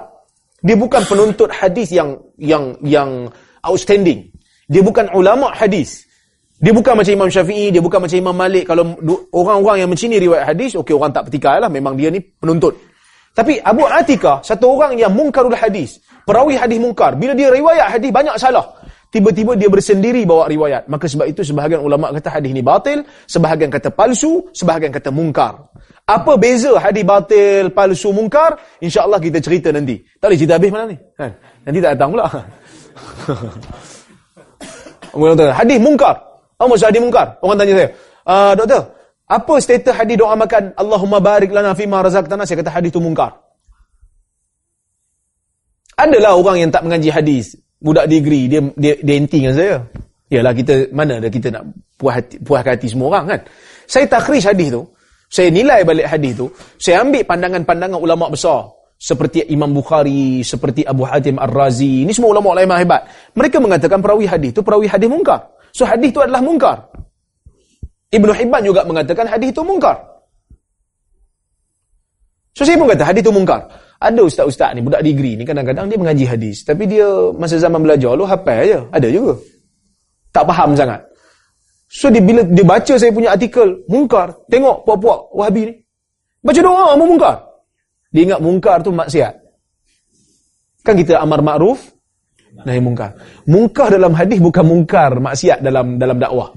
[0.59, 3.31] Dia bukan penuntut hadis yang yang yang
[3.63, 4.27] outstanding.
[4.67, 6.08] Dia bukan ulama hadis.
[6.59, 8.67] Dia bukan macam Imam Syafi'i, dia bukan macam Imam Malik.
[8.67, 8.99] Kalau
[9.31, 11.71] orang-orang yang mencini riwayat hadis, okey orang tak petikai lah.
[11.71, 12.75] Memang dia ni penuntut.
[13.31, 16.03] Tapi Abu Atikah, satu orang yang mungkarul hadis.
[16.27, 17.15] Perawi hadis mungkar.
[17.15, 18.75] Bila dia riwayat hadis, banyak salah.
[19.09, 20.85] Tiba-tiba dia bersendiri bawa riwayat.
[20.91, 25.57] Maka sebab itu sebahagian ulama kata hadis ni batil, sebahagian kata palsu, sebahagian kata mungkar.
[26.05, 28.59] Apa beza hadis batil, palsu, mungkar?
[28.83, 29.97] InsyaAllah kita cerita nanti.
[30.19, 30.97] Tak boleh cerita habis mana ni?
[31.15, 31.31] Kan?
[31.63, 32.25] Nanti tak datang pula.
[35.57, 36.28] hadis mungkar.
[36.59, 37.39] Apa maksud hadis mungkar?
[37.39, 37.89] Orang tanya saya,
[38.27, 38.81] uh, doktor,
[39.31, 42.43] apa status hadis doa makan Allahumma barik lana fima razaqtana?
[42.43, 43.31] Saya kata hadis itu mungkar.
[45.95, 49.75] Adalah orang yang tak mengaji hadis, budak degree, dia dia, dia enti dengan saya.
[50.27, 51.63] Yalah kita mana ada kita nak
[51.95, 53.41] puas hati, puas hati semua orang kan.
[53.87, 54.83] Saya takhrij hadis tu,
[55.31, 58.67] saya nilai balik hadis tu, saya ambil pandangan-pandangan ulama besar
[58.99, 63.07] seperti Imam Bukhari, seperti Abu Hatim Ar-Razi, ini semua ulama ulama hebat.
[63.31, 65.58] Mereka mengatakan perawi hadis tu perawi hadis mungkar.
[65.73, 66.77] So hadis itu adalah mungkar.
[68.09, 69.95] Ibnu Hibban juga mengatakan hadis itu mungkar.
[72.57, 73.69] So saya pun kata hadis itu mungkar.
[73.99, 76.63] Ada ustaz-ustaz ni, budak degree ni kadang-kadang dia mengaji hadis.
[76.63, 78.79] Tapi dia masa zaman belajar lu hafal aja.
[78.95, 79.35] Ada juga.
[80.31, 81.03] Tak faham sangat.
[81.89, 85.73] So dia bila dia baca saya punya artikel mungkar, tengok puak-puak Wahabi ni.
[86.39, 87.35] Baca doa mau mungkar.
[88.15, 89.33] Dia ingat mungkar tu maksiat.
[90.85, 91.91] Kan kita amar makruf,
[92.65, 93.15] nahi mungkar.
[93.47, 96.49] Mungkar dalam hadis bukan mungkar maksiat dalam dalam dakwah.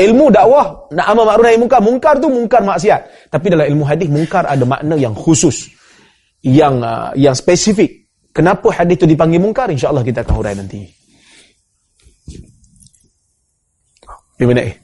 [0.00, 3.00] Ilmu dakwah nak amar makruf nahi mungkar, mungkar tu mungkar maksiat.
[3.28, 5.68] Tapi dalam ilmu hadis mungkar ada makna yang khusus.
[6.40, 8.08] Yang uh, yang spesifik.
[8.32, 9.68] Kenapa hadis tu dipanggil mungkar?
[9.68, 10.86] Insya-Allah kita akan hurai nanti.
[14.40, 14.74] Di mana eh?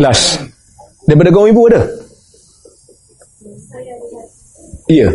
[0.00, 0.40] Last.
[1.04, 2.01] Daripada kaum ibu ada?
[4.92, 5.08] Ya.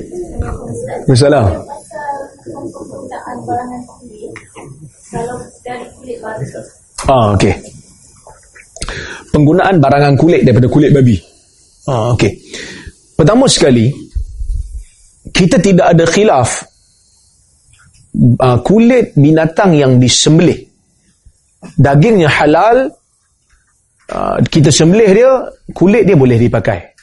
[1.06, 1.54] Masalah.
[7.06, 7.54] Ah, okey.
[9.30, 11.16] Penggunaan barangan kulit daripada kulit babi.
[11.86, 12.34] Ah, okey.
[13.14, 13.94] Pertama sekali,
[15.30, 16.66] kita tidak ada khilaf
[18.18, 20.58] uh, kulit binatang yang disembelih.
[21.78, 22.90] Dagingnya halal,
[24.14, 25.32] uh, kita sembelih dia,
[25.74, 26.97] kulit dia boleh dipakai.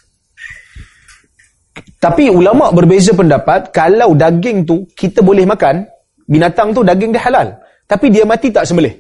[2.05, 5.89] Tapi ulama berbeza pendapat kalau daging tu kita boleh makan,
[6.28, 7.56] binatang tu daging dia halal.
[7.89, 8.93] Tapi dia mati tak sembelih.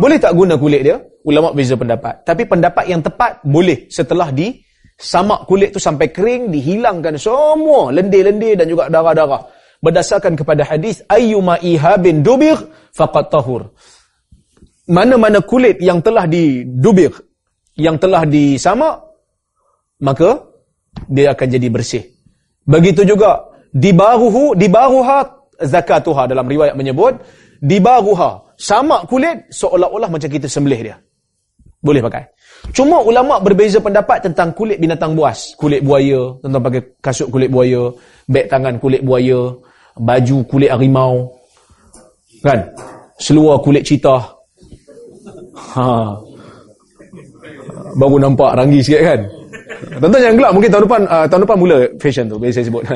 [0.00, 0.96] Boleh tak guna kulit dia?
[1.28, 2.24] Ulama berbeza pendapat.
[2.24, 4.56] Tapi pendapat yang tepat boleh setelah di
[4.96, 9.44] samak kulit tu sampai kering, dihilangkan semua lendir-lendir dan juga darah-darah.
[9.84, 12.56] Berdasarkan kepada hadis ayyuma ihabin dubir
[12.96, 13.76] faqat tahur.
[14.88, 17.12] Mana-mana kulit yang telah didubir,
[17.76, 18.96] yang telah disamak,
[20.00, 20.40] maka
[21.04, 22.19] dia akan jadi bersih.
[22.66, 25.24] Begitu juga dibaruhu dibaruha
[25.60, 27.20] zakatuha dalam riwayat menyebut
[27.60, 30.96] dibaruha sama kulit seolah-olah macam kita sembelih dia.
[31.80, 32.28] Boleh pakai.
[32.76, 37.88] Cuma ulama berbeza pendapat tentang kulit binatang buas, kulit buaya, tentang pakai kasut kulit buaya,
[38.28, 39.48] beg tangan kulit buaya,
[39.96, 41.32] baju kulit harimau.
[42.44, 42.68] Kan?
[43.16, 44.28] Seluar kulit citah.
[45.72, 46.20] Ha.
[47.96, 49.20] Baru nampak ranggi sikit kan?
[49.70, 52.82] Tuan-tuan yang gelap mungkin tahun depan uh, tahun depan mula fashion tu biasa sebut.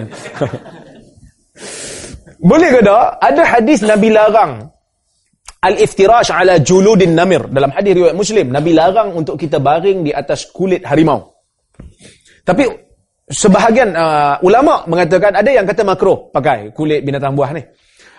[2.50, 3.04] Boleh ke tak?
[3.24, 4.68] Ada hadis Nabi larang
[5.64, 10.52] al-iftirash ala juludin namir dalam hadis riwayat Muslim Nabi larang untuk kita baring di atas
[10.52, 11.32] kulit harimau.
[12.44, 12.68] Tapi
[13.30, 17.64] sebahagian uh, ulama mengatakan ada yang kata makruh pakai kulit binatang buah ni.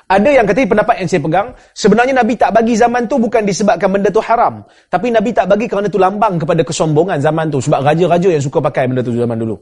[0.05, 3.89] Ada yang kata pendapat yang saya pegang, sebenarnya Nabi tak bagi zaman tu bukan disebabkan
[3.89, 4.61] benda tu haram.
[4.89, 7.57] Tapi Nabi tak bagi kerana tu lambang kepada kesombongan zaman tu.
[7.57, 9.57] Sebab raja-raja yang suka pakai benda tu zaman dulu.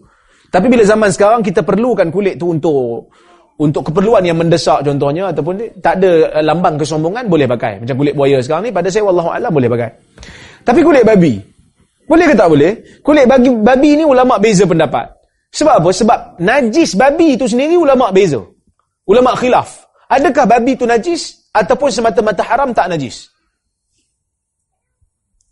[0.51, 3.07] Tapi bila zaman sekarang, kita perlukan kulit tu untuk
[3.53, 7.79] untuk keperluan yang mendesak contohnya ataupun tak ada uh, lambang kesombongan boleh pakai.
[7.85, 9.89] Macam kulit buaya sekarang ni pada saya wallahu alam boleh pakai.
[10.65, 11.53] Tapi kulit babi
[12.03, 12.71] boleh ke tak boleh?
[12.99, 15.07] Kulit bagi babi ni ulama beza pendapat.
[15.53, 15.89] Sebab apa?
[15.93, 18.41] Sebab najis babi itu sendiri ulama beza.
[19.07, 19.87] Ulama khilaf.
[20.09, 23.31] Adakah babi itu najis ataupun semata-mata haram tak najis?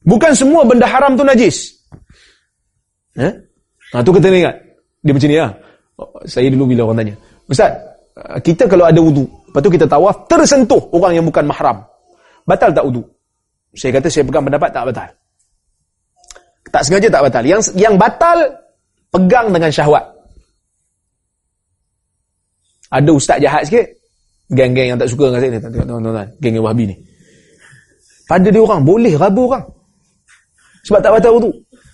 [0.02, 1.78] Bukan semua benda haram tu najis.
[3.18, 3.34] Eh?
[3.94, 4.56] Ha, tu kita ingat.
[5.06, 5.52] Dia macam ni lah.
[6.26, 7.16] Saya dulu bila orang tanya.
[7.46, 7.72] Ustaz,
[8.18, 11.86] uh, kita kalau ada wudu, lepas tu kita tawaf, tersentuh orang yang bukan mahram.
[12.48, 13.06] Batal tak wudu?
[13.78, 15.10] Saya kata saya pegang pendapat tak batal.
[16.72, 17.44] Tak sengaja tak batal.
[17.46, 18.38] Yang yang batal,
[19.14, 20.06] pegang dengan syahwat.
[22.92, 24.01] Ada ustaz jahat sikit.
[24.52, 25.60] Geng-geng yang tak suka dengan saya ni.
[25.64, 26.28] Tengok tuan-tuan.
[26.44, 26.96] Geng yang wahabi ni.
[28.28, 29.64] Pada dia orang, boleh rabu orang.
[30.84, 31.52] Sebab tak batal wudu.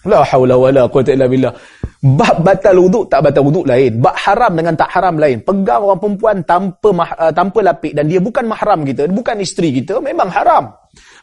[0.08, 1.54] La hawla wa la quwata illa billah.
[1.98, 4.00] Bab batal wudu tak batal wudu lain.
[4.02, 5.44] Bab haram dengan tak haram lain.
[5.44, 10.00] Pegang orang perempuan tanpa uh, tanpa lapik dan dia bukan mahram kita, bukan isteri kita,
[10.00, 10.72] memang haram.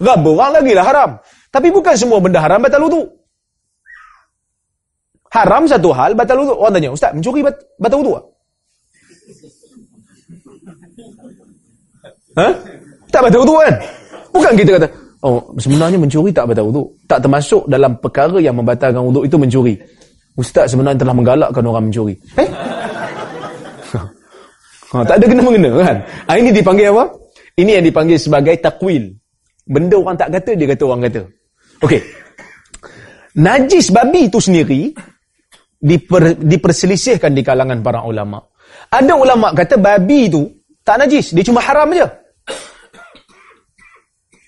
[0.03, 1.11] Rabu orang lagi lah haram.
[1.49, 3.03] Tapi bukan semua benda haram batal wudu.
[5.35, 6.55] Haram satu hal, batal wudu.
[6.55, 8.34] Orang tanya, Ustaz, mencuri bat, batal wudu
[12.35, 12.49] Ha?
[13.11, 13.75] Tak batal wudu kan?
[14.35, 14.87] Bukan kita kata,
[15.23, 16.83] oh sebenarnya mencuri tak batal wudu.
[17.07, 19.75] Tak termasuk dalam perkara yang membatalkan wudu itu mencuri.
[20.35, 22.15] Ustaz sebenarnya telah menggalakkan orang mencuri.
[22.35, 22.49] Eh?
[24.91, 25.97] ha, tak ada kena-mengena kan?
[26.27, 27.05] Ha, ini dipanggil apa?
[27.55, 29.15] Ini yang dipanggil sebagai takwil.
[29.63, 31.23] Benda orang tak kata, dia kata orang kata.
[31.87, 32.03] Okey.
[33.39, 34.91] Najis babi itu sendiri
[35.79, 38.43] diper, diperselisihkan di kalangan para ulama.
[38.91, 40.43] Ada ulama kata babi itu
[40.85, 42.24] tak najis, dia cuma haram aja.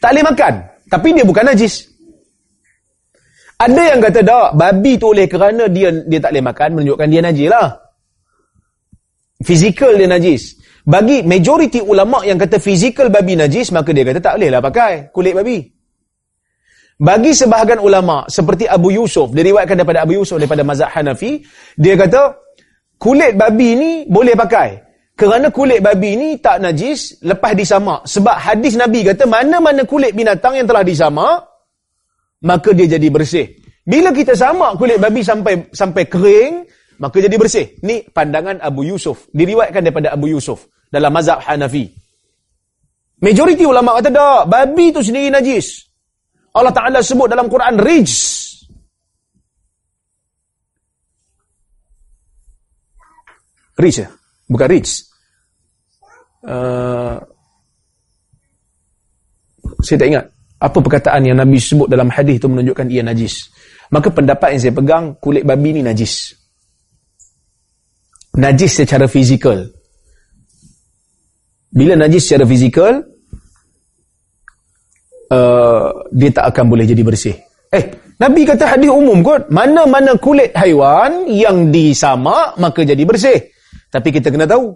[0.01, 0.55] Tak boleh makan,
[0.93, 1.89] tapi dia bukan najis.
[3.57, 7.23] Ada yang kata tak, babi tu oleh kerana dia dia tak boleh makan menunjukkan dia
[7.25, 7.69] najis lah.
[9.41, 10.61] Fizikal dia najis.
[10.87, 15.09] Bagi majoriti ulama yang kata fizikal babi najis, maka dia kata tak boleh lah pakai
[15.11, 15.59] kulit babi.
[16.97, 21.45] Bagi sebahagian ulama seperti Abu Yusuf, diriwayatkan daripada Abu Yusuf daripada mazhab Hanafi,
[21.77, 22.39] dia kata
[22.97, 24.86] kulit babi ni boleh pakai.
[25.17, 28.05] Kerana kulit babi ni tak najis lepas disamak.
[28.05, 31.41] Sebab hadis Nabi kata mana-mana kulit binatang yang telah disamak,
[32.45, 33.49] maka dia jadi bersih.
[33.81, 36.69] Bila kita samak kulit babi sampai sampai kering,
[37.01, 37.81] maka jadi bersih.
[37.81, 39.25] Ni pandangan Abu Yusuf.
[39.33, 41.89] Diriwayatkan daripada Abu Yusuf dalam mazhab Hanafi.
[43.17, 45.89] Majoriti ulama kata tak, babi tu sendiri najis.
[46.53, 48.45] Allah Ta'ala sebut dalam Quran, rijs.
[53.81, 54.09] Rijs ya?
[54.49, 55.06] Bukan rijs.
[56.47, 57.19] Uh,
[59.83, 60.25] saya tak ingat
[60.57, 63.51] apa perkataan yang Nabi sebut dalam hadis itu menunjukkan ia najis.
[63.93, 66.35] Maka pendapat yang saya pegang, kulit babi ni najis.
[68.39, 69.63] Najis secara fizikal.
[71.71, 73.05] Bila najis secara fizikal,
[75.29, 77.37] uh, dia tak akan boleh jadi bersih.
[77.75, 77.85] Eh,
[78.17, 83.53] Nabi kata hadis umum kot, mana-mana kulit haiwan yang disamak, maka jadi bersih.
[83.93, 84.73] Tapi kita kena tahu,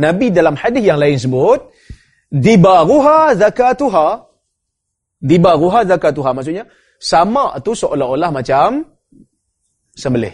[0.00, 1.60] Nabi dalam hadis yang lain sebut,
[2.32, 4.24] dibaruha zakatuha,
[5.20, 6.64] dibaruha zakatuha maksudnya
[6.96, 8.80] sama tu seolah-olah macam
[9.92, 10.32] sembelih.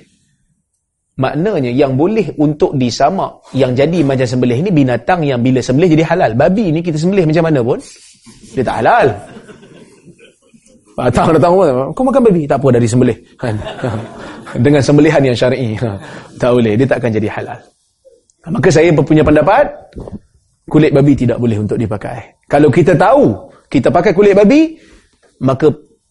[1.18, 6.04] Maknanya yang boleh untuk disamak yang jadi macam sembelih ni binatang yang bila sembelih jadi
[6.06, 6.38] halal.
[6.38, 7.82] Babi ni kita sembelih macam mana pun
[8.54, 9.06] dia tak halal.
[10.98, 12.46] Datang datang pun kau makan babi?
[12.46, 13.54] Tak apa dari sembelih kan?
[14.64, 15.74] Dengan sembelihan yang syar'i.
[16.38, 17.58] Tak boleh dia tak akan jadi halal
[18.48, 19.68] maka saya punya pendapat
[20.68, 24.80] kulit babi tidak boleh untuk dipakai kalau kita tahu kita pakai kulit babi,
[25.44, 25.68] maka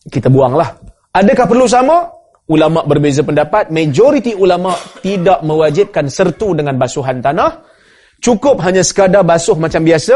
[0.07, 0.77] kita buanglah.
[1.09, 2.05] Adakah perlu sama?
[2.47, 3.73] Ulama berbeza pendapat.
[3.73, 7.65] Majoriti ulama tidak mewajibkan sertu dengan basuhan tanah.
[8.21, 10.15] Cukup hanya sekadar basuh macam biasa.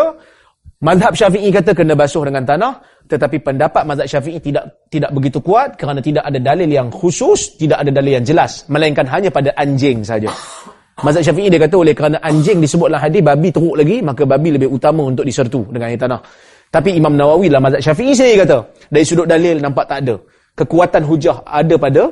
[0.81, 2.73] Madhab syafi'i kata kena basuh dengan tanah.
[3.09, 7.81] Tetapi pendapat madhab syafi'i tidak tidak begitu kuat kerana tidak ada dalil yang khusus, tidak
[7.81, 8.63] ada dalil yang jelas.
[8.69, 10.29] Melainkan hanya pada anjing saja.
[11.01, 14.53] Mazhab Syafi'i dia kata oleh kerana anjing disebut dalam hadis babi teruk lagi maka babi
[14.53, 16.21] lebih utama untuk disertu dengan air tanah.
[16.71, 18.57] Tapi Imam Nawawi dalam mazhab Syafi'i sendiri kata,
[18.87, 20.15] dari sudut dalil nampak tak ada.
[20.55, 22.03] Kekuatan hujah ada pada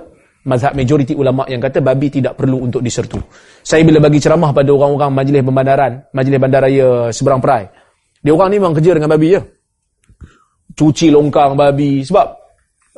[0.44, 3.22] mazhab majoriti ulama yang kata babi tidak perlu untuk disertu.
[3.64, 7.72] Saya bila bagi ceramah pada orang-orang majlis pembandaran, majlis bandaraya seberang perai.
[8.20, 9.42] Dia orang ni memang kerja dengan babi je.
[10.76, 12.28] Cuci longkang babi sebab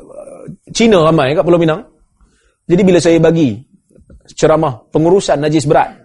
[0.02, 0.44] uh,
[0.74, 1.82] Cina ramai kat Pulau Pinang.
[2.66, 3.58] Jadi bila saya bagi
[4.36, 6.02] ceramah pengurusan najis berat,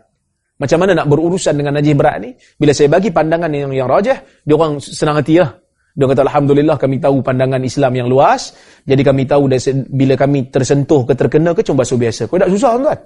[0.57, 2.33] macam mana nak berurusan dengan najis berat ni?
[2.57, 5.53] Bila saya bagi pandangan yang yang rajah, dia orang senang hati lah.
[5.97, 8.53] Dia kata Alhamdulillah kami tahu pandangan Islam yang luas.
[8.85, 9.49] Jadi kami tahu
[9.93, 12.29] bila kami tersentuh ke terkena ke cuma basuh biasa.
[12.29, 13.01] Kau tak susah tuan.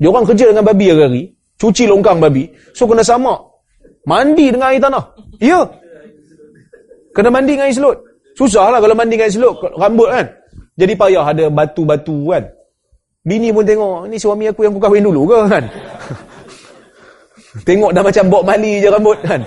[0.00, 1.22] Dia orang kerja dengan babi hari-hari.
[1.60, 2.48] Cuci longkang babi.
[2.72, 3.36] So kena sama.
[4.08, 5.04] Mandi dengan air tanah.
[5.44, 5.60] Ya.
[7.12, 8.00] Kena mandi dengan air selut.
[8.32, 9.56] Susah lah kalau mandi dengan air selut.
[9.76, 10.26] Rambut kan.
[10.80, 12.48] Jadi payah ada batu-batu kan.
[13.22, 15.64] Bini pun tengok, ni suami aku yang aku kahwin dulu ke kan?
[17.68, 19.40] tengok dah macam Bob Marley je rambut kan?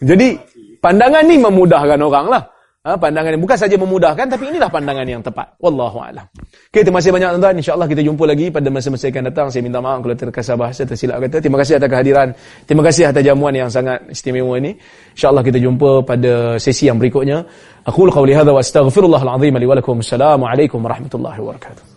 [0.00, 0.32] Jadi,
[0.80, 2.42] pandangan ni memudahkan orang lah.
[2.84, 5.56] Ha, pandangan ini bukan saja memudahkan tapi inilah pandangan yang tepat.
[5.56, 6.28] Wallahu a'lam.
[6.68, 7.56] Okey, terima kasih banyak tuan-tuan.
[7.56, 9.46] Insya-Allah kita jumpa lagi pada masa-masa akan datang.
[9.48, 11.40] Saya minta maaf kalau terkasar bahasa tersilap kata.
[11.40, 12.28] Terima kasih atas kehadiran.
[12.68, 14.76] Terima kasih atas jamuan yang sangat istimewa ini.
[15.16, 17.48] Insya-Allah kita jumpa pada sesi yang berikutnya.
[17.88, 20.04] Aku qawli hadza wa astaghfirullahal azim li wa lakum.
[20.04, 21.93] Assalamualaikum warahmatullahi wabarakatuh.